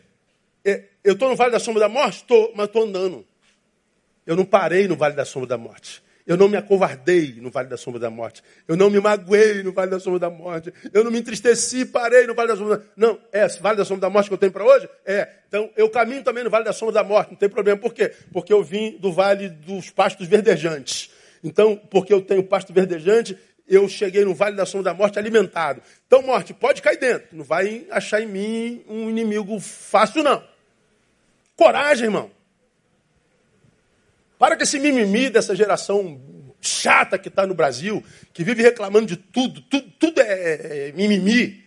é, 0.64 0.82
eu 1.04 1.12
estou 1.12 1.28
no 1.28 1.36
vale 1.36 1.52
da 1.52 1.60
sombra 1.60 1.78
da 1.78 1.88
morte? 1.88 2.16
Estou, 2.16 2.52
mas 2.56 2.66
estou 2.66 2.82
andando. 2.82 3.24
Eu 4.26 4.34
não 4.34 4.44
parei 4.44 4.88
no 4.88 4.96
vale 4.96 5.14
da 5.14 5.24
sombra 5.24 5.48
da 5.48 5.56
morte. 5.56 6.02
Eu 6.26 6.36
não 6.36 6.48
me 6.48 6.56
acovardei 6.56 7.36
no 7.36 7.52
vale 7.52 7.68
da 7.68 7.76
sombra 7.76 8.00
da 8.00 8.10
morte. 8.10 8.42
Eu 8.66 8.76
não 8.76 8.90
me 8.90 8.98
magoei 8.98 9.62
no 9.62 9.72
vale 9.72 9.92
da 9.92 10.00
sombra 10.00 10.18
da 10.18 10.30
morte. 10.30 10.74
Eu 10.92 11.04
não 11.04 11.10
me 11.12 11.20
entristeci 11.20 11.82
e 11.82 11.86
parei 11.86 12.26
no 12.26 12.34
vale 12.34 12.48
da 12.48 12.56
sombra 12.56 12.78
da 12.78 12.82
morte. 12.82 12.92
Não, 12.96 13.20
é 13.32 13.46
esse 13.46 13.62
vale 13.62 13.76
da 13.76 13.84
sombra 13.84 14.00
da 14.00 14.10
morte 14.10 14.26
que 14.26 14.34
eu 14.34 14.38
tenho 14.38 14.50
para 14.50 14.64
hoje? 14.64 14.88
É. 15.06 15.28
Então 15.46 15.70
eu 15.76 15.88
caminho 15.88 16.24
também 16.24 16.42
no 16.42 16.50
vale 16.50 16.64
da 16.64 16.72
sombra 16.72 16.94
da 16.94 17.04
morte, 17.04 17.30
não 17.30 17.36
tem 17.36 17.48
problema. 17.48 17.78
Por 17.78 17.94
quê? 17.94 18.12
Porque 18.32 18.52
eu 18.52 18.64
vim 18.64 18.98
do 18.98 19.12
vale 19.12 19.48
dos 19.48 19.90
pastos 19.90 20.26
verdejantes. 20.26 21.13
Então, 21.44 21.76
porque 21.76 22.12
eu 22.12 22.22
tenho 22.22 22.42
pasto 22.42 22.72
verdejante, 22.72 23.38
eu 23.68 23.86
cheguei 23.86 24.24
no 24.24 24.34
vale 24.34 24.56
da 24.56 24.64
sombra 24.64 24.92
da 24.92 24.94
morte 24.94 25.18
alimentado. 25.18 25.82
Então, 26.06 26.22
morte, 26.22 26.54
pode 26.54 26.80
cair 26.80 26.98
dentro. 26.98 27.28
Não 27.36 27.44
vai 27.44 27.86
achar 27.90 28.22
em 28.22 28.26
mim 28.26 28.84
um 28.88 29.10
inimigo 29.10 29.60
fácil, 29.60 30.22
não. 30.22 30.42
Coragem, 31.54 32.06
irmão. 32.06 32.30
Para 34.38 34.56
com 34.56 34.62
esse 34.62 34.80
mimimi 34.80 35.28
dessa 35.28 35.54
geração 35.54 36.20
chata 36.60 37.18
que 37.18 37.28
está 37.28 37.46
no 37.46 37.54
Brasil, 37.54 38.02
que 38.32 38.42
vive 38.42 38.62
reclamando 38.62 39.06
de 39.06 39.16
tudo, 39.16 39.60
tudo, 39.60 39.92
tudo 39.98 40.20
é, 40.20 40.24
é, 40.24 40.88
é 40.88 40.92
mimimi. 40.92 41.62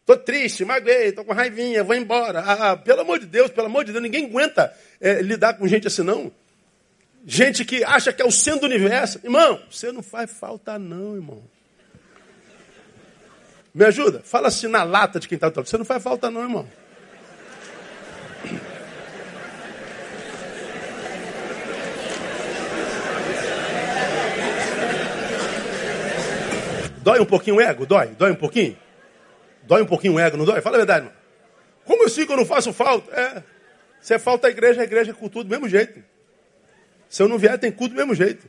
Estou 0.00 0.16
triste, 0.16 0.64
magoei, 0.64 1.08
estou 1.08 1.22
com 1.22 1.34
raivinha, 1.34 1.84
vou 1.84 1.94
embora. 1.94 2.40
Ah, 2.40 2.76
pelo 2.78 3.02
amor 3.02 3.18
de 3.18 3.26
Deus, 3.26 3.50
pelo 3.50 3.66
amor 3.66 3.84
de 3.84 3.92
Deus, 3.92 4.02
ninguém 4.02 4.24
aguenta 4.24 4.74
é, 4.98 5.20
lidar 5.20 5.54
com 5.54 5.68
gente 5.68 5.86
assim, 5.86 6.02
não. 6.02 6.32
Gente 7.26 7.64
que 7.64 7.84
acha 7.84 8.12
que 8.12 8.22
é 8.22 8.24
o 8.24 8.30
centro 8.30 8.60
do 8.60 8.66
universo. 8.66 9.20
Irmão, 9.22 9.60
você 9.70 9.92
não 9.92 10.02
faz 10.02 10.30
falta, 10.30 10.78
não, 10.78 11.14
irmão. 11.14 11.42
Me 13.74 13.84
ajuda? 13.84 14.20
Fala 14.24 14.48
assim 14.48 14.66
na 14.66 14.82
lata 14.82 15.20
de 15.20 15.28
quem 15.28 15.36
está 15.36 15.48
do 15.48 15.54
Você 15.62 15.76
não 15.76 15.84
faz 15.84 16.02
falta, 16.02 16.30
não, 16.30 16.42
irmão. 16.42 16.68
Dói 27.02 27.20
um 27.20 27.24
pouquinho 27.24 27.56
o 27.56 27.60
ego? 27.60 27.86
Dói? 27.86 28.08
Dói 28.08 28.32
um 28.32 28.36
pouquinho? 28.36 28.76
Dói 29.62 29.82
um 29.82 29.86
pouquinho 29.86 30.14
o 30.14 30.20
ego, 30.20 30.36
não 30.36 30.44
dói? 30.44 30.60
Fala 30.60 30.76
a 30.76 30.78
verdade, 30.78 31.06
irmão. 31.06 31.18
Como 31.84 32.04
assim 32.04 32.26
que 32.26 32.32
eu 32.32 32.36
não 32.36 32.44
faço 32.44 32.72
falta? 32.72 33.10
É. 33.18 33.42
Se 34.00 34.14
é 34.14 34.18
falta 34.18 34.46
a 34.46 34.50
igreja, 34.50 34.80
a 34.80 34.84
igreja 34.84 35.10
é 35.10 35.14
cultua 35.14 35.42
do 35.42 35.48
mesmo 35.48 35.68
jeito. 35.68 36.02
Se 37.08 37.22
eu 37.22 37.28
não 37.28 37.38
vier, 37.38 37.58
tem 37.58 37.72
culto 37.72 37.94
do 37.94 37.98
mesmo 37.98 38.14
jeito. 38.14 38.48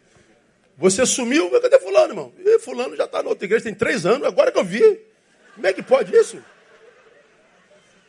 Você 0.78 1.06
sumiu, 1.06 1.50
cadê 1.60 1.80
fulano, 1.80 2.12
irmão? 2.12 2.34
E 2.40 2.60
fulano 2.60 2.96
já 2.96 3.06
está 3.06 3.22
na 3.22 3.30
outra 3.30 3.46
igreja, 3.46 3.66
tem 3.66 3.74
três 3.74 4.06
anos, 4.06 4.28
agora 4.28 4.52
que 4.52 4.58
eu 4.58 4.64
vi. 4.64 5.00
Como 5.56 5.68
é 5.68 5.74
que 5.74 5.84
pode 5.84 6.16
isso? 6.16 6.42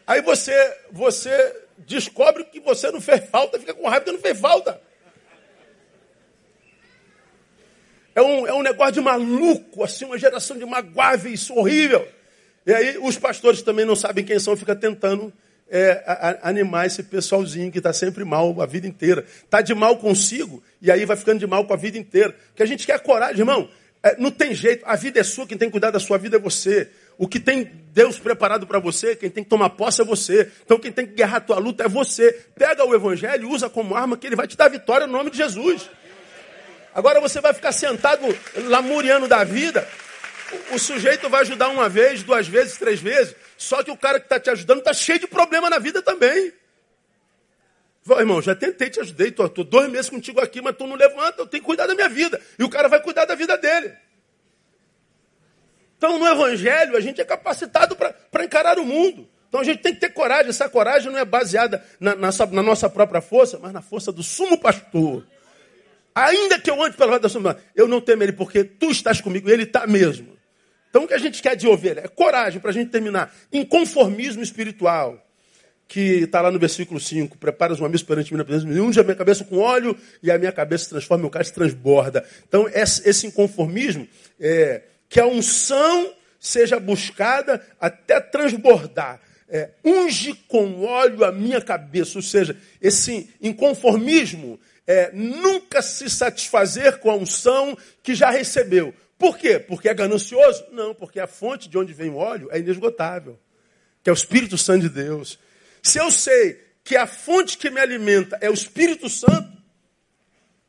Aí 0.06 0.22
você, 0.22 0.76
você 0.90 1.64
descobre 1.78 2.44
que 2.44 2.60
você 2.60 2.90
não 2.90 3.00
fez 3.00 3.28
falta, 3.28 3.58
fica 3.58 3.74
com 3.74 3.88
raiva 3.88 4.04
que 4.04 4.12
não 4.12 4.20
fez 4.20 4.38
falta. 4.38 4.80
É 8.14 8.22
um, 8.22 8.46
é 8.46 8.52
um 8.52 8.62
negócio 8.62 8.94
de 8.94 9.00
maluco, 9.00 9.84
assim, 9.84 10.04
uma 10.04 10.18
geração 10.18 10.58
de 10.58 10.64
magoáveis, 10.64 11.48
horrível. 11.50 12.06
E 12.66 12.72
aí 12.72 12.98
os 12.98 13.16
pastores 13.16 13.62
também 13.62 13.84
não 13.84 13.96
sabem 13.96 14.24
quem 14.24 14.38
são, 14.38 14.56
fica 14.56 14.76
tentando 14.76 15.32
é, 15.70 16.02
a, 16.06 16.48
animar 16.48 16.86
esse 16.86 17.02
pessoalzinho 17.02 17.70
que 17.70 17.78
está 17.78 17.92
sempre 17.92 18.24
mal 18.24 18.60
a 18.60 18.66
vida 18.66 18.86
inteira. 18.86 19.24
Está 19.44 19.60
de 19.60 19.74
mal 19.74 19.96
consigo 19.96 20.62
e 20.82 20.90
aí 20.90 21.04
vai 21.04 21.16
ficando 21.16 21.38
de 21.38 21.46
mal 21.46 21.64
com 21.64 21.72
a 21.72 21.76
vida 21.76 21.96
inteira. 21.96 22.34
Que 22.56 22.62
a 22.62 22.66
gente 22.66 22.84
quer 22.84 22.98
coragem, 23.00 23.38
irmão. 23.38 23.68
É, 24.02 24.16
não 24.18 24.30
tem 24.30 24.54
jeito, 24.54 24.82
a 24.86 24.96
vida 24.96 25.20
é 25.20 25.22
sua, 25.22 25.46
quem 25.46 25.58
tem 25.58 25.68
que 25.68 25.72
cuidar 25.72 25.90
da 25.90 26.00
sua 26.00 26.16
vida 26.16 26.36
é 26.36 26.40
você. 26.40 26.88
O 27.18 27.28
que 27.28 27.38
tem 27.38 27.70
Deus 27.92 28.18
preparado 28.18 28.66
para 28.66 28.78
você, 28.78 29.14
quem 29.14 29.28
tem 29.28 29.44
que 29.44 29.50
tomar 29.50 29.70
posse 29.70 30.00
é 30.00 30.04
você. 30.04 30.50
Então 30.64 30.78
quem 30.78 30.90
tem 30.90 31.06
que 31.06 31.14
guerrar 31.14 31.36
a 31.36 31.40
tua 31.40 31.58
luta 31.58 31.84
é 31.84 31.88
você. 31.88 32.32
Pega 32.54 32.84
o 32.84 32.94
evangelho 32.94 33.44
e 33.44 33.52
usa 33.52 33.68
como 33.68 33.94
arma 33.94 34.16
que 34.16 34.26
ele 34.26 34.36
vai 34.36 34.48
te 34.48 34.56
dar 34.56 34.68
vitória 34.68 35.06
no 35.06 35.12
nome 35.12 35.30
de 35.30 35.36
Jesus. 35.36 35.88
Agora 36.94 37.20
você 37.20 37.40
vai 37.40 37.52
ficar 37.52 37.72
sentado 37.72 38.26
lamuriano 38.64 39.28
da 39.28 39.44
vida. 39.44 39.86
O, 40.72 40.78
sujeito 40.78 41.28
vai 41.28 41.42
ajudar 41.42 41.68
uma 41.68 41.88
vez, 41.88 42.22
duas 42.22 42.48
vezes, 42.48 42.76
três 42.76 43.00
vezes. 43.00 43.34
Só 43.56 43.82
que 43.82 43.90
o 43.90 43.96
cara 43.96 44.18
que 44.18 44.26
está 44.26 44.40
te 44.40 44.50
ajudando 44.50 44.78
está 44.78 44.92
cheio 44.92 45.18
de 45.18 45.26
problema 45.26 45.70
na 45.70 45.78
vida 45.78 46.02
também. 46.02 46.52
Irmão, 48.18 48.42
já 48.42 48.54
tentei 48.54 48.90
te 48.90 48.98
ajudar, 49.00 49.26
estou 49.26 49.64
dois 49.64 49.88
meses 49.88 50.10
contigo 50.10 50.40
aqui, 50.40 50.60
mas 50.60 50.76
tu 50.76 50.86
não 50.86 50.96
levanta, 50.96 51.42
eu 51.42 51.46
tenho 51.46 51.62
que 51.62 51.66
cuidar 51.66 51.86
da 51.86 51.94
minha 51.94 52.08
vida. 52.08 52.40
E 52.58 52.64
o 52.64 52.68
cara 52.68 52.88
vai 52.88 53.00
cuidar 53.00 53.24
da 53.24 53.34
vida 53.34 53.56
dele. 53.56 53.92
Então, 55.96 56.18
no 56.18 56.26
Evangelho, 56.26 56.96
a 56.96 57.00
gente 57.00 57.20
é 57.20 57.24
capacitado 57.24 57.94
para 57.94 58.44
encarar 58.44 58.78
o 58.78 58.84
mundo. 58.84 59.28
Então, 59.48 59.60
a 59.60 59.64
gente 59.64 59.82
tem 59.82 59.92
que 59.94 60.00
ter 60.00 60.10
coragem. 60.10 60.48
Essa 60.48 60.68
coragem 60.68 61.12
não 61.12 61.18
é 61.18 61.24
baseada 61.24 61.84
na, 62.00 62.16
na, 62.16 62.30
na 62.50 62.62
nossa 62.62 62.88
própria 62.88 63.20
força, 63.20 63.58
mas 63.60 63.72
na 63.72 63.82
força 63.82 64.10
do 64.10 64.22
sumo 64.22 64.58
pastor. 64.58 65.26
Ainda 66.14 66.58
que 66.58 66.70
eu 66.70 66.82
ande 66.82 66.96
pela 66.96 67.12
roda 67.12 67.22
da 67.22 67.28
sua 67.28 67.58
eu 67.74 67.86
não 67.86 68.00
temerei, 68.00 68.34
porque 68.34 68.64
tu 68.64 68.90
estás 68.90 69.20
comigo 69.20 69.48
ele 69.48 69.64
está 69.64 69.86
mesmo. 69.86 70.39
Então 70.90 71.04
o 71.04 71.08
que 71.08 71.14
a 71.14 71.18
gente 71.18 71.40
quer 71.40 71.56
de 71.56 71.66
ovelha? 71.66 72.00
É 72.04 72.08
coragem 72.08 72.60
para 72.60 72.70
a 72.70 72.74
gente 72.74 72.90
terminar. 72.90 73.34
Inconformismo 73.52 74.42
espiritual. 74.42 75.24
Que 75.86 76.22
está 76.22 76.40
lá 76.40 76.50
no 76.50 76.58
versículo 76.58 77.00
5. 77.00 77.38
Preparas 77.38 77.80
uma 77.80 77.88
mesa 77.88 78.04
perante 78.04 78.32
mim 78.32 78.38
na 78.38 78.44
presença 78.44 78.72
de 78.72 78.80
unge 78.80 79.00
a 79.00 79.02
minha 79.02 79.16
cabeça 79.16 79.44
com 79.44 79.58
óleo 79.58 79.96
e 80.22 80.30
a 80.30 80.38
minha 80.38 80.52
cabeça 80.52 80.84
se 80.84 80.90
transforma, 80.90 81.22
meu 81.22 81.30
cálice 81.30 81.52
transborda. 81.52 82.24
Então 82.46 82.68
esse 82.68 83.26
inconformismo 83.26 84.06
é 84.38 84.82
que 85.08 85.18
a 85.18 85.26
unção 85.26 86.12
seja 86.38 86.78
buscada 86.80 87.64
até 87.80 88.20
transbordar. 88.20 89.20
É, 89.48 89.70
unge 89.84 90.32
com 90.46 90.84
óleo 90.84 91.24
a 91.24 91.32
minha 91.32 91.60
cabeça. 91.60 92.18
Ou 92.18 92.22
seja, 92.22 92.56
esse 92.80 93.28
inconformismo 93.42 94.60
é 94.86 95.10
nunca 95.12 95.82
se 95.82 96.08
satisfazer 96.08 96.98
com 96.98 97.10
a 97.10 97.16
unção 97.16 97.76
que 98.02 98.14
já 98.14 98.30
recebeu. 98.30 98.94
Por 99.20 99.36
quê? 99.36 99.58
Porque 99.58 99.86
é 99.86 99.92
ganancioso? 99.92 100.64
Não, 100.72 100.94
porque 100.94 101.20
a 101.20 101.26
fonte 101.26 101.68
de 101.68 101.76
onde 101.76 101.92
vem 101.92 102.08
o 102.08 102.16
óleo 102.16 102.48
é 102.50 102.58
inesgotável, 102.58 103.38
que 104.02 104.08
é 104.08 104.12
o 104.12 104.14
Espírito 104.14 104.56
Santo 104.56 104.80
de 104.80 104.88
Deus. 104.88 105.38
Se 105.82 105.98
eu 105.98 106.10
sei 106.10 106.58
que 106.82 106.96
a 106.96 107.06
fonte 107.06 107.58
que 107.58 107.68
me 107.68 107.78
alimenta 107.78 108.38
é 108.40 108.48
o 108.48 108.54
Espírito 108.54 109.10
Santo, 109.10 109.52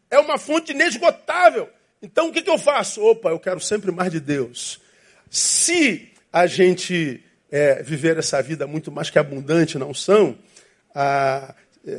é 0.09 0.19
uma 0.19 0.37
fonte 0.37 0.73
inesgotável. 0.73 1.69
Então 2.01 2.27
o 2.27 2.33
que, 2.33 2.41
que 2.41 2.49
eu 2.49 2.57
faço? 2.57 3.01
Opa, 3.01 3.29
eu 3.29 3.39
quero 3.39 3.61
sempre 3.61 3.89
mais 3.89 4.11
de 4.11 4.19
Deus. 4.19 4.81
Se 5.29 6.11
a 6.33 6.45
gente 6.45 7.23
é, 7.49 7.81
viver 7.81 8.17
essa 8.17 8.41
vida 8.43 8.67
muito 8.67 8.91
mais 8.91 9.09
que 9.09 9.17
abundante 9.17 9.77
na 9.77 9.85
unção, 9.85 10.37
a, 10.93 11.55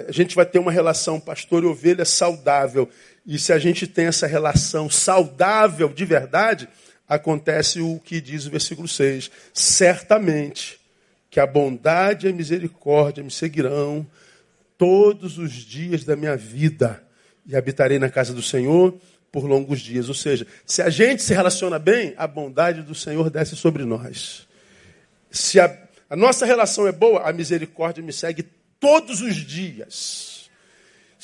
a 0.07 0.13
gente 0.13 0.37
vai 0.37 0.45
ter 0.45 0.59
uma 0.59 0.71
relação 0.71 1.19
pastor 1.19 1.63
e 1.63 1.67
ovelha 1.67 2.05
saudável. 2.05 2.91
E 3.27 3.39
se 3.39 3.53
a 3.53 3.59
gente 3.59 3.87
tem 3.87 4.07
essa 4.07 4.27
relação 4.27 4.91
saudável 4.91 5.89
de 5.89 6.05
verdade, 6.05 6.69
acontece 7.09 7.81
o 7.81 8.01
que 8.01 8.21
diz 8.21 8.47
o 8.47 8.51
versículo 8.51 8.89
6. 8.89 9.31
Certamente 9.53 10.81
que 11.31 11.41
a 11.41 11.47
bondade 11.47 12.27
e 12.27 12.31
a 12.31 12.33
misericórdia 12.33 13.23
me 13.23 13.31
seguirão 13.31 14.07
todos 14.77 15.39
os 15.39 15.53
dias 15.53 16.05
da 16.05 16.17
minha 16.17 16.37
vida 16.37 17.03
e 17.47 17.57
habitarei 17.57 17.99
na 17.99 18.11
casa 18.11 18.35
do 18.35 18.43
Senhor 18.43 18.99
por 19.31 19.45
longos 19.45 19.81
dias. 19.81 20.09
Ou 20.09 20.15
seja, 20.15 20.47
se 20.67 20.83
a 20.83 20.91
gente 20.91 21.23
se 21.23 21.33
relaciona 21.33 21.79
bem, 21.79 22.15
a 22.17 22.27
bondade 22.27 22.83
do 22.83 22.95
Senhor 22.95 23.31
desce 23.31 23.57
sobre 23.57 23.85
nós. 23.85 24.47
Se 25.31 25.59
a, 25.59 25.75
a 26.11 26.17
nossa 26.17 26.45
relação 26.45 26.87
é 26.87 26.93
boa, 26.93 27.23
a 27.23 27.33
misericórdia 27.33 28.03
me 28.03 28.13
segue 28.13 28.45
todos 28.79 29.21
os 29.23 29.37
dias. 29.37 30.32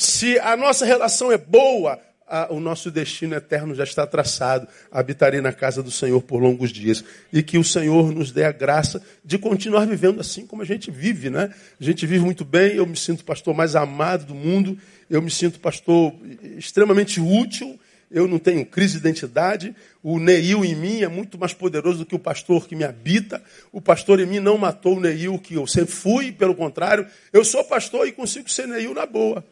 Se 0.00 0.38
a 0.38 0.56
nossa 0.56 0.86
relação 0.86 1.32
é 1.32 1.36
boa, 1.36 2.00
a, 2.24 2.52
o 2.54 2.60
nosso 2.60 2.88
destino 2.88 3.34
eterno 3.34 3.74
já 3.74 3.82
está 3.82 4.06
traçado. 4.06 4.68
Habitarei 4.92 5.40
na 5.40 5.52
casa 5.52 5.82
do 5.82 5.90
Senhor 5.90 6.22
por 6.22 6.40
longos 6.40 6.70
dias. 6.70 7.02
E 7.32 7.42
que 7.42 7.58
o 7.58 7.64
Senhor 7.64 8.12
nos 8.12 8.30
dê 8.30 8.44
a 8.44 8.52
graça 8.52 9.02
de 9.24 9.36
continuar 9.38 9.88
vivendo 9.88 10.20
assim 10.20 10.46
como 10.46 10.62
a 10.62 10.64
gente 10.64 10.88
vive, 10.88 11.30
né? 11.30 11.52
A 11.80 11.82
gente 11.82 12.06
vive 12.06 12.24
muito 12.24 12.44
bem, 12.44 12.76
eu 12.76 12.86
me 12.86 12.96
sinto 12.96 13.24
pastor 13.24 13.52
mais 13.56 13.74
amado 13.74 14.24
do 14.24 14.36
mundo, 14.36 14.78
eu 15.10 15.20
me 15.20 15.32
sinto 15.32 15.58
pastor 15.58 16.14
extremamente 16.56 17.20
útil. 17.20 17.76
eu 18.08 18.28
não 18.28 18.38
tenho 18.38 18.64
crise 18.64 18.92
de 18.92 18.98
identidade, 19.00 19.74
o 20.00 20.20
Neil 20.20 20.64
em 20.64 20.76
mim 20.76 21.02
é 21.02 21.08
muito 21.08 21.36
mais 21.36 21.52
poderoso 21.52 21.98
do 21.98 22.06
que 22.06 22.14
o 22.14 22.20
pastor 22.20 22.68
que 22.68 22.76
me 22.76 22.84
habita, 22.84 23.42
o 23.72 23.80
pastor 23.80 24.20
em 24.20 24.26
mim 24.26 24.38
não 24.38 24.56
matou 24.56 24.96
o 24.96 25.00
Neil 25.00 25.36
que 25.40 25.54
eu 25.54 25.66
sempre 25.66 25.92
fui, 25.92 26.30
pelo 26.30 26.54
contrário, 26.54 27.04
eu 27.32 27.44
sou 27.44 27.64
pastor 27.64 28.06
e 28.06 28.12
consigo 28.12 28.48
ser 28.48 28.68
Neil 28.68 28.94
na 28.94 29.04
boa. 29.04 29.44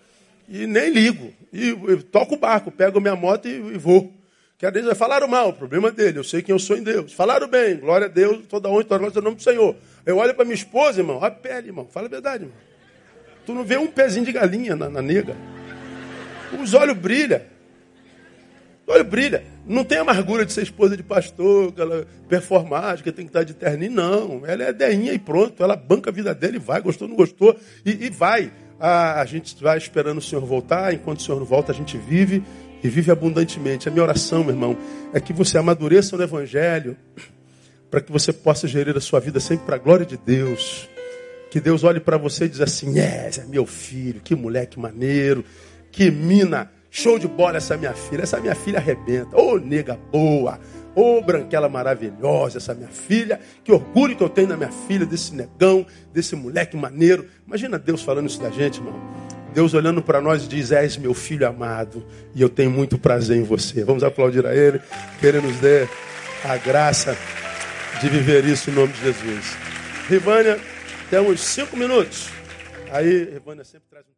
E 0.48 0.66
nem 0.66 0.90
ligo. 0.90 1.32
E, 1.52 1.74
toco 2.10 2.34
o 2.34 2.38
barco, 2.38 2.70
pego 2.70 3.00
minha 3.00 3.16
moto 3.16 3.46
e, 3.46 3.54
e 3.54 3.78
vou. 3.78 4.12
Que 4.58 4.64
às 4.64 4.72
vezes 4.72 4.86
vai 4.86 4.94
falar 4.94 5.26
mal, 5.26 5.50
o 5.50 5.52
problema 5.52 5.90
dele, 5.90 6.18
eu 6.18 6.24
sei 6.24 6.40
quem 6.40 6.54
eu 6.54 6.58
sou 6.58 6.76
em 6.76 6.82
Deus. 6.82 7.12
Falaram 7.12 7.46
bem, 7.46 7.76
glória 7.76 8.06
a 8.06 8.08
Deus, 8.08 8.46
toda 8.48 8.68
honra 8.68 8.80
e 8.80 8.84
toda 8.84 8.98
glória 8.98 9.14
no 9.16 9.22
nome 9.22 9.36
do 9.36 9.42
Senhor. 9.42 9.76
Eu 10.04 10.16
olho 10.16 10.34
para 10.34 10.44
minha 10.44 10.54
esposa, 10.54 11.00
irmão, 11.00 11.22
a 11.22 11.30
pele, 11.30 11.68
irmão, 11.68 11.86
fala 11.86 12.06
a 12.06 12.10
verdade, 12.10 12.44
irmão. 12.44 12.56
Tu 13.44 13.52
não 13.52 13.64
vê 13.64 13.76
um 13.76 13.86
pezinho 13.86 14.24
de 14.24 14.32
galinha 14.32 14.74
na, 14.74 14.88
na 14.88 15.02
nega. 15.02 15.36
Os 16.60 16.72
olhos 16.72 16.96
brilham. 16.96 17.42
O 18.86 18.92
olho 18.92 19.04
brilha. 19.04 19.44
Não 19.66 19.84
tem 19.84 19.98
amargura 19.98 20.46
de 20.46 20.52
ser 20.52 20.62
esposa 20.62 20.96
de 20.96 21.02
pastor, 21.02 21.68
aquela 21.68 22.06
performática, 22.28 23.12
tem 23.12 23.24
que 23.24 23.30
estar 23.30 23.42
de 23.42 23.52
terninho, 23.52 23.92
não. 23.92 24.46
Ela 24.46 24.64
é 24.64 24.72
deinha 24.72 25.12
e 25.12 25.18
pronto. 25.18 25.62
Ela 25.62 25.76
banca 25.76 26.08
a 26.08 26.12
vida 26.12 26.34
dele 26.34 26.56
e 26.56 26.60
vai, 26.60 26.80
gostou, 26.80 27.06
não 27.06 27.16
gostou, 27.16 27.58
e, 27.84 28.06
e 28.06 28.10
vai. 28.10 28.50
A, 28.78 29.20
a 29.20 29.24
gente 29.24 29.56
vai 29.62 29.78
esperando 29.78 30.18
o 30.18 30.22
Senhor 30.22 30.44
voltar, 30.44 30.92
enquanto 30.92 31.20
o 31.20 31.22
Senhor 31.22 31.38
não 31.38 31.46
volta, 31.46 31.72
a 31.72 31.74
gente 31.74 31.96
vive 31.96 32.42
e 32.82 32.88
vive 32.88 33.10
abundantemente. 33.10 33.88
A 33.88 33.92
minha 33.92 34.02
oração, 34.02 34.44
meu 34.44 34.54
irmão, 34.54 34.76
é 35.12 35.20
que 35.20 35.32
você 35.32 35.58
amadureça 35.58 36.16
no 36.16 36.22
Evangelho, 36.22 36.96
para 37.90 38.00
que 38.00 38.12
você 38.12 38.32
possa 38.32 38.68
gerir 38.68 38.96
a 38.96 39.00
sua 39.00 39.20
vida 39.20 39.40
sempre 39.40 39.64
para 39.64 39.76
a 39.76 39.78
glória 39.78 40.04
de 40.04 40.16
Deus. 40.16 40.88
Que 41.50 41.60
Deus 41.60 41.84
olhe 41.84 42.00
para 42.00 42.18
você 42.18 42.44
e 42.44 42.48
diz 42.48 42.60
assim: 42.60 42.98
é, 42.98 43.30
é 43.38 43.44
meu 43.46 43.64
filho, 43.64 44.20
que 44.20 44.34
moleque 44.34 44.78
maneiro, 44.78 45.44
que 45.90 46.10
mina, 46.10 46.70
show 46.90 47.18
de 47.18 47.28
bola 47.28 47.56
essa 47.56 47.76
minha 47.76 47.94
filha, 47.94 48.22
essa 48.22 48.40
minha 48.40 48.54
filha 48.54 48.78
arrebenta, 48.78 49.36
ô 49.36 49.52
oh, 49.54 49.58
nega 49.58 49.98
boa, 50.12 50.60
ô 50.96 51.18
oh, 51.18 51.22
branquela 51.22 51.68
maravilhosa, 51.68 52.56
essa 52.56 52.74
minha 52.74 52.88
filha, 52.88 53.38
que 53.62 53.70
orgulho 53.70 54.16
que 54.16 54.22
eu 54.22 54.30
tenho 54.30 54.48
na 54.48 54.56
minha 54.56 54.72
filha, 54.72 55.04
desse 55.04 55.34
negão, 55.34 55.86
desse 56.12 56.34
moleque 56.34 56.74
maneiro. 56.74 57.26
Imagina 57.46 57.78
Deus 57.78 58.02
falando 58.02 58.26
isso 58.26 58.40
da 58.40 58.48
gente, 58.48 58.78
irmão. 58.78 58.98
Deus 59.52 59.74
olhando 59.74 60.00
para 60.00 60.20
nós 60.20 60.48
diz: 60.48 60.72
És 60.72 60.96
meu 60.96 61.12
filho 61.12 61.46
amado 61.46 62.02
e 62.34 62.40
eu 62.40 62.48
tenho 62.48 62.70
muito 62.70 62.98
prazer 62.98 63.36
em 63.36 63.42
você. 63.42 63.84
Vamos 63.84 64.02
aplaudir 64.02 64.46
a 64.46 64.54
Ele, 64.54 64.80
que 65.20 65.26
Ele 65.26 65.40
nos 65.40 65.56
dê 65.58 65.86
a 66.42 66.56
graça 66.56 67.16
de 68.00 68.08
viver 68.08 68.44
isso 68.46 68.70
em 68.70 68.74
nome 68.74 68.92
de 68.94 69.00
Jesus. 69.00 69.56
Rivânia, 70.08 70.58
temos 71.10 71.40
cinco 71.40 71.76
minutos. 71.76 72.30
Aí, 72.90 73.24
Rivânia 73.32 73.64
sempre 73.64 73.88
traz 73.90 74.06
um 74.06 74.15